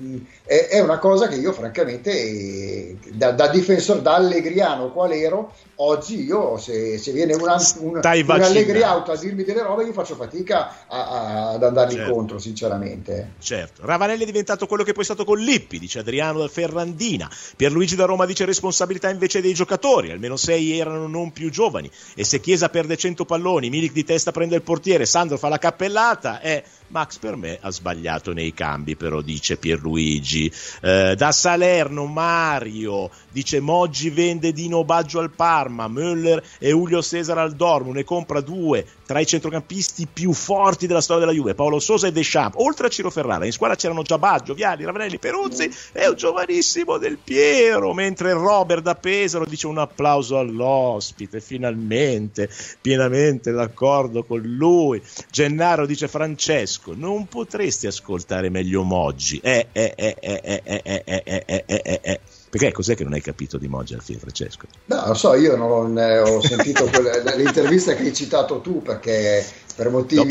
and 0.00 0.26
è, 0.50 0.66
è, 0.66 0.80
una 0.80 0.98
cosa 0.98 1.28
che 1.28 1.36
io 1.36 1.52
francamente 1.52 2.96
da, 3.12 3.30
da 3.30 3.46
difensore, 3.46 4.02
da 4.02 4.16
allegriano 4.16 4.90
qual 4.90 5.12
ero, 5.12 5.54
oggi 5.76 6.24
io 6.24 6.58
se, 6.58 6.98
se 6.98 7.12
viene 7.12 7.34
un, 7.34 7.42
un, 7.78 8.00
un 8.02 8.30
allegri 8.42 8.82
auto 8.82 9.12
a 9.12 9.16
dirmi 9.16 9.44
delle 9.44 9.62
robe 9.62 9.84
io 9.84 9.92
faccio 9.92 10.16
fatica 10.16 10.86
a, 10.88 11.06
a, 11.06 11.50
ad 11.50 11.62
andargli 11.62 11.94
certo. 11.94 12.12
contro 12.12 12.38
sinceramente. 12.40 13.34
Certo, 13.38 13.82
Ravanelli 13.84 14.24
è 14.24 14.26
diventato 14.26 14.66
quello 14.66 14.82
che 14.82 14.92
poi 14.92 15.02
è 15.02 15.06
stato 15.06 15.24
con 15.24 15.38
Lippi, 15.38 15.78
dice 15.78 16.00
Adriano 16.00 16.40
da 16.40 16.48
Ferrandina, 16.48 17.30
Pierluigi 17.54 17.94
da 17.94 18.06
Roma 18.06 18.26
dice 18.26 18.44
responsabilità 18.44 19.08
invece 19.08 19.40
dei 19.40 19.54
giocatori, 19.54 20.10
almeno 20.10 20.36
sei 20.36 20.76
erano 20.76 21.06
non 21.06 21.30
più 21.30 21.48
giovani. 21.50 21.88
E 22.16 22.24
se 22.24 22.40
Chiesa 22.40 22.68
perde 22.70 22.96
100 22.96 23.24
palloni, 23.24 23.70
Milik 23.70 23.92
di 23.92 24.02
testa 24.04 24.32
prende 24.32 24.56
il 24.56 24.62
portiere, 24.62 25.06
Sandro 25.06 25.38
fa 25.38 25.48
la 25.48 25.58
cappellata, 25.58 26.40
eh, 26.40 26.64
Max 26.88 27.18
per 27.18 27.36
me 27.36 27.56
ha 27.60 27.70
sbagliato 27.70 28.32
nei 28.32 28.52
cambi 28.52 28.96
però 28.96 29.20
dice 29.20 29.56
Pierluigi 29.56 30.39
eh, 30.46 31.14
da 31.16 31.32
Salerno 31.32 32.06
Mario 32.06 33.10
dice 33.30 33.60
Moggi 33.60 34.10
vende 34.10 34.52
Dino 34.52 34.84
Baggio 34.84 35.18
al 35.20 35.30
Parma, 35.30 35.88
Müller 35.88 36.42
e 36.58 36.70
Julio 36.70 37.02
Cesar 37.02 37.38
al 37.38 37.54
Dortmund, 37.54 37.96
ne 37.96 38.04
compra 38.04 38.40
due 38.40 38.86
tra 39.06 39.18
i 39.18 39.26
centrocampisti 39.26 40.06
più 40.12 40.32
forti 40.32 40.86
della 40.86 41.00
storia 41.00 41.26
della 41.26 41.36
Juve, 41.36 41.54
Paolo 41.54 41.80
Sosa 41.80 42.06
e 42.06 42.12
Deschamps, 42.12 42.56
oltre 42.60 42.86
a 42.86 42.90
Ciro 42.90 43.10
Ferrara, 43.10 43.44
in 43.44 43.50
squadra 43.50 43.76
c'erano 43.76 44.02
già 44.02 44.18
Baggio, 44.18 44.54
Viali, 44.54 44.84
Ravanelli, 44.84 45.18
Peruzzi 45.18 45.68
e 45.92 46.08
un 46.08 46.14
giovanissimo 46.14 46.96
Del 46.96 47.18
Piero, 47.18 47.92
mentre 47.92 48.32
Robert 48.32 48.82
da 48.82 48.94
Pesaro 48.94 49.44
dice 49.46 49.66
un 49.66 49.78
applauso 49.78 50.38
all'ospite, 50.38 51.40
finalmente, 51.40 52.48
pienamente 52.80 53.50
d'accordo 53.50 54.22
con 54.22 54.40
lui. 54.40 55.02
Gennaro 55.28 55.86
dice 55.86 56.06
Francesco, 56.06 56.92
non 56.94 57.26
potresti 57.26 57.88
ascoltare 57.88 58.48
meglio 58.48 58.84
Moggi, 58.84 59.40
eh, 59.42 59.66
eh, 59.72 59.92
eh, 59.96 60.16
eh, 60.20 60.29
eh, 60.42 60.62
eh, 60.64 60.80
eh, 60.84 61.02
eh, 61.04 61.22
eh, 61.26 61.62
eh, 61.66 61.82
eh. 61.84 62.00
eh. 62.02 62.20
Perché 62.50 62.72
cos'è 62.72 62.96
che 62.96 63.04
non 63.04 63.12
hai 63.12 63.20
capito 63.20 63.58
di 63.58 63.68
fine, 63.68 64.18
Francesco? 64.18 64.66
No, 64.86 65.06
lo 65.06 65.14
so, 65.14 65.34
io 65.34 65.56
non 65.56 65.96
ho 65.96 66.40
sentito 66.40 66.84
quelle, 66.86 67.22
l'intervista 67.36 67.94
che 67.94 68.02
hai 68.02 68.12
citato 68.12 68.60
tu 68.60 68.82
perché 68.82 69.44
per 69.76 69.88
motivi 69.88 70.24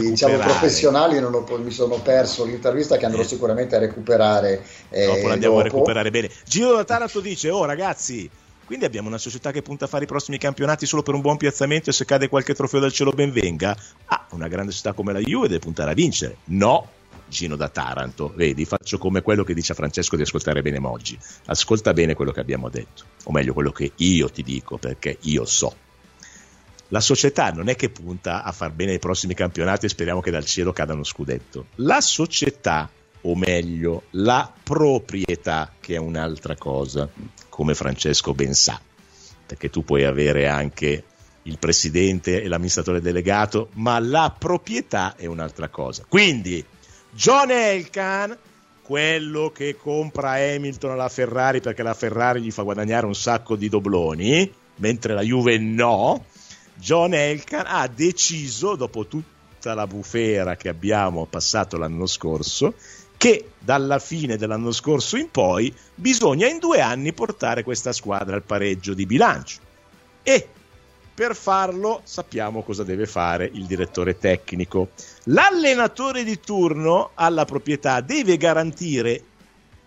diciamo, 0.00 0.36
professionali 0.36 1.18
non 1.18 1.32
ho, 1.32 1.46
mi 1.56 1.70
sono 1.70 1.98
perso 2.00 2.44
l'intervista 2.44 2.98
che 2.98 3.06
andrò 3.06 3.22
eh. 3.22 3.26
sicuramente 3.26 3.74
a 3.74 3.78
recuperare. 3.78 4.62
Eh, 4.90 5.06
dopo 5.06 5.28
l'andiamo 5.28 5.54
dopo. 5.54 5.66
a 5.66 5.70
recuperare 5.70 6.10
bene. 6.10 6.30
Giro 6.44 6.74
da 6.74 6.84
Taranto 6.84 7.20
dice, 7.20 7.48
oh 7.48 7.64
ragazzi, 7.64 8.28
quindi 8.66 8.84
abbiamo 8.84 9.08
una 9.08 9.18
società 9.18 9.50
che 9.50 9.62
punta 9.62 9.86
a 9.86 9.88
fare 9.88 10.04
i 10.04 10.06
prossimi 10.06 10.38
campionati 10.38 10.86
solo 10.86 11.02
per 11.02 11.14
un 11.14 11.20
buon 11.20 11.36
piazzamento 11.36 11.88
e 11.88 11.92
se 11.92 12.04
cade 12.04 12.28
qualche 12.28 12.54
trofeo 12.54 12.80
dal 12.80 12.92
cielo 12.92 13.12
ben 13.12 13.32
venga? 13.32 13.76
Ah, 14.06 14.26
una 14.30 14.48
grande 14.48 14.72
società 14.72 14.92
come 14.92 15.12
la 15.12 15.20
Juve 15.20 15.48
deve 15.48 15.60
puntare 15.60 15.92
a 15.92 15.94
vincere. 15.94 16.36
No, 16.44 16.88
Gino 17.28 17.56
da 17.56 17.68
Taranto. 17.68 18.32
Vedi, 18.34 18.64
faccio 18.64 18.98
come 18.98 19.22
quello 19.22 19.44
che 19.44 19.54
dice 19.54 19.72
a 19.72 19.74
Francesco 19.74 20.16
di 20.16 20.22
ascoltare 20.22 20.62
bene 20.62 20.78
Moggi. 20.78 21.18
Ascolta 21.46 21.92
bene 21.92 22.14
quello 22.14 22.32
che 22.32 22.40
abbiamo 22.40 22.68
detto, 22.68 23.04
o 23.24 23.32
meglio 23.32 23.52
quello 23.52 23.72
che 23.72 23.92
io 23.96 24.30
ti 24.30 24.42
dico, 24.42 24.78
perché 24.78 25.18
io 25.22 25.44
so. 25.44 25.74
La 26.88 27.00
società 27.00 27.50
non 27.50 27.68
è 27.68 27.74
che 27.74 27.90
punta 27.90 28.44
a 28.44 28.52
far 28.52 28.70
bene 28.70 28.94
i 28.94 28.98
prossimi 29.00 29.34
campionati 29.34 29.86
e 29.86 29.88
speriamo 29.88 30.20
che 30.20 30.30
dal 30.30 30.44
cielo 30.44 30.72
cada 30.72 30.92
uno 30.92 31.02
scudetto. 31.02 31.66
La 31.76 32.00
società, 32.00 32.88
o 33.22 33.34
meglio, 33.34 34.04
la 34.10 34.52
proprietà, 34.62 35.72
che 35.80 35.94
è 35.94 35.98
un'altra 35.98 36.54
cosa, 36.56 37.08
come 37.48 37.74
Francesco 37.74 38.34
ben 38.34 38.54
sa, 38.54 38.80
perché 39.44 39.68
tu 39.68 39.82
puoi 39.82 40.04
avere 40.04 40.46
anche 40.46 41.02
il 41.42 41.58
presidente 41.58 42.42
e 42.42 42.48
l'amministratore 42.48 43.00
delegato, 43.00 43.70
ma 43.74 43.98
la 43.98 44.34
proprietà 44.36 45.16
è 45.16 45.26
un'altra 45.26 45.68
cosa. 45.68 46.04
Quindi 46.08 46.64
John 47.16 47.50
Elkan, 47.50 48.36
quello 48.82 49.50
che 49.50 49.74
compra 49.74 50.32
Hamilton 50.32 50.90
alla 50.90 51.08
Ferrari 51.08 51.62
perché 51.62 51.82
la 51.82 51.94
Ferrari 51.94 52.42
gli 52.42 52.50
fa 52.50 52.60
guadagnare 52.60 53.06
un 53.06 53.14
sacco 53.14 53.56
di 53.56 53.70
dobloni, 53.70 54.52
mentre 54.76 55.14
la 55.14 55.22
Juve 55.22 55.56
no, 55.56 56.26
John 56.74 57.14
Elkan 57.14 57.64
ha 57.66 57.88
deciso, 57.88 58.76
dopo 58.76 59.06
tutta 59.06 59.72
la 59.72 59.86
bufera 59.86 60.56
che 60.56 60.68
abbiamo 60.68 61.24
passato 61.24 61.78
l'anno 61.78 62.04
scorso, 62.04 62.74
che 63.16 63.52
dalla 63.58 63.98
fine 63.98 64.36
dell'anno 64.36 64.70
scorso 64.70 65.16
in 65.16 65.30
poi 65.30 65.74
bisogna 65.94 66.46
in 66.46 66.58
due 66.58 66.82
anni 66.82 67.14
portare 67.14 67.62
questa 67.62 67.92
squadra 67.92 68.36
al 68.36 68.42
pareggio 68.42 68.92
di 68.92 69.06
bilancio. 69.06 69.60
E 70.22 70.48
per 71.16 71.34
farlo 71.34 72.02
sappiamo 72.04 72.62
cosa 72.62 72.84
deve 72.84 73.06
fare 73.06 73.50
il 73.50 73.64
direttore 73.64 74.18
tecnico. 74.18 74.90
L'allenatore 75.24 76.24
di 76.24 76.38
turno 76.38 77.12
alla 77.14 77.46
proprietà 77.46 78.02
deve 78.02 78.36
garantire 78.36 79.22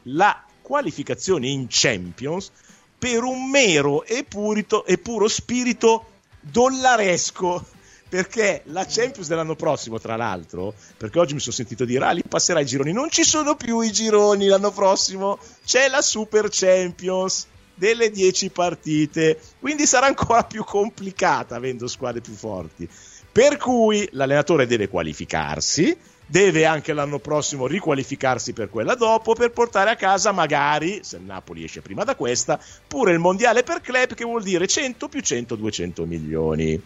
la 0.04 0.44
qualificazione 0.60 1.48
in 1.48 1.68
Champions 1.70 2.50
per 2.98 3.22
un 3.22 3.48
mero 3.48 4.04
e, 4.06 4.24
purito, 4.24 4.84
e 4.86 4.98
puro 4.98 5.28
spirito 5.28 6.08
dollaresco 6.40 7.64
perché 8.10 8.64
la 8.66 8.88
Champions 8.90 9.28
dell'anno 9.28 9.56
prossimo, 9.56 10.00
tra 10.00 10.16
l'altro, 10.16 10.74
perché 10.98 11.20
oggi 11.20 11.36
mi 11.36 11.40
sono 11.40 11.54
sentito 11.54 11.86
dire, 11.86 12.06
ah, 12.06 12.12
lì 12.12 12.24
passerà 12.28 12.60
i 12.60 12.66
gironi, 12.66 12.92
non 12.92 13.12
ci 13.12 13.24
sono 13.24 13.56
più 13.56 13.82
i 13.82 13.92
gironi 13.92 14.48
l'anno 14.48 14.72
prossimo, 14.72 15.38
c'è 15.64 15.90
la 15.90 16.02
Super 16.02 16.48
Champions 16.50 17.46
delle 17.80 18.12
10 18.12 18.50
partite, 18.50 19.40
quindi 19.60 19.86
sarà 19.86 20.06
ancora 20.06 20.44
più 20.44 20.66
complicata 20.66 21.56
avendo 21.56 21.88
squadre 21.88 22.20
più 22.20 22.34
forti. 22.34 22.88
Per 23.32 23.56
cui 23.56 24.08
l'allenatore 24.12 24.68
deve 24.68 24.90
qualificarsi, 24.90 25.98
deve 26.26 26.66
anche 26.66 26.92
l'anno 26.92 27.20
prossimo 27.20 27.68
riqualificarsi 27.68 28.52
per 28.52 28.70
quella 28.70 28.96
dopo 28.96 29.34
per 29.34 29.52
portare 29.52 29.90
a 29.92 29.96
casa 29.96 30.34
magari, 30.34 31.00
se 31.04 31.16
il 31.16 31.24
Napoli 31.24 31.64
esce 31.64 31.82
prima 31.82 32.04
da 32.04 32.16
questa, 32.16 32.60
pure 32.86 33.14
il 33.14 33.20
mondiale 33.20 33.64
per 33.64 33.80
club 33.80 34.14
che 34.14 34.26
vuol 34.26 34.44
dire 34.44 34.68
100 34.68 35.08
più 35.08 35.22
100 35.22 35.56
200 35.56 36.06
milioni. 36.06 36.82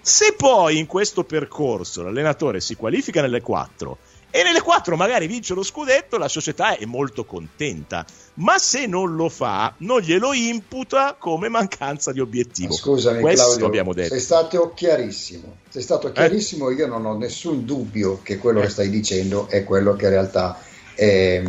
Se 0.00 0.34
poi 0.36 0.78
in 0.78 0.86
questo 0.86 1.24
percorso 1.24 2.02
l'allenatore 2.02 2.60
si 2.60 2.76
qualifica 2.76 3.20
nelle 3.20 3.40
4 3.40 3.98
e 4.36 4.42
nelle 4.42 4.62
4 4.62 4.96
magari 4.96 5.28
vince 5.28 5.54
lo 5.54 5.62
scudetto, 5.62 6.18
la 6.18 6.26
società 6.26 6.76
è 6.76 6.84
molto 6.86 7.24
contenta, 7.24 8.04
ma 8.34 8.58
se 8.58 8.84
non 8.86 9.14
lo 9.14 9.28
fa 9.28 9.72
non 9.78 10.00
glielo 10.00 10.32
imputa 10.32 11.14
come 11.16 11.48
mancanza 11.48 12.10
di 12.10 12.18
obiettivo. 12.18 12.72
Scusami 12.72 13.20
Questo 13.20 13.46
Claudio, 13.46 13.66
abbiamo 13.66 13.94
detto. 13.94 14.08
sei 14.08 14.18
stato 14.18 14.72
chiarissimo, 14.74 15.58
sei 15.68 15.82
stato 15.82 16.10
chiarissimo, 16.10 16.68
eh? 16.70 16.74
io 16.74 16.88
non 16.88 17.06
ho 17.06 17.16
nessun 17.16 17.64
dubbio 17.64 18.22
che 18.24 18.38
quello 18.38 18.58
eh. 18.58 18.62
che 18.62 18.70
stai 18.70 18.90
dicendo 18.90 19.46
è 19.48 19.62
quello 19.62 19.94
che 19.94 20.06
in 20.06 20.10
realtà 20.10 20.58
eh, 20.96 21.42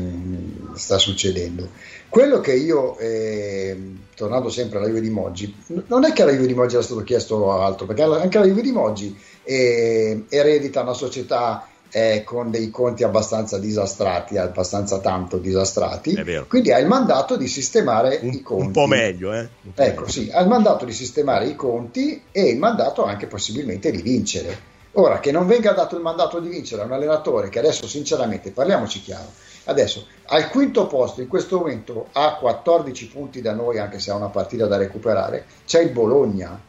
sta 0.76 1.00
succedendo. 1.00 1.68
Quello 2.08 2.40
che 2.40 2.54
io, 2.54 3.00
eh, 3.00 3.76
tornando 4.16 4.50
sempre 4.50 4.78
alla 4.78 4.88
Juve 4.88 5.02
di 5.02 5.10
Moggi, 5.10 5.56
non 5.88 6.06
è 6.06 6.14
che 6.14 6.22
alla 6.22 6.34
Juve 6.34 6.46
di 6.46 6.54
Moggi 6.54 6.76
era 6.76 6.84
stato 6.84 7.02
chiesto 7.02 7.52
altro, 7.52 7.88
perché 7.88 8.04
anche 8.04 8.38
la 8.38 8.46
Juve 8.46 8.62
di 8.62 8.72
Moggi 8.72 9.18
eh, 9.44 10.26
eredita 10.30 10.84
una 10.84 10.94
società 10.94 11.68
eh, 11.98 12.26
con 12.26 12.52
dei 12.52 12.70
conti 12.72 13.06
abbastanza 13.06 13.58
disastrati, 13.58 14.38
abbastanza 14.38 15.00
tanto 15.00 15.38
disastrati, 15.38 16.14
quindi 16.46 16.74
ha 16.74 16.78
il 16.78 16.88
mandato 16.88 17.38
di 17.38 17.48
sistemare 17.48 18.20
un, 18.22 18.34
i 18.34 18.41
conti. 18.41 18.66
Un 18.66 18.72
po' 18.74 18.86
meglio, 18.86 19.32
eh? 19.32 19.48
Po 19.74 19.82
ecco, 19.82 20.02
meglio. 20.02 20.12
sì, 20.12 20.30
ha 20.30 20.41
il 20.41 20.50
mandato 20.50 20.84
di 20.84 20.91
sistemare 20.91 21.46
i 21.46 21.56
conti 21.56 22.24
e 22.34 22.50
il 22.50 22.58
mandato 22.58 23.06
anche 23.06 23.28
possibilmente 23.28 23.91
di 23.91 24.02
vincere. 24.02 24.74
Ora, 24.98 25.22
che 25.22 25.32
non 25.32 25.48
venga 25.48 25.72
dato 25.72 25.96
il 25.96 26.02
mandato 26.02 26.41
di 26.41 26.50
vincere 26.50 26.82
a 26.82 26.86
un 26.86 26.91
allenatore 26.91 27.48
che 27.48 27.60
adesso 27.60 27.88
sinceramente, 27.88 28.52
parliamoci 28.52 29.02
chiaro, 29.02 29.32
adesso 29.64 30.06
al 30.26 30.50
quinto 30.50 30.88
posto 30.88 31.22
in 31.22 31.30
questo 31.30 31.60
momento 31.60 32.10
ha 32.12 32.36
14 32.36 33.08
punti 33.08 33.39
da 33.39 33.54
noi, 33.54 33.80
anche 33.80 34.00
se 34.00 34.12
ha 34.12 34.16
una 34.16 34.28
partita 34.28 34.68
da 34.68 34.76
recuperare, 34.76 35.46
c'è 35.66 35.80
il 35.80 35.91
Bologna. 35.91 36.60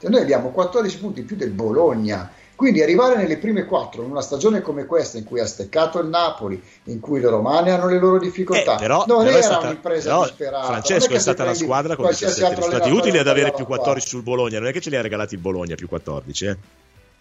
Cioè 0.00 0.08
noi 0.08 0.22
abbiamo 0.22 0.48
14 0.48 0.98
punti 0.98 1.20
in 1.20 1.26
più 1.26 1.36
del 1.36 1.50
Bologna 1.50 2.38
quindi 2.60 2.82
arrivare 2.82 3.16
nelle 3.16 3.38
prime 3.38 3.64
quattro 3.64 4.02
in 4.02 4.10
una 4.10 4.20
stagione 4.20 4.60
come 4.60 4.84
questa, 4.84 5.16
in 5.16 5.24
cui 5.24 5.40
ha 5.40 5.46
steccato 5.46 5.98
il 5.98 6.08
Napoli, 6.08 6.62
in 6.84 7.00
cui 7.00 7.18
le 7.18 7.30
romane 7.30 7.70
hanno 7.70 7.88
le 7.88 7.98
loro 7.98 8.18
difficoltà, 8.18 8.74
eh, 8.74 8.78
però, 8.78 9.04
non 9.06 9.24
però 9.24 9.30
era 9.30 9.40
stata, 9.40 9.66
un'impresa 9.68 10.10
però, 10.10 10.22
disperata. 10.24 10.66
Francesco 10.66 11.12
è, 11.14 11.16
è 11.16 11.18
stata 11.20 11.44
la 11.44 11.54
squadra 11.54 11.96
con 11.96 12.06
17 12.06 12.54
risultati 12.56 12.90
utili 12.90 13.16
ad 13.16 13.28
avere 13.28 13.54
più 13.54 13.64
14 13.64 14.06
sul 14.06 14.22
Bologna, 14.22 14.58
non 14.58 14.68
è 14.68 14.72
che 14.72 14.82
ce 14.82 14.90
li 14.90 14.96
ha 14.96 15.00
regalati 15.00 15.32
il 15.32 15.40
Bologna 15.40 15.74
più 15.74 15.88
14, 15.88 16.44
eh? 16.44 16.56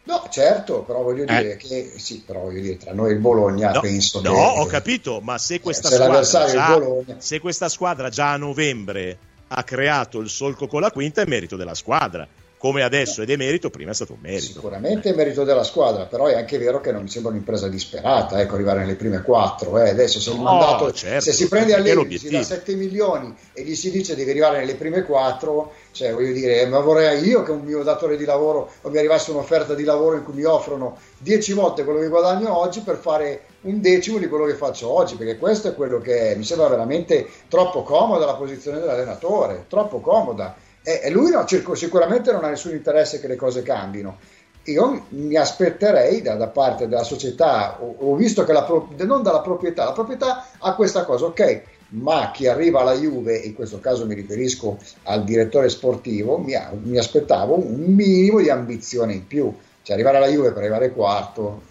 No, 0.03 0.27
certo, 0.29 0.81
però 0.81 1.03
voglio 1.03 1.23
dire 1.23 1.53
eh. 1.53 1.55
che 1.55 1.93
sì, 1.95 2.21
però 2.25 2.41
voglio 2.41 2.59
dire, 2.59 2.75
tra 2.75 2.91
noi 2.91 3.13
il 3.13 3.19
Bologna 3.19 3.71
no, 3.71 3.79
penso 3.79 4.19
no, 4.19 4.33
che. 4.33 4.37
No, 4.37 4.45
ho 4.61 4.65
capito, 4.65 5.21
ma 5.21 5.37
se 5.37 5.61
questa, 5.61 5.87
se 5.87 5.95
squadra 5.95 6.21
già, 6.21 6.81
se 7.15 7.39
questa 7.39 7.69
squadra 7.69 8.09
già 8.09 8.33
a 8.33 8.37
novembre 8.37 9.17
ha 9.47 9.63
creato 9.63 10.19
il 10.19 10.27
solco 10.27 10.67
con 10.67 10.81
la 10.81 10.91
quinta, 10.91 11.21
è 11.21 11.25
merito 11.25 11.55
della 11.55 11.75
squadra 11.75 12.27
come 12.59 12.83
adesso 12.83 13.21
ed 13.21 13.29
è 13.29 13.37
merito, 13.37 13.69
prima 13.69 13.91
è 13.91 13.93
stato 13.93 14.11
un 14.11 14.19
merito. 14.21 14.41
Sicuramente 14.41 15.11
è 15.11 15.15
merito 15.15 15.45
della 15.45 15.63
squadra, 15.63 16.07
però 16.07 16.25
è 16.25 16.35
anche 16.35 16.57
vero 16.57 16.81
che 16.81 16.91
non 16.91 17.03
mi 17.03 17.09
sembra 17.09 17.31
un'impresa 17.31 17.69
disperata, 17.69 18.41
ecco, 18.41 18.55
arrivare 18.55 18.81
nelle 18.81 18.95
prime 18.95 19.21
quattro. 19.21 19.79
Eh. 19.79 19.91
Adesso 19.91 20.19
se, 20.19 20.31
il 20.31 20.41
mandato, 20.41 20.91
certo, 20.91 21.21
se 21.21 21.31
si 21.31 21.47
prende 21.47 21.73
Allegri, 21.73 22.17
si 22.17 22.29
dà 22.29 22.43
7 22.43 22.75
milioni 22.75 23.33
e 23.53 23.63
gli 23.63 23.75
si 23.75 23.89
dice 23.91 24.13
devi 24.13 24.31
arrivare 24.31 24.59
nelle 24.59 24.75
prime 24.75 25.03
quattro, 25.03 25.71
cioè 25.91 26.11
voglio 26.11 26.33
dire, 26.33 26.65
ma 26.65 26.79
vorrei 26.79 27.25
io 27.25 27.43
che 27.43 27.51
un 27.51 27.61
mio 27.61 27.81
datore 27.81 28.17
di 28.17 28.25
lavoro 28.25 28.69
o 28.81 28.89
mi 28.89 28.97
arrivasse 28.97 29.31
un'offerta 29.31 29.73
di 29.73 29.85
lavoro 29.85 30.17
in 30.17 30.25
cui 30.25 30.33
mi 30.33 30.43
offrono 30.43 30.97
10 31.19 31.53
volte 31.53 31.85
quello 31.85 32.01
che 32.01 32.09
guadagno 32.09 32.57
oggi 32.57 32.81
per 32.81 32.97
fare 32.97 33.43
un 33.61 33.79
decimo 33.79 34.17
di 34.17 34.27
quello 34.27 34.43
che 34.43 34.55
faccio 34.55 34.89
oggi, 34.89 35.15
perché 35.15 35.37
questo 35.37 35.69
è 35.69 35.73
quello 35.73 35.99
che 35.99 36.31
è. 36.31 36.35
mi 36.35 36.43
sembra 36.43 36.67
veramente 36.67 37.25
troppo 37.47 37.83
comoda 37.83 38.25
la 38.25 38.35
posizione 38.35 38.79
dell'allenatore, 38.79 39.63
troppo 39.69 40.01
comoda 40.01 40.67
e 40.97 41.09
lui 41.11 41.29
no, 41.31 41.45
sicuramente 41.73 42.31
non 42.31 42.43
ha 42.43 42.49
nessun 42.49 42.71
interesse 42.71 43.19
che 43.19 43.27
le 43.27 43.35
cose 43.35 43.61
cambino. 43.61 44.17
Io 44.63 45.05
mi 45.09 45.35
aspetterei 45.35 46.21
da, 46.21 46.35
da 46.35 46.47
parte 46.47 46.87
della 46.87 47.03
società, 47.03 47.81
ho, 47.81 47.95
ho 47.97 48.15
visto 48.15 48.43
che 48.43 48.53
la, 48.53 48.67
non 48.97 49.23
dalla 49.23 49.41
proprietà, 49.41 49.85
la 49.85 49.93
proprietà 49.93 50.47
ha 50.57 50.75
questa 50.75 51.05
cosa, 51.05 51.25
ok, 51.25 51.61
ma 51.89 52.31
chi 52.31 52.47
arriva 52.47 52.81
alla 52.81 52.93
Juve, 52.93 53.35
in 53.37 53.55
questo 53.55 53.79
caso 53.79 54.05
mi 54.05 54.13
riferisco 54.13 54.77
al 55.03 55.23
direttore 55.23 55.69
sportivo, 55.69 56.37
mi, 56.37 56.53
mi, 56.83 56.97
aspettavo 56.97 57.55
un 57.55 57.93
minimo 57.93 58.39
di 58.39 58.49
ambizione 58.49 59.13
in 59.13 59.25
più. 59.25 59.51
Cioè 59.81 59.95
arrivare 59.95 60.17
alla 60.17 60.27
Juve 60.27 60.49
per 60.49 60.59
arrivare 60.59 60.91
quarto, 60.91 61.61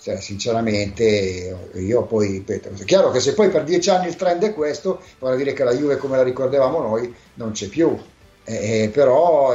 cioè, 0.00 0.20
sinceramente 0.20 1.56
io 1.74 2.02
poi 2.04 2.28
ripeto, 2.28 2.68
è 2.68 2.84
chiaro 2.84 3.10
che 3.10 3.18
se 3.18 3.34
poi 3.34 3.48
per 3.48 3.64
dieci 3.64 3.90
anni 3.90 4.06
il 4.06 4.14
trend 4.14 4.44
è 4.44 4.54
questo, 4.54 5.00
vuol 5.18 5.36
dire 5.36 5.52
che 5.52 5.64
la 5.64 5.74
Juve 5.74 5.96
come 5.96 6.16
la 6.16 6.22
ricordavamo 6.22 6.80
noi 6.80 7.12
non 7.34 7.50
c'è 7.50 7.66
più. 7.66 7.98
Eh, 8.48 8.90
però 8.92 9.52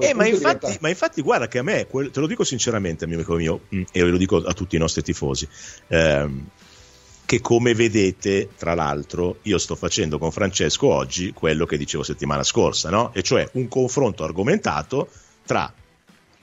eh, 0.00 0.08
eh, 0.08 0.12
ma, 0.12 0.26
infatti, 0.26 0.58
diventa... 0.58 0.78
ma, 0.80 0.88
infatti, 0.88 1.22
guarda 1.22 1.46
che 1.46 1.58
a 1.58 1.62
me, 1.62 1.86
te 1.86 2.18
lo 2.18 2.26
dico 2.26 2.42
sinceramente, 2.42 3.06
mio 3.06 3.14
amico 3.14 3.36
mio, 3.36 3.60
mm, 3.72 3.82
e 3.92 4.02
lo 4.02 4.16
dico 4.16 4.38
a 4.38 4.52
tutti 4.52 4.74
i 4.74 4.78
nostri 4.80 5.02
tifosi, 5.02 5.48
ehm, 5.86 6.48
che 7.24 7.40
come 7.40 7.74
vedete, 7.74 8.48
tra 8.56 8.74
l'altro, 8.74 9.38
io 9.42 9.56
sto 9.58 9.76
facendo 9.76 10.18
con 10.18 10.32
Francesco 10.32 10.88
oggi 10.88 11.32
quello 11.32 11.64
che 11.64 11.78
dicevo 11.78 12.02
settimana 12.02 12.42
scorsa, 12.42 12.90
no? 12.90 13.14
e 13.14 13.22
cioè 13.22 13.48
un 13.52 13.68
confronto 13.68 14.24
argomentato 14.24 15.08
tra 15.46 15.72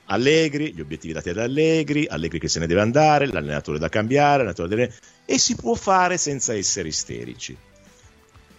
Allegri, 0.05 0.73
gli 0.73 0.79
obiettivi 0.79 1.11
dati 1.11 1.29
ad 1.29 1.39
Allegri, 1.39 2.07
Allegri 2.07 2.39
che 2.39 2.47
se 2.47 2.59
ne 2.59 2.67
deve 2.67 2.81
andare, 2.81 3.27
l'allenatore 3.27 3.79
da 3.79 3.89
cambiare, 3.89 4.53
deve... 4.53 4.93
e 5.25 5.37
si 5.37 5.55
può 5.55 5.73
fare 5.73 6.17
senza 6.17 6.53
essere 6.53 6.87
isterici. 6.87 7.55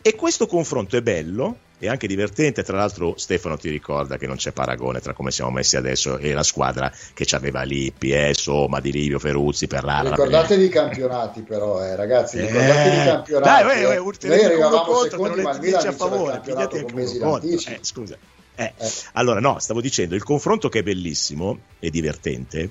E 0.02 0.14
questo 0.16 0.46
confronto 0.46 0.98
è 0.98 1.02
bello 1.02 1.70
e 1.82 1.88
anche 1.88 2.06
divertente. 2.06 2.62
Tra 2.62 2.76
l'altro, 2.76 3.14
Stefano 3.16 3.56
ti 3.56 3.68
ricorda 3.68 4.16
che 4.16 4.28
non 4.28 4.36
c'è 4.36 4.52
paragone 4.52 5.00
tra 5.00 5.14
come 5.14 5.32
siamo 5.32 5.50
messi 5.50 5.76
adesso 5.76 6.16
e 6.16 6.32
la 6.32 6.44
squadra 6.44 6.92
che 7.12 7.26
ci 7.26 7.34
aveva 7.34 7.62
Lippi, 7.64 8.12
eh, 8.12 8.34
Soma, 8.34 8.78
Di 8.78 8.92
Livio, 8.92 9.18
Ferruzzi, 9.18 9.66
Perrara. 9.66 10.10
Ricordatevi 10.10 10.64
i 10.64 10.68
campionati, 10.68 11.40
però, 11.42 11.82
eh, 11.82 11.96
ragazzi. 11.96 12.38
Ricordatevi 12.38 12.96
i 12.96 13.04
campionati. 13.04 13.64
Dai, 13.64 13.82
eh, 13.82 13.94
eh, 13.94 14.28
noi 14.28 14.44
arrivavamo 14.44 14.82
conto 14.84 15.10
secondi, 15.10 15.42
ma 15.42 15.54
il 15.54 15.60
Milan 15.60 15.86
a 15.88 15.92
favore. 15.92 16.40
Pigliate 16.40 16.82
con 16.82 16.92
mesi 16.94 17.18
eh, 17.18 17.78
scusa. 17.80 18.16
Eh, 18.54 18.72
eh. 18.76 18.90
Allora, 19.14 19.40
no, 19.40 19.58
stavo 19.58 19.80
dicendo, 19.80 20.14
il 20.14 20.22
confronto 20.22 20.68
che 20.68 20.80
è 20.80 20.82
bellissimo 20.84 21.58
e 21.80 21.90
divertente 21.90 22.70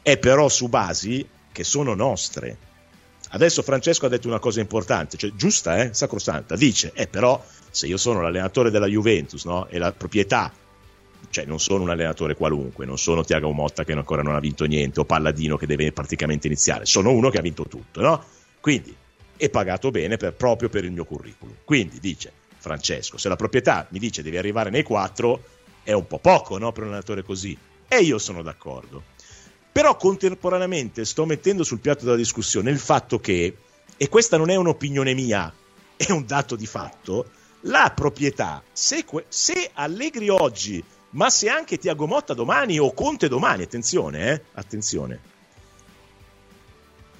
è 0.00 0.16
però 0.16 0.48
su 0.48 0.68
basi 0.68 1.28
che 1.52 1.64
sono 1.64 1.92
nostre. 1.92 2.56
Adesso 3.34 3.62
Francesco 3.62 4.06
ha 4.06 4.08
detto 4.08 4.28
una 4.28 4.38
cosa 4.38 4.60
importante, 4.60 5.18
cioè 5.18 5.32
giusta, 5.34 5.82
eh, 5.82 5.92
sacrosanta, 5.92 6.56
dice, 6.56 6.92
eh 6.94 7.06
però 7.06 7.42
se 7.72 7.86
io 7.86 7.96
sono 7.96 8.20
l'allenatore 8.20 8.70
della 8.70 8.86
Juventus 8.86 9.44
no, 9.46 9.66
e 9.66 9.78
la 9.78 9.92
proprietà, 9.92 10.52
cioè 11.30 11.46
non 11.46 11.58
sono 11.58 11.82
un 11.82 11.90
allenatore 11.90 12.36
qualunque, 12.36 12.84
non 12.84 12.98
sono 12.98 13.24
Tiago 13.24 13.50
Motta 13.50 13.82
che 13.82 13.92
ancora 13.92 14.22
non 14.22 14.34
ha 14.34 14.40
vinto 14.40 14.66
niente 14.66 15.00
o 15.00 15.04
Palladino 15.04 15.56
che 15.56 15.66
deve 15.66 15.90
praticamente 15.90 16.46
iniziare, 16.46 16.84
sono 16.84 17.10
uno 17.10 17.30
che 17.30 17.38
ha 17.38 17.42
vinto 17.42 17.66
tutto, 17.66 18.02
no? 18.02 18.22
Quindi 18.60 18.94
è 19.36 19.48
pagato 19.48 19.90
bene 19.90 20.18
per, 20.18 20.34
proprio 20.34 20.68
per 20.68 20.84
il 20.84 20.92
mio 20.92 21.04
curriculum. 21.04 21.54
Quindi 21.64 21.98
dice 21.98 22.30
Francesco, 22.58 23.16
se 23.16 23.28
la 23.28 23.36
proprietà 23.36 23.86
mi 23.90 23.98
dice 23.98 24.22
devi 24.22 24.36
arrivare 24.36 24.70
nei 24.70 24.82
quattro, 24.82 25.42
è 25.82 25.92
un 25.92 26.06
po' 26.06 26.18
poco 26.18 26.58
no, 26.58 26.70
per 26.72 26.82
un 26.82 26.90
allenatore 26.90 27.22
così. 27.22 27.56
E 27.88 27.98
io 28.02 28.18
sono 28.18 28.42
d'accordo. 28.42 29.02
Però 29.72 29.96
contemporaneamente 29.96 31.06
sto 31.06 31.24
mettendo 31.24 31.64
sul 31.64 31.80
piatto 31.80 32.04
della 32.04 32.16
discussione 32.16 32.70
il 32.70 32.78
fatto 32.78 33.18
che, 33.18 33.56
e 33.96 34.08
questa 34.08 34.36
non 34.36 34.50
è 34.50 34.54
un'opinione 34.54 35.14
mia, 35.14 35.50
è 35.96 36.12
un 36.12 36.26
dato 36.26 36.56
di 36.56 36.66
fatto, 36.66 37.30
la 37.62 37.92
proprietà, 37.94 38.62
se, 38.72 39.04
se 39.28 39.70
Allegri 39.74 40.28
oggi, 40.28 40.82
ma 41.10 41.30
se 41.30 41.48
anche 41.48 41.78
Tiago 41.78 42.06
Motta 42.06 42.34
domani 42.34 42.78
o 42.78 42.92
Conte 42.92 43.28
domani, 43.28 43.62
attenzione, 43.62 44.32
eh, 44.32 44.42
attenzione. 44.54 45.30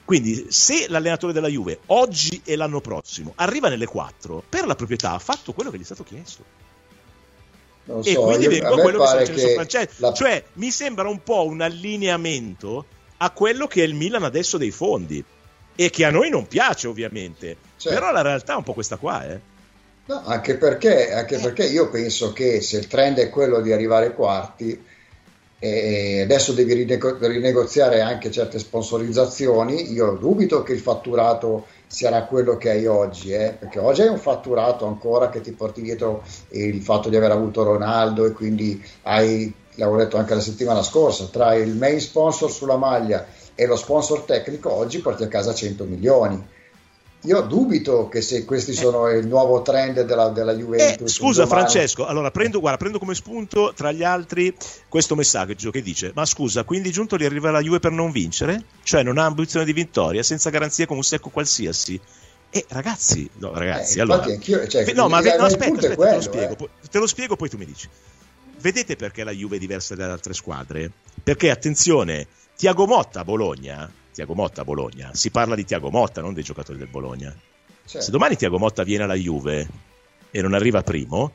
Quindi 0.05 0.47
se 0.51 0.89
l'allenatore 0.89 1.33
della 1.33 1.49
Juve 1.49 1.81
oggi 1.87 2.43
e 2.45 2.57
l'anno 2.57 2.81
prossimo 2.81 3.33
arriva 3.37 3.69
nelle 3.69 3.87
4, 3.87 4.43
per 4.49 4.67
la 4.67 4.75
proprietà 4.75 5.13
ha 5.13 5.19
fatto 5.19 5.53
quello 5.53 5.71
che 5.71 5.79
gli 5.79 5.83
è 5.83 5.85
stato 5.85 6.05
chiesto. 6.05 6.45
Non 7.85 8.01
e 8.05 8.13
so, 8.13 8.23
quindi 8.23 8.47
vengo 8.49 8.75
a 8.75 8.81
quello 8.81 8.99
che 8.99 9.07
sta 9.07 9.19
facendo 9.19 9.41
che 9.43 9.55
Francesco. 9.55 9.95
La... 9.99 10.13
Cioè, 10.13 10.45
mi 10.55 10.71
sembra 10.71 11.09
un 11.09 11.23
po' 11.23 11.47
un 11.47 11.61
allineamento 11.61 12.87
a 13.19 13.31
quello 13.31 13.67
che 13.67 13.83
è 13.83 13.87
il 13.87 13.95
Milan 13.95 14.25
adesso 14.25 14.59
dei 14.59 14.71
fondi. 14.71 15.25
E 15.75 15.89
che 15.89 16.05
a 16.05 16.11
noi 16.11 16.29
non 16.29 16.47
piace, 16.47 16.87
ovviamente. 16.87 17.57
Certo. 17.79 17.99
Però 17.99 18.13
la 18.13 18.21
realtà 18.21 18.53
è 18.53 18.57
un 18.57 18.63
po' 18.63 18.75
questa 18.75 18.97
qua, 18.97 19.25
eh. 19.27 19.41
No, 20.05 20.23
anche 20.25 20.57
perché, 20.57 21.13
anche 21.13 21.39
perché 21.39 21.65
io 21.65 21.89
penso 21.89 22.33
che 22.33 22.61
se 22.61 22.79
il 22.79 22.89
trend 22.89 23.19
è 23.19 23.31
quello 23.31 23.61
di 23.61 23.73
arrivare 23.73 24.07
ai 24.07 24.15
quarti, 24.15 24.85
e 25.65 26.23
adesso 26.23 26.53
devi 26.53 26.75
rinego- 26.75 27.17
rinegoziare 27.21 28.01
anche 28.01 28.33
certe 28.33 28.59
sponsorizzazioni, 28.59 29.93
io 29.93 30.17
dubito 30.21 30.65
che 30.65 30.73
il 30.73 30.81
fatturato 30.81 31.67
sarà 31.87 32.25
quello 32.25 32.57
che 32.57 32.71
hai 32.71 32.87
oggi, 32.87 33.33
eh? 33.33 33.55
perché 33.57 33.79
oggi 33.79 34.03
hai 34.03 34.09
un 34.09 34.19
fatturato 34.19 34.87
ancora 34.87 35.29
che 35.31 35.41
ti 35.41 35.53
porti 35.53 35.81
dietro 35.83 36.25
il 36.49 36.83
fatto 36.83 37.09
di 37.09 37.15
aver 37.15 37.31
avuto 37.31 37.63
Ronaldo 37.63 38.27
e 38.27 38.33
quindi 38.33 38.85
hai, 39.03 39.55
l'avevo 39.77 39.99
detto 39.99 40.17
anche 40.17 40.35
la 40.35 40.41
settimana 40.41 40.83
scorsa, 40.83 41.27
tra 41.27 41.55
il 41.55 41.77
main 41.77 42.01
sponsor 42.01 42.51
sulla 42.51 42.77
maglia 42.77 43.25
e 43.55 43.65
lo 43.65 43.77
sponsor 43.77 44.23
tecnico 44.23 44.73
oggi 44.73 44.99
porti 44.99 45.23
a 45.23 45.29
casa 45.29 45.55
100 45.55 45.85
milioni 45.85 46.45
io 47.25 47.41
dubito 47.43 48.09
che 48.09 48.21
se 48.21 48.45
questi 48.45 48.73
sono 48.73 49.09
il 49.09 49.27
nuovo 49.27 49.63
trend 49.63 50.03
della, 50.03 50.31
della 50.31 50.55
Juventus. 50.55 51.09
Eh, 51.09 51.13
scusa 51.13 51.45
domani... 51.45 51.61
Francesco, 51.61 52.07
allora 52.07 52.31
prendo, 52.31 52.59
guarda, 52.59 52.79
prendo, 52.79 52.99
come 52.99 53.15
spunto 53.15 53.73
tra 53.77 53.93
gli 53.93 54.03
altri 54.03 54.55
questo 54.89 55.15
messaggio 55.15 55.71
che 55.71 55.83
dice: 55.83 56.11
Ma 56.15 56.25
scusa, 56.25 56.65
quindi 56.65 56.91
Giuntoli 56.91 57.25
arriva 57.25 57.51
alla 57.51 57.61
Juve 57.61 57.79
per 57.79 57.93
non 57.93 58.11
vincere? 58.11 58.65
Cioè 58.83 59.03
non 59.03 59.19
ha 59.19 59.25
ambizione 59.25 59.65
di 59.65 59.73
vittoria, 59.73 60.23
senza 60.23 60.51
garanzia 60.51 60.87
con 60.87 60.97
un 60.97 61.05
secco 61.05 61.31
qualsiasi? 61.31 62.01
E 62.51 62.67
ragazzi, 62.69 63.29
no, 63.39 63.53
ragazzi, 63.55 63.99
eh, 63.99 64.03
allora, 64.03 64.27
cioè, 64.39 64.93
no, 64.93 65.09
ma 65.09 65.21
no, 65.21 65.45
aspetta, 65.45 65.45
aspetta 65.45 65.95
quello, 65.95 66.11
te, 66.11 66.15
lo 66.17 66.21
spiego, 66.21 66.57
eh. 66.59 66.89
te 66.91 66.99
lo 66.99 67.07
spiego, 67.07 67.37
poi 67.37 67.49
tu 67.49 67.57
mi 67.57 67.65
dici. 67.65 67.89
Vedete 68.61 68.97
perché 68.97 69.25
la 69.25 69.31
Juve 69.31 69.57
è 69.57 69.59
diversa 69.59 69.95
dalle 69.95 70.13
altre 70.13 70.35
squadre? 70.35 70.91
Perché 71.23 71.51
attenzione, 71.51 72.27
Tiago 72.57 72.87
Motta 72.87 73.21
a 73.21 73.25
Bologna 73.25 73.91
Tiago 74.13 74.35
Motta 74.35 74.61
a 74.61 74.65
Bologna. 74.65 75.11
Si 75.15 75.31
parla 75.31 75.55
di 75.55 75.65
Tiago 75.65 75.91
Motta, 75.91 76.21
non 76.21 76.35
dei 76.35 76.43
giocatori 76.43 76.79
del 76.79 76.89
Bologna. 76.89 77.35
Certo. 77.85 78.01
Se 78.01 78.11
domani 78.11 78.37
Tiago 78.37 78.59
Motta 78.59 78.85
viene 78.85 79.05
alla 79.05 79.15
Juve 79.15 79.69
e 80.31 80.43
non 80.43 80.55
arriva 80.55 80.83
primo, 80.83 81.33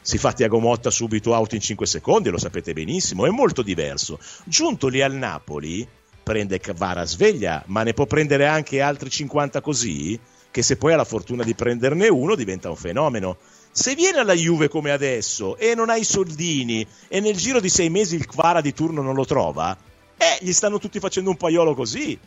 si 0.00 0.16
fa 0.16 0.32
Tiago 0.32 0.58
Motta 0.58 0.90
subito 0.90 1.32
out 1.32 1.52
in 1.52 1.60
5 1.60 1.86
secondi, 1.86 2.30
lo 2.30 2.38
sapete 2.38 2.72
benissimo, 2.72 3.26
è 3.26 3.30
molto 3.30 3.62
diverso. 3.62 4.18
Giunto 4.44 4.88
lì 4.88 5.02
al 5.02 5.14
Napoli, 5.14 5.86
prende 6.22 6.60
Vara 6.74 7.04
sveglia, 7.04 7.62
ma 7.66 7.82
ne 7.82 7.92
può 7.92 8.06
prendere 8.06 8.46
anche 8.46 8.80
altri 8.80 9.10
50 9.10 9.60
così, 9.60 10.18
che 10.50 10.62
se 10.62 10.76
poi 10.76 10.92
ha 10.92 10.96
la 10.96 11.04
fortuna 11.04 11.44
di 11.44 11.54
prenderne 11.54 12.08
uno 12.08 12.34
diventa 12.34 12.70
un 12.70 12.76
fenomeno. 12.76 13.36
Se 13.70 13.94
viene 13.94 14.18
alla 14.18 14.34
Juve 14.34 14.68
come 14.68 14.90
adesso 14.90 15.56
e 15.56 15.74
non 15.74 15.90
ha 15.90 15.96
i 15.96 16.04
soldini 16.04 16.86
e 17.06 17.20
nel 17.20 17.36
giro 17.36 17.60
di 17.60 17.68
sei 17.68 17.90
mesi 17.90 18.16
il 18.16 18.26
Kvara 18.26 18.60
di 18.60 18.72
turno 18.72 19.02
non 19.02 19.14
lo 19.14 19.24
trova, 19.24 19.76
eh, 20.18 20.38
gli 20.40 20.52
stanno 20.52 20.78
tutti 20.78 20.98
facendo 20.98 21.30
un 21.30 21.36
paiolo 21.36 21.74
così. 21.74 22.18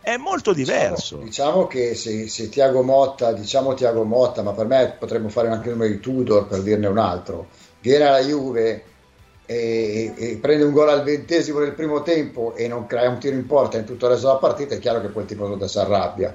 È 0.00 0.16
molto 0.16 0.54
diciamo, 0.54 0.78
diverso. 0.78 1.16
Diciamo, 1.16 1.24
diciamo 1.24 1.66
che 1.66 1.94
se, 1.94 2.28
se, 2.28 2.48
Tiago 2.48 2.82
Motta, 2.82 3.32
diciamo 3.32 3.74
Tiago 3.74 4.04
Motta, 4.04 4.42
ma 4.42 4.52
per 4.52 4.66
me 4.66 4.96
potremmo 4.98 5.28
fare 5.28 5.48
anche 5.48 5.68
il 5.68 5.76
nome 5.76 5.90
di 5.90 6.00
Tudor 6.00 6.46
per 6.46 6.62
dirne 6.62 6.86
un 6.86 6.96
altro, 6.96 7.48
viene 7.80 8.04
alla 8.04 8.20
Juve 8.20 8.84
e, 9.44 10.14
e, 10.16 10.38
prende 10.40 10.62
un 10.62 10.72
gol 10.72 10.88
al 10.88 11.02
ventesimo 11.02 11.58
del 11.58 11.74
primo 11.74 12.02
tempo 12.02 12.54
e 12.54 12.68
non 12.68 12.86
crea 12.86 13.10
un 13.10 13.18
tiro 13.18 13.34
in 13.34 13.46
porta 13.46 13.78
in 13.78 13.84
tutto 13.84 14.06
il 14.06 14.12
resto 14.12 14.28
della 14.28 14.38
partita, 14.38 14.76
è 14.76 14.78
chiaro 14.78 15.00
che 15.00 15.10
quel 15.10 15.26
tipo 15.26 15.66
si 15.66 15.78
arrabbia. 15.78 16.34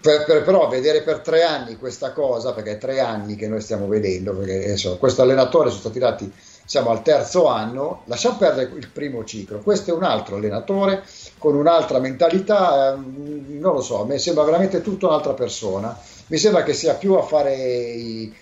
Per, 0.00 0.24
per, 0.24 0.42
però 0.44 0.68
vedere 0.68 1.02
per 1.02 1.20
tre 1.20 1.42
anni 1.42 1.76
questa 1.76 2.12
cosa, 2.12 2.52
perché 2.52 2.72
è 2.72 2.78
tre 2.78 3.00
anni 3.00 3.34
che 3.34 3.48
noi 3.48 3.60
stiamo 3.60 3.88
vedendo, 3.88 4.34
perché 4.34 4.64
adesso, 4.64 4.98
questo 4.98 5.22
allenatore 5.22 5.70
sono 5.70 5.80
stati 5.80 5.98
dati 5.98 6.32
siamo 6.70 6.90
al 6.90 7.02
terzo 7.02 7.46
anno, 7.46 8.02
lasciamo 8.04 8.36
perdere 8.36 8.70
il 8.76 8.86
primo 8.90 9.24
ciclo, 9.24 9.58
questo 9.58 9.90
è 9.90 9.92
un 9.92 10.04
altro 10.04 10.36
allenatore 10.36 11.02
con 11.36 11.56
un'altra 11.56 11.98
mentalità, 11.98 12.92
ehm, 12.92 13.58
non 13.58 13.74
lo 13.74 13.80
so, 13.80 14.02
a 14.02 14.04
me 14.04 14.20
sembra 14.20 14.44
veramente 14.44 14.80
tutta 14.80 15.08
un'altra 15.08 15.32
persona, 15.32 15.98
mi 16.28 16.36
sembra 16.38 16.62
che 16.62 16.72
sia 16.72 16.94
più 16.94 17.14
a 17.14 17.22
fare 17.22 17.56
i, 17.56 18.32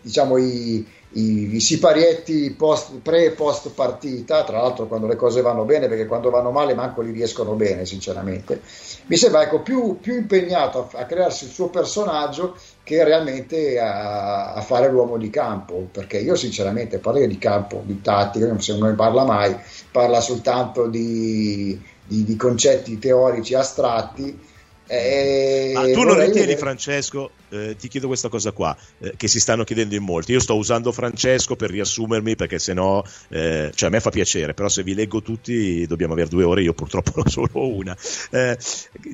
diciamo 0.00 0.38
i, 0.38 0.88
i, 1.14 1.54
i 1.54 1.60
siparietti 1.60 2.54
post, 2.56 2.98
pre 3.02 3.26
e 3.26 3.30
post 3.32 3.70
partita, 3.70 4.44
tra 4.44 4.60
l'altro 4.60 4.86
quando 4.86 5.06
le 5.06 5.16
cose 5.16 5.42
vanno 5.42 5.64
bene, 5.64 5.88
perché 5.88 6.06
quando 6.06 6.30
vanno 6.30 6.50
male 6.50 6.74
manco 6.74 7.02
li 7.02 7.10
riescono 7.10 7.54
bene, 7.54 7.84
sinceramente. 7.84 8.60
Mi 9.06 9.16
sembra 9.16 9.42
ecco, 9.42 9.60
più, 9.60 9.98
più 10.00 10.14
impegnato 10.14 10.88
a, 10.92 11.00
a, 11.00 11.04
crearsi 11.04 11.44
il 11.44 11.50
suo 11.50 11.68
personaggio 11.68 12.56
che 12.82 13.04
realmente 13.04 13.78
a, 13.78 14.54
a, 14.54 14.60
fare 14.62 14.90
l'uomo 14.90 15.18
di 15.18 15.30
campo, 15.30 15.88
perché 15.90 16.18
io 16.18 16.34
sinceramente 16.34 16.98
parlo 16.98 17.26
di 17.26 17.38
campo, 17.38 17.82
di 17.84 18.00
tattica, 18.00 18.46
non, 18.46 18.58
non 18.78 18.88
ne 18.88 18.94
parla 18.94 19.24
mai, 19.24 19.56
parla 19.90 20.20
soltanto 20.20 20.86
di, 20.86 21.78
di, 22.06 22.24
di 22.24 22.36
concetti 22.36 22.98
teorici 22.98 23.54
astratti 23.54 24.50
eh, 24.86 25.70
Ma 25.74 25.82
tu 25.82 26.02
non 26.02 26.14
ritieni, 26.14 26.32
vedere... 26.32 26.56
Francesco, 26.56 27.30
eh, 27.48 27.76
ti 27.76 27.88
chiedo 27.88 28.06
questa 28.06 28.28
cosa 28.28 28.52
qua, 28.52 28.76
eh, 28.98 29.14
che 29.16 29.28
si 29.28 29.40
stanno 29.40 29.64
chiedendo 29.64 29.94
in 29.94 30.02
molti. 30.02 30.32
Io 30.32 30.40
sto 30.40 30.56
usando 30.56 30.92
Francesco 30.92 31.56
per 31.56 31.70
riassumermi 31.70 32.36
perché 32.36 32.58
sennò, 32.58 33.02
eh, 33.28 33.70
cioè 33.74 33.88
a 33.88 33.92
me 33.92 34.00
fa 34.00 34.10
piacere, 34.10 34.54
però 34.54 34.68
se 34.68 34.82
vi 34.82 34.94
leggo 34.94 35.22
tutti 35.22 35.86
dobbiamo 35.86 36.12
avere 36.12 36.28
due 36.28 36.44
ore, 36.44 36.62
io 36.62 36.74
purtroppo 36.74 37.20
ho 37.20 37.28
solo 37.28 37.74
una. 37.74 37.96
Eh, 38.30 38.56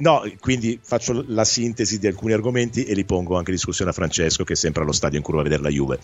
no, 0.00 0.24
quindi 0.40 0.78
faccio 0.82 1.24
la 1.28 1.44
sintesi 1.44 1.98
di 1.98 2.06
alcuni 2.06 2.32
argomenti 2.32 2.84
e 2.84 2.94
li 2.94 3.04
pongo 3.04 3.36
anche 3.36 3.50
in 3.50 3.56
discussione 3.56 3.90
a 3.90 3.94
Francesco 3.94 4.44
che 4.44 4.54
è 4.54 4.56
sempre 4.56 4.82
allo 4.82 4.92
stadio 4.92 5.18
in 5.18 5.24
cui 5.24 5.34
va 5.34 5.40
a 5.40 5.44
vedere 5.44 5.62
la 5.62 5.70
Juve. 5.70 5.98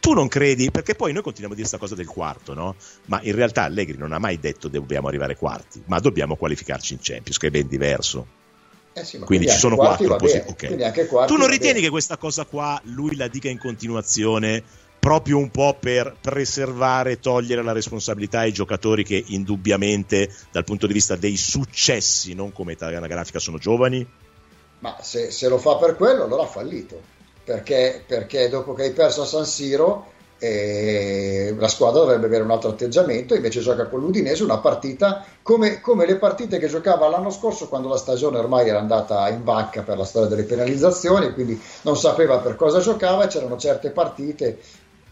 Tu 0.00 0.12
non 0.12 0.28
credi, 0.28 0.70
perché 0.70 0.94
poi 0.94 1.12
noi 1.12 1.22
continuiamo 1.22 1.54
a 1.54 1.56
dire 1.56 1.68
questa 1.68 1.78
cosa 1.78 1.94
del 1.94 2.06
quarto, 2.06 2.54
no? 2.54 2.76
Ma 3.06 3.20
in 3.22 3.34
realtà 3.34 3.64
Allegri 3.64 3.96
non 3.96 4.12
ha 4.12 4.18
mai 4.18 4.38
detto 4.38 4.68
dobbiamo 4.68 5.08
arrivare 5.08 5.36
quarti, 5.36 5.82
ma 5.86 5.98
dobbiamo 5.98 6.36
qualificarci 6.36 6.94
in 6.94 6.98
Champions, 7.00 7.38
che 7.38 7.46
è 7.48 7.50
ben 7.50 7.66
diverso. 7.66 8.38
Eh 8.92 9.04
sì, 9.04 9.18
quindi, 9.20 9.48
ci 9.48 9.56
sono 9.56 9.76
quattro 9.76 10.16
possibilità. 10.16 10.50
Okay. 10.50 11.26
Tu 11.26 11.36
non 11.36 11.48
ritieni 11.48 11.74
bene. 11.74 11.80
che 11.80 11.90
questa 11.90 12.16
cosa 12.16 12.44
qua 12.44 12.80
lui 12.84 13.14
la 13.16 13.28
dica 13.28 13.48
in 13.48 13.58
continuazione 13.58 14.62
proprio 15.00 15.38
un 15.38 15.50
po' 15.50 15.76
per 15.80 16.14
preservare 16.20 17.12
e 17.12 17.20
togliere 17.20 17.62
la 17.62 17.72
responsabilità 17.72 18.40
ai 18.40 18.52
giocatori 18.52 19.02
che 19.02 19.24
indubbiamente 19.28 20.30
dal 20.52 20.64
punto 20.64 20.86
di 20.86 20.92
vista 20.92 21.16
dei 21.16 21.38
successi, 21.38 22.34
non 22.34 22.52
come 22.52 22.72
età 22.72 22.88
anagrafica, 22.88 23.38
sono 23.38 23.56
giovani? 23.56 24.06
Ma 24.80 24.96
se, 25.00 25.30
se, 25.30 25.48
lo 25.48 25.58
fa 25.58 25.76
per 25.76 25.96
quello 25.96 26.24
allora 26.24 26.42
ha 26.42 26.46
fallito, 26.46 27.00
perché, 27.42 28.04
perché 28.06 28.48
dopo 28.48 28.74
che 28.74 28.82
hai 28.84 28.92
perso 28.92 29.22
a 29.22 29.26
San 29.26 29.46
Siro 29.46 30.12
e 30.42 31.54
la 31.58 31.68
squadra 31.68 32.00
dovrebbe 32.00 32.24
avere 32.24 32.42
un 32.42 32.50
altro 32.50 32.70
atteggiamento, 32.70 33.34
invece 33.34 33.60
gioca 33.60 33.88
con 33.88 34.00
l'Udinese 34.00 34.42
una 34.42 34.56
partita 34.56 35.22
come, 35.42 35.82
come, 35.82 36.06
le 36.06 36.16
partite 36.16 36.58
che 36.58 36.66
giocava 36.66 37.08
l'anno 37.08 37.28
scorso 37.28 37.68
quando 37.68 37.88
la 37.88 37.98
stagione 37.98 38.38
ormai 38.38 38.66
era 38.66 38.78
andata 38.78 39.28
in 39.28 39.44
vacca 39.44 39.82
per 39.82 39.98
la 39.98 40.06
storia 40.06 40.30
delle 40.30 40.44
penalizzazioni, 40.44 41.34
quindi 41.34 41.60
non 41.82 41.94
sapeva 41.98 42.38
per 42.38 42.56
cosa 42.56 42.80
giocava, 42.80 43.26
c'erano 43.26 43.58
certe 43.58 43.90
partite, 43.90 44.58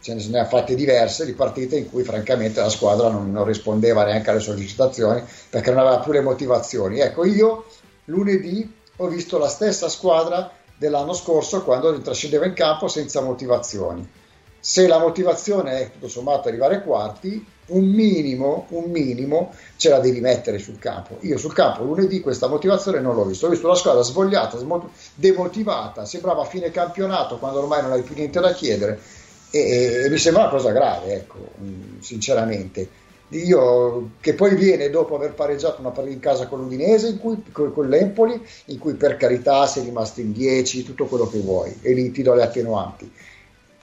ce 0.01 0.15
ne 0.15 0.41
ha 0.41 0.47
fatte 0.47 0.75
diverse 0.75 1.27
di 1.27 1.35
partite 1.35 1.77
in 1.77 1.91
cui 1.91 2.05
francamente 2.05 2.63
la 2.63 2.71
squadra 2.71 3.11
non, 3.11 3.31
non 3.31 3.45
rispondeva 3.45 4.05
neanche 4.05 4.31
alle 4.31 4.41
sollecitazioni 4.41 5.23
perché 5.51 5.71
non 5.71 5.81
aveva 5.81 5.99
più 5.99 6.13
le 6.13 6.23
motivazioni. 6.23 7.01
Ecco, 7.01 7.27
io 7.27 7.67
lunedì 8.07 8.77
ho 8.97 9.07
visto 9.09 9.37
la 9.37 9.49
stessa 9.49 9.91
squadra 9.91 10.51
dell'anno 10.79 11.13
scorso 11.13 11.65
quando 11.65 12.01
trascendeva 12.01 12.47
in 12.47 12.55
campo 12.55 12.89
senza 12.89 13.21
motivazioni 13.21 14.09
se 14.61 14.87
la 14.87 14.99
motivazione 14.99 15.81
è 15.81 15.91
tutto 15.93 16.09
sommato 16.09 16.49
arrivare 16.49 16.83
quarti, 16.83 17.45
un 17.69 17.85
minimo, 17.85 18.67
un 18.71 18.91
minimo 18.91 19.55
ce 19.77 19.89
la 19.89 20.01
devi 20.01 20.21
mettere 20.21 20.59
sul 20.59 20.79
campo. 20.79 21.19
Io 21.21 21.37
sul 21.39 21.53
campo 21.53 21.83
lunedì 21.83 22.21
questa 22.21 22.47
motivazione 22.47 23.01
non 23.01 23.15
l'ho 23.15 23.25
visto, 23.25 23.47
ho 23.47 23.51
visto 23.51 23.69
la 23.69 23.75
squadra 23.75 24.03
svogliata, 24.03 24.59
demotivata, 25.15 26.05
sembrava 26.05 26.45
fine 26.45 26.71
campionato 26.71 27.39
quando 27.39 27.61
ormai 27.61 27.83
non 27.83 27.93
hai 27.93 28.03
più 28.03 28.15
niente 28.15 28.41
da 28.41 28.53
chiedere 28.53 28.99
e, 29.51 30.05
e 30.05 30.09
mi 30.11 30.19
sembra 30.19 30.43
una 30.43 30.51
cosa 30.51 30.73
grave, 30.73 31.15
ecco, 31.15 31.37
sinceramente. 32.01 33.07
Io, 33.31 34.13
che 34.21 34.33
poi 34.33 34.55
viene 34.55 34.89
dopo 34.89 35.15
aver 35.15 35.35
pareggiato 35.35 35.81
una 35.81 35.91
partita 35.91 36.15
in 36.15 36.21
casa 36.21 36.47
con 36.47 36.61
l'Udinese, 36.61 37.09
in 37.09 37.19
cui, 37.19 37.43
con, 37.53 37.73
con 37.75 37.89
l'Empoli, 37.89 38.41
in 38.67 38.79
cui 38.79 38.95
per 38.95 39.17
carità 39.17 39.67
sei 39.67 39.85
rimasto 39.85 40.21
in 40.21 40.33
10, 40.33 40.83
tutto 40.83 41.05
quello 41.07 41.29
che 41.29 41.39
vuoi, 41.39 41.77
e 41.83 41.93
lì 41.93 42.11
ti 42.11 42.23
do 42.23 42.33
le 42.33 42.43
attenuanti. 42.43 43.11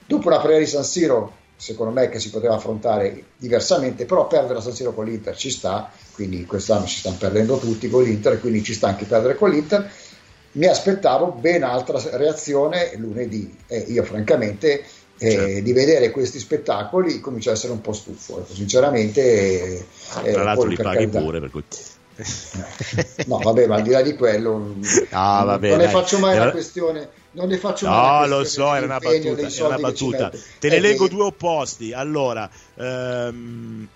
Dopo 0.06 0.28
una 0.28 0.36
partita 0.36 0.58
di 0.58 0.66
San 0.66 0.84
Siro, 0.84 1.32
secondo 1.56 1.92
me 1.92 2.08
che 2.08 2.20
si 2.20 2.30
poteva 2.30 2.54
affrontare 2.54 3.24
diversamente, 3.36 4.04
però 4.04 4.26
perdere 4.26 4.58
a 4.58 4.62
San 4.62 4.72
Siro 4.72 4.92
con 4.92 5.04
l'Inter 5.04 5.36
ci 5.36 5.50
sta, 5.50 5.90
quindi 6.12 6.44
quest'anno 6.44 6.86
si 6.86 6.98
stanno 6.98 7.16
perdendo 7.18 7.58
tutti 7.58 7.88
con 7.90 8.04
l'Inter, 8.04 8.40
quindi 8.40 8.62
ci 8.62 8.74
sta 8.74 8.88
anche 8.88 9.04
perdere 9.04 9.34
con 9.34 9.50
l'Inter. 9.50 9.90
Mi 10.52 10.66
aspettavo 10.66 11.32
ben 11.32 11.64
altra 11.64 12.00
reazione 12.16 12.92
lunedì 12.96 13.54
e 13.66 13.78
io 13.88 14.04
francamente 14.04 14.84
eh, 15.18 15.30
certo. 15.30 15.60
di 15.60 15.72
vedere 15.72 16.10
questi 16.10 16.38
spettacoli 16.38 17.20
comincia 17.20 17.50
a 17.50 17.54
essere 17.54 17.72
un 17.72 17.80
po' 17.80 17.92
stufo, 17.92 18.38
ecco, 18.38 18.54
sinceramente. 18.54 19.78
Eh, 20.22 20.32
Tra 20.32 20.42
l'altro 20.42 20.66
li 20.66 20.76
paghi 20.76 20.96
carità. 20.96 21.20
pure 21.20 21.40
per 21.40 21.50
cui... 21.50 21.64
no, 23.26 23.38
vabbè, 23.38 23.66
ma 23.66 23.74
al 23.74 23.82
di 23.82 23.90
là 23.90 24.02
di 24.02 24.14
quello, 24.14 24.56
no, 24.56 24.74
vabbè, 25.10 25.68
non 25.68 25.78
ne 25.78 25.88
faccio 25.88 26.18
mai 26.18 26.36
una 26.36 26.50
questione. 26.50 27.08
Non 27.36 27.48
ne 27.48 27.58
faccio 27.58 27.86
no, 27.86 28.26
lo 28.26 28.44
so, 28.44 28.74
era 28.74 28.86
una 28.86 28.98
battuta. 28.98 29.46
Era 29.46 29.66
una 29.66 29.78
battuta. 29.78 30.32
Te 30.58 30.68
ne 30.70 30.80
leggo 30.80 31.06
due 31.06 31.24
opposti. 31.24 31.92
Allora, 31.92 32.48
ehm, 32.76 33.86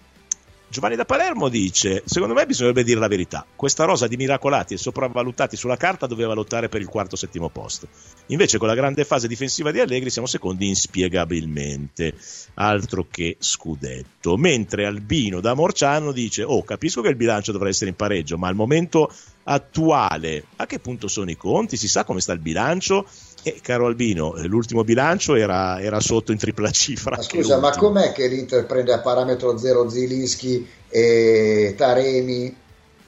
Giovanni 0.69 0.95
da 0.95 1.07
Palermo 1.07 1.49
dice: 1.49 2.03
Secondo 2.05 2.35
me 2.35 2.45
bisognerebbe 2.45 2.85
dire 2.85 3.01
la 3.01 3.09
verità. 3.09 3.47
Questa 3.57 3.85
rosa 3.85 4.07
di 4.07 4.19
miracolati 4.19 4.75
e 4.75 4.77
sopravvalutati 4.77 5.57
sulla 5.57 5.79
carta 5.79 6.07
doveva 6.07 6.35
lottare 6.35 6.69
per 6.69 6.83
il 6.83 6.87
quarto 6.89 7.17
settimo 7.17 7.49
posto. 7.49 7.89
Invece, 8.27 8.59
con 8.59 8.69
la 8.69 8.75
grande 8.75 9.05
fase 9.05 9.27
difensiva 9.27 9.71
di 9.71 9.81
Allegri, 9.81 10.11
siamo 10.11 10.29
secondi 10.29 10.69
inspiegabilmente. 10.69 12.13
Altro 12.55 13.07
che 13.11 13.37
scudetto. 13.39 14.37
Mentre 14.37 14.85
Albino 14.85 15.41
da 15.41 15.55
Morciano 15.55 16.13
dice: 16.13 16.43
Oh, 16.43 16.63
capisco 16.63 17.01
che 17.01 17.09
il 17.09 17.17
bilancio 17.17 17.53
dovrà 17.53 17.71
essere 17.71 17.89
in 17.89 17.97
pareggio, 17.97 18.37
ma 18.37 18.49
al 18.49 18.55
momento 18.55 19.11
attuale, 19.43 20.45
a 20.57 20.67
che 20.67 20.79
punto 20.79 21.09
sono 21.09 21.31
i 21.31 21.37
conti? 21.37 21.77
Si 21.77 21.89
sa 21.89 22.05
come 22.05 22.21
sta 22.21 22.33
il 22.33 22.39
bilancio? 22.39 23.07
E 23.43 23.61
caro 23.63 23.87
Albino, 23.87 24.35
l'ultimo 24.47 24.85
bilancio 24.85 25.35
era, 25.35 25.81
era 25.81 25.99
sotto 26.01 26.33
in 26.33 26.39
tripla 26.39 26.71
cifra. 26.73 27.17
Ma 27.17 27.23
scusa, 27.23 27.59
ma 27.59 27.71
com'è 27.71 28.13
che 28.13 28.27
l'Inter 28.27 28.67
prende 28.67 28.93
a 28.93 29.01
parametro 29.01 29.57
zero 29.57 29.89
Zilinski 29.89 30.67
e 30.89 31.75
Taremi? 31.77 32.57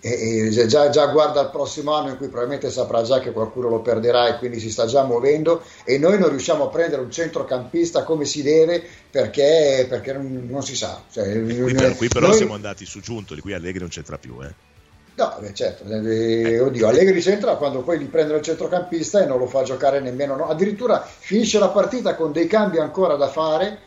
E, 0.05 0.49
e 0.49 0.66
già, 0.66 0.91
già, 0.91 1.07
guarda 1.07 1.43
il 1.43 1.51
prossimo 1.51 1.95
anno 1.95 2.09
in 2.09 2.16
cui 2.16 2.26
probabilmente 2.26 2.70
saprà 2.70 3.03
già 3.03 3.20
che 3.20 3.30
qualcuno 3.30 3.68
lo 3.68 3.83
perderà 3.83 4.35
e 4.35 4.39
quindi 4.39 4.59
si 4.59 4.68
sta 4.68 4.87
già 4.87 5.05
muovendo 5.05 5.62
e 5.85 5.97
noi 5.97 6.18
non 6.18 6.30
riusciamo 6.30 6.64
a 6.64 6.68
prendere 6.70 7.03
un 7.03 7.11
centrocampista 7.12 8.03
come 8.03 8.24
si 8.24 8.43
deve 8.43 8.83
perché, 9.09 9.87
perché 9.89 10.12
non, 10.12 10.49
non, 10.51 10.62
si 10.64 10.74
sa. 10.74 11.01
Cioè, 11.09 11.41
qui, 11.45 11.72
per, 11.74 11.95
qui 11.95 12.09
però 12.09 12.26
noi... 12.26 12.37
siamo 12.37 12.55
andati 12.55 12.85
su 12.85 12.99
giunto, 12.99 13.35
di 13.35 13.41
qui 13.41 13.53
Allegri 13.53 13.78
non 13.78 13.91
c'entra 13.91 14.18
più. 14.18 14.43
Eh. 14.43 14.72
No, 15.15 15.37
beh, 15.41 15.53
certo, 15.53 15.85
eh, 15.85 16.59
oddio, 16.59 16.89
Allegri 16.89 17.21
c'entra 17.21 17.57
quando 17.57 17.83
poi 17.83 17.99
gli 17.99 18.07
prendono 18.07 18.39
il 18.39 18.45
centrocampista 18.45 19.23
e 19.23 19.27
non 19.27 19.39
lo 19.39 19.47
fa 19.47 19.63
giocare 19.63 20.01
nemmeno, 20.01 20.37
no? 20.37 20.49
addirittura 20.49 21.07
finisce 21.07 21.59
la 21.59 21.69
partita 21.69 22.15
con 22.15 22.33
dei 22.33 22.47
cambi 22.47 22.79
ancora 22.79 23.17
da 23.17 23.29
fare, 23.29 23.79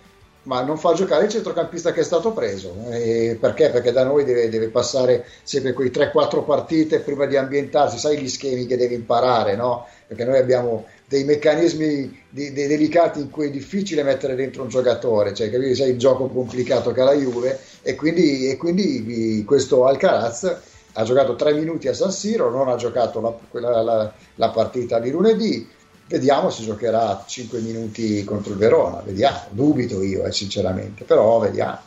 ma 0.44 0.62
non 0.62 0.78
fa 0.78 0.94
giocare 0.94 1.26
il 1.26 1.32
centrocampista 1.32 1.92
che 1.92 2.02
è 2.02 2.04
stato 2.04 2.32
preso. 2.32 2.76
E 2.92 3.38
perché? 3.40 3.72
Perché 3.72 3.92
da 3.92 4.04
noi 4.04 4.24
deve, 4.24 4.50
deve 4.50 4.68
passare 4.68 5.26
sempre 5.42 5.74
quei 5.74 5.90
3-4 5.90 6.46
partite 6.46 7.00
prima 7.00 7.26
di 7.26 7.36
ambientarsi, 7.36 7.98
sai 7.98 8.20
gli 8.20 8.30
schemi 8.30 8.68
che 8.68 8.78
deve 8.78 8.94
imparare, 8.94 9.56
no? 9.56 9.88
Perché 10.06 10.26
noi 10.26 10.38
abbiamo 10.38 10.86
dei 11.08 11.24
meccanismi 11.24 12.24
di, 12.30 12.52
di, 12.52 12.68
delicati 12.68 13.20
in 13.20 13.32
cui 13.32 13.48
è 13.48 13.52
difficile 13.52 14.04
mettere 14.04 14.36
dentro 14.36 14.62
un 14.62 14.70
giocatore, 14.70 15.34
cioè 15.34 15.50
capire 15.50 15.74
sai 15.74 15.90
il 15.90 15.98
gioco 15.98 16.28
complicato 16.28 16.92
che 16.92 17.02
ha 17.02 17.06
la 17.06 17.14
Juve 17.14 17.60
e 17.82 17.96
quindi, 17.96 18.48
e 18.48 18.58
quindi 18.58 19.44
questo 19.46 19.88
Alcaraz 19.88 20.74
ha 20.98 21.04
giocato 21.04 21.36
tre 21.36 21.54
minuti 21.54 21.88
a 21.88 21.94
San 21.94 22.12
Siro, 22.12 22.50
non 22.50 22.70
ha 22.70 22.76
giocato 22.76 23.20
la, 23.52 23.60
la, 23.60 23.82
la, 23.82 24.14
la 24.36 24.50
partita 24.50 25.00
di 25.00 25.12
lunedì. 25.12 25.68
Vediamo 26.08 26.50
se 26.50 26.64
giocherà 26.64 27.24
5 27.26 27.60
minuti 27.60 28.24
contro 28.24 28.52
il 28.54 28.58
Verona, 28.58 29.02
vediamo, 29.04 29.40
dubito 29.50 30.02
io 30.02 30.24
eh, 30.24 30.32
sinceramente, 30.32 31.04
però 31.04 31.40
vediamo. 31.40 31.80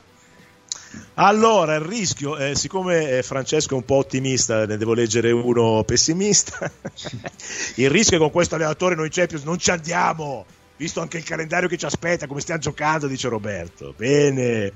Allora, 1.15 1.75
il 1.77 1.83
rischio, 1.83 2.37
eh, 2.37 2.55
siccome 2.55 3.23
Francesco 3.23 3.75
è 3.75 3.77
un 3.77 3.85
po' 3.85 3.97
ottimista, 3.97 4.67
ne 4.67 4.77
devo 4.77 4.93
leggere 4.93 5.31
uno 5.31 5.83
pessimista, 5.85 6.71
il 7.77 7.91
rischio 7.91 8.17
è 8.17 8.19
che 8.19 8.25
con 8.25 8.31
questo 8.31 8.57
allenatore 8.57 8.95
noi 8.95 9.09
Champions 9.09 9.45
non 9.45 9.59
ci 9.59 9.71
andiamo, 9.71 10.45
visto 10.77 11.01
anche 11.01 11.19
il 11.19 11.25
calendario 11.25 11.69
che 11.69 11.77
ci 11.77 11.87
aspetta, 11.87 12.27
come 12.27 12.41
stiamo 12.41 12.61
giocando, 12.61 13.07
dice 13.07 13.29
Roberto. 13.29 13.95
Bene, 13.97 14.73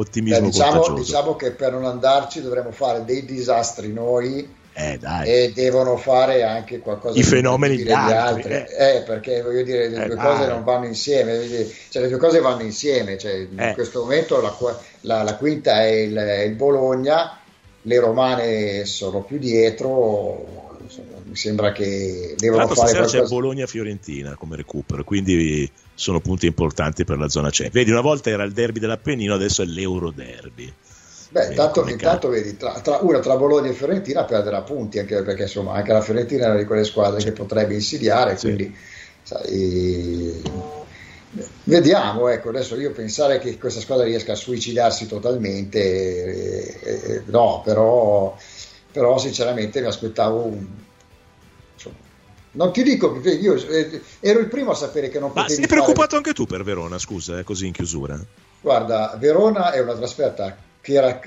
ottimismo 0.00 0.40
Beh, 0.40 0.46
diciamo, 0.46 0.88
diciamo, 0.94 1.36
che 1.36 1.52
per 1.52 1.72
non 1.72 1.84
andarci 1.84 2.40
dovremmo 2.40 2.70
fare 2.70 3.04
dei 3.04 3.24
disastri 3.24 3.92
noi 3.92 4.64
eh, 4.78 4.98
e 5.24 5.52
devono 5.54 5.96
fare 5.96 6.42
anche 6.42 6.80
qualcosa 6.80 7.18
i 7.18 7.22
fenomeni 7.22 7.76
di 7.76 7.90
altri, 7.90 8.52
altri. 8.52 8.52
Eh. 8.52 8.96
eh. 8.96 9.02
perché 9.02 9.40
voglio 9.40 9.62
dire 9.62 9.88
le 9.88 10.04
eh, 10.04 10.06
due 10.08 10.16
cose 10.16 10.46
non 10.46 10.64
vanno 10.64 10.84
insieme 10.84 11.40
cioè, 11.88 12.02
le 12.02 12.08
due 12.08 12.18
cose 12.18 12.40
vanno 12.40 12.62
insieme 12.62 13.16
cioè, 13.16 13.32
in 13.36 13.58
eh. 13.58 13.72
questo 13.72 14.00
momento 14.00 14.38
la, 14.42 14.54
la, 15.00 15.22
la 15.22 15.36
quinta 15.36 15.80
è 15.80 15.86
il, 15.86 16.14
è 16.14 16.40
il, 16.40 16.54
Bologna 16.56 17.38
le 17.80 17.98
romane 18.00 18.84
sono 18.84 19.22
più 19.22 19.38
dietro 19.38 20.55
insomma, 20.86 21.18
mi 21.24 21.36
sembra 21.36 21.72
che 21.72 22.34
devono 22.36 22.66
fare 22.68 22.92
qualcosa... 22.92 23.22
c'è 23.22 23.28
Bologna-Fiorentina 23.28 24.34
come 24.36 24.56
recupero 24.56 25.04
quindi 25.04 25.70
sono 25.94 26.20
punti 26.20 26.46
importanti 26.46 27.04
per 27.04 27.18
la 27.18 27.28
zona 27.28 27.50
CE. 27.50 27.70
Vedi, 27.70 27.90
una 27.90 28.02
volta 28.02 28.30
era 28.30 28.44
il 28.44 28.52
derby 28.52 28.78
dell'Appennino, 28.78 29.34
adesso 29.34 29.62
è 29.62 29.64
l'Euro 29.64 30.10
derby. 30.10 30.72
Beh, 31.30 31.54
tanto, 31.54 31.86
intanto 31.88 32.28
vedi, 32.28 32.56
tra, 32.56 32.80
tra, 32.80 32.98
una 33.00 33.18
tra 33.18 33.36
Bologna 33.36 33.70
e 33.70 33.72
Fiorentina 33.72 34.24
perderà 34.24 34.62
punti, 34.62 34.98
anche 34.98 35.22
perché 35.22 35.42
insomma 35.42 35.72
anche 35.72 35.92
la 35.92 36.00
Fiorentina 36.00 36.46
è 36.46 36.48
una 36.50 36.58
di 36.58 36.64
quelle 36.64 36.84
squadre 36.84 37.22
che 37.22 37.32
potrebbe 37.32 37.74
insidiare, 37.74 38.36
sì. 38.36 38.46
quindi 38.46 38.76
sai, 39.22 40.42
vediamo, 41.64 42.28
ecco, 42.28 42.50
adesso 42.50 42.78
io 42.78 42.92
pensare 42.92 43.38
che 43.38 43.58
questa 43.58 43.80
squadra 43.80 44.04
riesca 44.04 44.32
a 44.32 44.36
suicidarsi 44.36 45.06
totalmente, 45.06 45.80
eh, 45.80 46.78
eh, 46.82 47.22
no, 47.26 47.60
però, 47.64 48.36
però 48.96 49.18
sinceramente 49.18 49.82
mi 49.82 49.88
aspettavo 49.88 50.44
un, 50.46 50.66
non 52.52 52.72
ti 52.72 52.82
dico, 52.82 53.20
io 53.22 53.54
eh, 53.68 54.00
ero 54.20 54.38
il 54.38 54.48
primo 54.48 54.70
a 54.70 54.74
sapere 54.74 55.10
che 55.10 55.18
non 55.18 55.32
Ma 55.34 55.46
sei 55.46 55.66
preoccupato 55.66 56.14
fare... 56.14 56.16
anche 56.16 56.32
tu 56.32 56.46
per 56.46 56.62
Verona, 56.62 56.98
scusa, 56.98 57.38
eh, 57.38 57.44
così 57.44 57.66
in 57.66 57.72
chiusura? 57.72 58.18
Guarda, 58.58 59.14
Verona 59.18 59.72
è 59.72 59.80
una 59.80 59.94
trasferta 59.94 60.56
che 60.80 60.94
era 60.94 61.20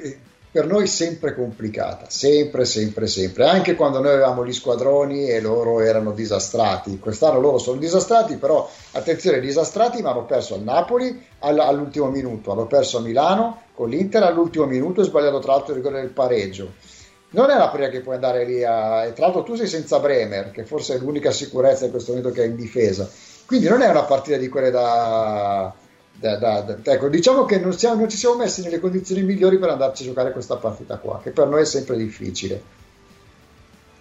per 0.51 0.65
noi 0.65 0.87
sempre 0.87 1.35
complicata, 1.35 2.07
sempre, 2.09 2.65
sempre, 2.65 3.05
sempre. 3.05 3.47
Anche 3.47 3.75
quando 3.75 3.99
noi 3.99 4.13
avevamo 4.13 4.43
gli 4.43 4.51
squadroni 4.51 5.29
e 5.29 5.39
loro 5.39 5.79
erano 5.81 6.11
disastrati. 6.11 6.97
Quest'anno 6.97 7.39
loro 7.39 7.59
sono 7.59 7.77
disastrati, 7.77 8.37
però 8.37 8.67
attenzione, 8.93 9.39
disastrati, 9.39 10.01
ma 10.01 10.09
hanno 10.09 10.25
perso 10.25 10.55
al 10.55 10.63
Napoli 10.63 11.23
all'ultimo 11.37 12.09
minuto, 12.09 12.51
hanno 12.51 12.65
perso 12.65 12.97
a 12.97 13.01
Milano 13.01 13.61
con 13.75 13.89
l'Inter 13.89 14.23
all'ultimo 14.23 14.65
minuto 14.65 15.01
e 15.01 15.03
sbagliato 15.03 15.37
tra 15.37 15.51
l'altro 15.51 15.73
il 15.73 15.77
rigore 15.77 16.01
del 16.01 16.09
pareggio 16.09 16.88
non 17.31 17.49
è 17.51 17.57
la 17.57 17.69
prima 17.69 17.89
che 17.89 18.01
puoi 18.01 18.15
andare 18.15 18.45
lì 18.45 18.63
a... 18.63 19.05
E 19.05 19.13
tra 19.13 19.25
l'altro 19.25 19.43
tu 19.43 19.55
sei 19.55 19.67
senza 19.67 19.99
Bremer, 19.99 20.51
che 20.51 20.65
forse 20.65 20.95
è 20.95 20.99
l'unica 20.99 21.31
sicurezza 21.31 21.85
in 21.85 21.91
questo 21.91 22.13
momento 22.13 22.31
che 22.31 22.43
è 22.43 22.47
in 22.47 22.55
difesa. 22.55 23.09
Quindi 23.45 23.67
non 23.67 23.81
è 23.81 23.89
una 23.89 24.03
partita 24.03 24.37
di 24.37 24.47
quelle 24.47 24.71
da... 24.71 25.73
da, 26.13 26.37
da, 26.37 26.61
da 26.61 26.91
ecco, 26.91 27.07
diciamo 27.07 27.45
che 27.45 27.59
non, 27.59 27.77
siamo, 27.77 27.99
non, 27.99 28.09
ci 28.09 28.17
siamo 28.17 28.35
messi 28.35 28.61
nelle 28.63 28.79
condizioni 28.79 29.21
migliori 29.21 29.59
per 29.59 29.69
andarci 29.69 30.03
a 30.03 30.07
giocare 30.07 30.31
questa 30.31 30.55
partita 30.57 30.97
qua, 30.97 31.19
che 31.21 31.29
per 31.29 31.47
noi 31.47 31.61
è 31.61 31.65
sempre 31.65 31.97
difficile. 31.97 32.77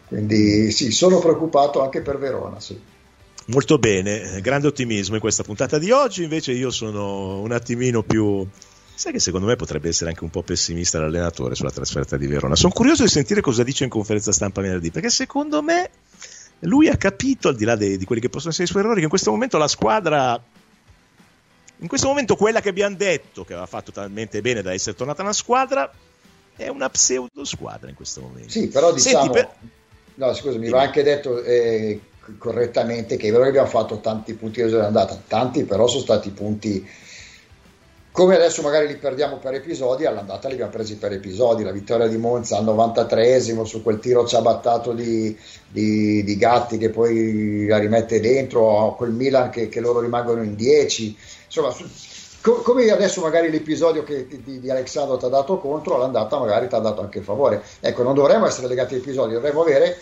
Quindi 0.09 0.71
sì, 0.71 0.91
sono 0.91 1.19
preoccupato 1.19 1.83
anche 1.83 2.01
per 2.01 2.19
Verona, 2.19 2.61
sì. 2.61 2.81
Molto 3.49 3.79
bene, 3.79 4.41
grande 4.41 4.69
ottimismo 4.69 5.15
in 5.15 5.21
questa 5.21 5.43
puntata 5.43 5.79
di 5.79 5.91
oggi, 5.91 6.23
invece 6.23 6.53
io 6.53 6.71
sono 6.71 7.41
un 7.41 7.53
attimino 7.53 8.03
più 8.03 8.47
Sai 8.99 9.13
che 9.13 9.21
secondo 9.21 9.47
me 9.47 9.55
potrebbe 9.55 9.91
essere 9.91 10.11
anche 10.11 10.25
un 10.25 10.31
po' 10.31 10.43
pessimista 10.43 10.99
l'allenatore 10.99 11.55
sulla 11.55 11.71
trasferta 11.71 12.17
di 12.17 12.27
Verona. 12.27 12.57
Sono 12.57 12.73
curioso 12.73 13.05
di 13.05 13.09
sentire 13.09 13.41
cosa 13.41 13.63
dice 13.63 13.85
in 13.85 13.91
conferenza 13.91 14.33
stampa 14.33 14.61
venerdì, 14.61 14.91
perché 14.91 15.09
secondo 15.09 15.63
me 15.63 15.89
lui 16.63 16.89
ha 16.89 16.97
capito, 16.97 17.47
al 17.47 17.55
di 17.55 17.65
là 17.65 17.77
de, 17.77 17.97
di 17.97 18.05
quelli 18.05 18.21
che 18.21 18.29
possono 18.29 18.51
essere 18.51 18.67
i 18.67 18.67
suoi 18.67 18.83
errori, 18.83 18.97
che 18.97 19.05
in 19.05 19.09
questo 19.09 19.31
momento 19.31 19.57
la 19.57 19.69
squadra 19.69 20.43
in 21.77 21.87
questo 21.87 22.09
momento 22.09 22.35
quella 22.35 22.61
che 22.61 22.71
abbiamo 22.71 22.97
detto 22.97 23.45
che 23.45 23.53
aveva 23.53 23.69
fatto 23.69 23.93
talmente 23.93 24.41
bene 24.41 24.63
da 24.63 24.73
essere 24.73 24.97
tornata 24.97 25.23
una 25.23 25.33
squadra 25.33 25.89
è 26.57 26.67
una 26.67 26.91
pseudo 26.91 27.45
squadra 27.45 27.89
in 27.89 27.95
questo 27.95 28.21
momento. 28.21 28.51
Sì, 28.51 28.67
però 28.67 28.93
diciamo 28.93 29.23
Senti, 29.23 29.31
per... 29.31 29.49
No, 30.15 30.35
scusa, 30.35 30.59
mi 30.59 30.71
va 30.71 30.81
anche 30.81 31.05
detto 31.05 31.41
eh, 31.41 32.01
correttamente 32.37 33.17
che 33.17 33.29
è 33.29 33.31
vero 33.31 33.45
che 33.45 33.51
abbiamo 33.51 33.69
fatto 33.69 34.01
tanti 34.01 34.35
punti 34.35 34.61
di 34.61 34.75
andata, 34.75 35.23
tanti 35.29 35.63
però 35.63 35.87
sono 35.87 36.03
stati 36.03 36.31
punti 36.31 37.07
come 38.19 38.35
adesso 38.35 38.63
magari 38.63 38.89
li 38.89 38.97
perdiamo 38.97 39.37
per 39.37 39.55
episodi, 39.55 40.05
all'andata 40.05 40.49
li 40.49 40.55
abbiamo 40.55 40.73
presi 40.73 40.97
per 40.97 41.13
episodi, 41.13 41.63
la 41.63 41.71
vittoria 41.71 42.09
di 42.09 42.17
Monza 42.17 42.57
al 42.57 42.65
93esimo 42.65 43.63
su 43.63 43.81
quel 43.81 44.01
tiro 44.01 44.27
ciabattato 44.27 44.93
di, 44.93 45.39
di, 45.69 46.25
di 46.25 46.37
Gatti 46.37 46.79
che 46.79 46.91
poi 46.91 47.67
la 47.69 47.79
rimette 47.79 48.19
dentro, 48.19 48.97
quel 48.99 49.13
Milan 49.13 49.51
che, 49.51 49.69
che 49.69 49.79
loro 49.79 50.01
rimangono 50.01 50.43
in 50.43 50.57
10, 50.57 51.17
insomma 51.47 51.71
su, 51.71 51.89
co- 52.41 52.61
come 52.63 52.91
adesso 52.91 53.21
magari 53.21 53.53
l'episodio 53.53 54.03
che, 54.03 54.27
di, 54.27 54.59
di 54.59 54.69
Alexandro 54.69 55.17
ti 55.17 55.25
ha 55.25 55.29
dato 55.29 55.59
contro, 55.59 55.95
all'andata 55.95 56.41
magari 56.41 56.67
ti 56.67 56.75
ha 56.75 56.81
dato 56.81 57.01
anche 57.01 57.21
favore, 57.21 57.63
ecco 57.79 58.03
non 58.03 58.15
dovremmo 58.15 58.47
essere 58.47 58.67
legati 58.67 58.95
agli 58.95 59.01
episodi, 59.01 59.35
dovremmo 59.35 59.61
avere 59.61 59.97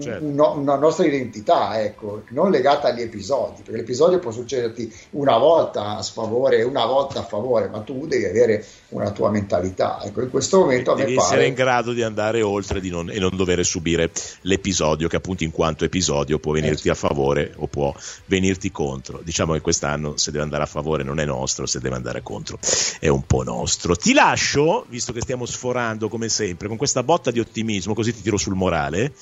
certo. 0.00 0.24
una 0.24 0.76
nostra 0.76 1.06
identità, 1.06 1.80
ecco, 1.80 2.22
non 2.30 2.50
legata 2.50 2.88
agli 2.88 3.02
episodi, 3.02 3.62
perché 3.62 3.78
l'episodio 3.78 4.18
può 4.18 4.32
succederti 4.32 4.92
una 5.10 5.38
volta 5.38 5.96
a 5.96 6.02
sfavore 6.02 6.58
e 6.58 6.62
una 6.64 6.84
volta 6.84 7.20
a 7.20 7.22
favore, 7.22 7.68
ma 7.68 7.80
tu 7.80 8.06
devi 8.06 8.24
avere 8.24 8.64
una 8.88 9.10
tua 9.12 9.30
mentalità. 9.30 10.00
Ecco, 10.02 10.22
in 10.22 10.30
questo 10.30 10.58
momento 10.58 10.94
devi 10.94 11.12
a 11.12 11.14
me 11.14 11.20
essere 11.20 11.36
pare... 11.36 11.48
in 11.48 11.54
grado 11.54 11.92
di 11.92 12.02
andare 12.02 12.42
oltre 12.42 12.80
di 12.80 12.90
non, 12.90 13.10
e 13.10 13.18
non 13.18 13.36
dover 13.36 13.64
subire 13.64 14.10
l'episodio, 14.42 15.08
che 15.08 15.16
appunto 15.16 15.44
in 15.44 15.50
quanto 15.50 15.84
episodio 15.84 16.38
può 16.38 16.52
venirti 16.52 16.88
eh, 16.88 16.92
a 16.92 16.94
favore 16.94 17.52
o 17.56 17.66
può 17.68 17.94
venirti 18.26 18.72
contro. 18.72 19.20
Diciamo 19.22 19.52
che 19.52 19.60
quest'anno 19.60 20.16
se 20.16 20.30
deve 20.30 20.42
andare 20.42 20.64
a 20.64 20.66
favore 20.66 21.04
non 21.04 21.20
è 21.20 21.24
nostro, 21.24 21.66
se 21.66 21.78
deve 21.78 21.94
andare 21.94 22.22
contro 22.22 22.58
è 22.98 23.08
un 23.08 23.24
po' 23.24 23.42
nostro. 23.42 23.94
Ti 23.94 24.12
lascio, 24.12 24.84
visto 24.88 25.12
che 25.12 25.20
stiamo 25.20 25.46
sforando 25.46 26.08
come 26.08 26.28
sempre, 26.28 26.68
con 26.68 26.76
questa 26.76 27.02
botta 27.02 27.30
di 27.30 27.38
ottimismo, 27.40 27.94
così 27.94 28.12
ti 28.12 28.22
tiro 28.22 28.36
sul 28.36 28.54
morale 28.54 29.12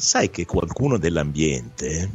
sai 0.00 0.30
che 0.30 0.46
qualcuno 0.46 0.96
dell'ambiente, 0.96 2.08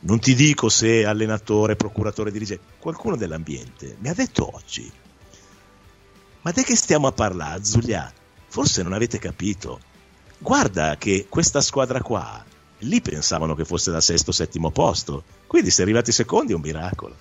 non 0.00 0.20
ti 0.20 0.36
dico 0.36 0.68
se 0.68 1.04
allenatore, 1.04 1.74
procuratore, 1.74 2.30
dirigente, 2.30 2.62
qualcuno 2.78 3.16
dell'ambiente 3.16 3.96
mi 3.98 4.08
ha 4.08 4.14
detto 4.14 4.48
oggi, 4.54 4.88
ma 6.42 6.52
di 6.52 6.62
che 6.62 6.76
stiamo 6.76 7.08
a 7.08 7.12
parlare, 7.12 7.64
Zulia? 7.64 8.12
Forse 8.46 8.84
non 8.84 8.92
avete 8.92 9.18
capito. 9.18 9.80
Guarda 10.38 10.96
che 10.96 11.26
questa 11.28 11.60
squadra 11.60 12.00
qua, 12.00 12.44
lì 12.78 13.00
pensavano 13.00 13.56
che 13.56 13.64
fosse 13.64 13.90
da 13.90 14.00
sesto 14.00 14.30
o 14.30 14.32
settimo 14.32 14.70
posto, 14.70 15.24
quindi 15.48 15.70
se 15.70 15.82
arrivati 15.82 16.12
secondi 16.12 16.52
è 16.52 16.54
un 16.54 16.60
miracolo. 16.60 17.16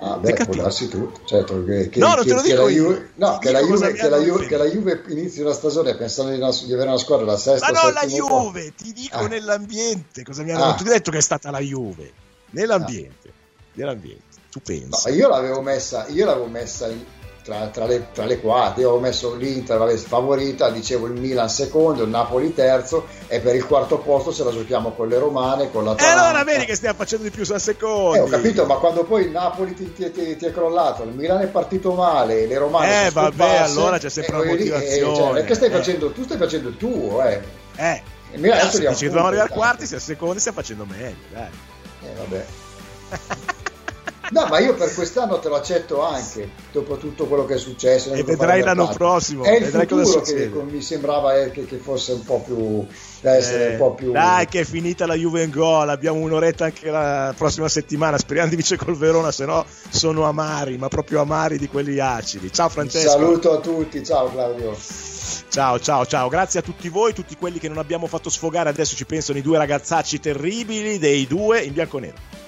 Ah, 0.00 0.16
beh, 0.16 0.32
può 0.44 0.54
darsi 0.54 0.88
tutto. 0.88 1.20
Certo, 1.24 1.64
che, 1.64 1.88
che, 1.88 1.98
no, 1.98 2.14
non 2.14 2.24
te 2.24 2.32
lo 2.32 2.42
dico 2.42 2.64
che. 2.66 2.72
Juve, 2.72 3.10
no, 3.16 3.38
che 3.38 3.50
la, 3.50 3.60
Juve, 3.60 3.92
che, 3.92 4.08
la 4.08 4.18
Juve, 4.18 4.46
che 4.46 4.56
la 4.56 4.64
Juve 4.66 5.02
inizi 5.08 5.40
una 5.40 5.52
stagione 5.52 5.96
pensando 5.96 6.30
di, 6.30 6.38
una, 6.38 6.50
di, 6.50 6.72
avere 6.72 6.88
una 6.88 6.98
squadra 6.98 7.26
da 7.26 7.36
sesta 7.36 7.72
Ma 7.72 7.80
no, 7.80 7.90
la 7.90 8.06
Juve, 8.06 8.74
ti 8.74 8.92
dico 8.92 9.16
ah. 9.16 9.26
nell'ambiente. 9.26 10.22
Cosa 10.22 10.44
mi 10.44 10.52
hanno 10.52 10.64
ah. 10.66 10.82
detto 10.82 11.10
che 11.10 11.18
è 11.18 11.22
stata 11.22 11.50
la 11.50 11.58
Juve? 11.58 12.12
Nell'ambiente. 12.50 13.28
Ah. 13.28 13.32
Nell'ambiente. 13.72 14.22
Tu 14.50 14.60
pensi? 14.60 15.08
No, 15.08 15.14
io 15.14 15.28
l'avevo 15.28 15.60
messa, 15.62 16.06
io 16.06 16.24
l'avevo 16.24 16.46
messa 16.46 16.86
in, 16.86 17.04
tra, 17.48 17.66
tra, 17.68 17.86
le, 17.86 18.08
tra, 18.12 18.26
le, 18.26 18.38
quattro. 18.40 18.82
Io 18.82 18.88
avevo 18.88 19.02
messo 19.02 19.34
l'Inter 19.34 19.78
vabbè, 19.78 19.96
favorita, 19.96 20.68
dicevo 20.68 21.06
il 21.06 21.14
Milan 21.14 21.48
secondo, 21.48 22.02
il 22.02 22.10
Napoli 22.10 22.52
terzo 22.52 23.06
e 23.26 23.40
per 23.40 23.54
il 23.54 23.64
quarto 23.64 23.98
posto 23.98 24.32
se 24.32 24.44
la 24.44 24.50
giochiamo 24.50 24.92
con 24.92 25.08
le 25.08 25.18
romane, 25.18 25.70
con 25.70 25.84
la 25.84 25.96
E 25.96 26.04
allora 26.04 26.44
vedi 26.44 26.66
che 26.66 26.76
stiamo 26.76 26.98
facendo 26.98 27.24
di 27.24 27.30
più 27.30 27.44
sul 27.44 27.58
secondo. 27.58 28.16
Eh, 28.16 28.20
ho 28.20 28.26
capito, 28.26 28.66
ma 28.66 28.74
quando 28.74 29.04
poi 29.04 29.24
il 29.24 29.30
Napoli 29.30 29.74
ti, 29.74 29.90
ti, 29.94 30.10
ti, 30.10 30.36
ti, 30.36 30.44
è 30.44 30.52
crollato, 30.52 31.04
il 31.04 31.14
Milan 31.14 31.40
è 31.40 31.46
partito 31.46 31.94
male, 31.94 32.46
le 32.46 32.58
romane 32.58 33.06
Eh 33.06 33.10
vabbè, 33.10 33.56
allora 33.56 33.98
c'è 33.98 34.10
sempre 34.10 34.36
una 34.36 34.44
motivazione. 34.44 35.12
Eh, 35.12 35.16
cioè, 35.16 35.32
perché 35.32 35.54
stai 35.54 35.70
facendo, 35.70 36.12
tu 36.12 36.24
stai 36.24 36.36
facendo 36.36 36.68
il 36.68 36.76
tuo, 36.76 37.24
eh. 37.24 37.40
Eh. 37.76 38.02
Il 38.32 38.40
Milan 38.40 38.58
adesso 38.58 38.76
se 38.76 38.94
ci 38.94 39.06
dobbiamo 39.06 39.28
arrivare 39.28 39.48
al 39.48 39.54
quarti, 39.56 39.86
se 39.86 39.94
al 39.94 40.02
secondo 40.02 40.38
stiamo 40.38 40.58
facendo 40.58 40.84
meglio, 40.84 41.16
dai. 41.32 41.48
Eh 42.02 42.14
vabbè. 42.14 43.56
No, 44.30 44.46
ma 44.46 44.58
io 44.58 44.74
per 44.74 44.92
quest'anno 44.92 45.38
te 45.38 45.48
lo 45.48 45.56
accetto 45.56 46.02
anche, 46.02 46.50
dopo 46.70 46.98
tutto 46.98 47.26
quello 47.26 47.46
che 47.46 47.54
è 47.54 47.58
successo. 47.58 48.12
E 48.12 48.22
vedrai 48.22 48.62
l'anno 48.62 48.88
prossimo. 48.88 49.44
È 49.44 49.56
il 49.56 49.64
futuro 49.64 50.20
che 50.20 50.50
mi 50.68 50.82
sembrava 50.82 51.34
eh, 51.36 51.50
che, 51.50 51.64
che, 51.64 51.76
fosse 51.76 52.12
un 52.12 52.24
po' 52.24 52.40
più... 52.40 52.86
Eh, 53.22 53.70
un 53.70 53.76
po' 53.78 53.94
più... 53.94 54.12
Dai 54.12 54.46
che 54.46 54.60
è 54.60 54.64
finita 54.64 55.06
la 55.06 55.14
Juve 55.14 55.42
in 55.44 55.50
gol, 55.50 55.88
abbiamo 55.88 56.18
un'oretta 56.20 56.66
anche 56.66 56.90
la 56.90 57.32
prossima 57.36 57.68
settimana, 57.68 58.18
speriamo 58.18 58.50
di 58.50 58.56
vincere 58.56 58.84
col 58.84 58.96
Verona, 58.96 59.32
se 59.32 59.46
no 59.46 59.64
sono 59.88 60.24
amari, 60.24 60.76
ma 60.76 60.88
proprio 60.88 61.20
amari 61.20 61.56
di 61.56 61.68
quelli 61.68 61.98
acidi. 61.98 62.52
Ciao 62.52 62.68
Francesco. 62.68 63.08
saluto 63.08 63.52
a 63.52 63.60
tutti, 63.60 64.04
ciao 64.04 64.30
Claudio. 64.30 64.76
Ciao, 65.48 65.80
ciao, 65.80 66.04
ciao, 66.04 66.28
grazie 66.28 66.60
a 66.60 66.62
tutti 66.62 66.90
voi, 66.90 67.14
tutti 67.14 67.34
quelli 67.34 67.58
che 67.58 67.68
non 67.68 67.78
abbiamo 67.78 68.06
fatto 68.06 68.28
sfogare, 68.28 68.68
adesso 68.68 68.94
ci 68.94 69.06
pensano 69.06 69.38
i 69.38 69.42
due 69.42 69.56
ragazzacci 69.56 70.20
terribili 70.20 70.98
dei 70.98 71.26
due 71.26 71.62
in 71.62 71.72
bianco-nero. 71.72 72.47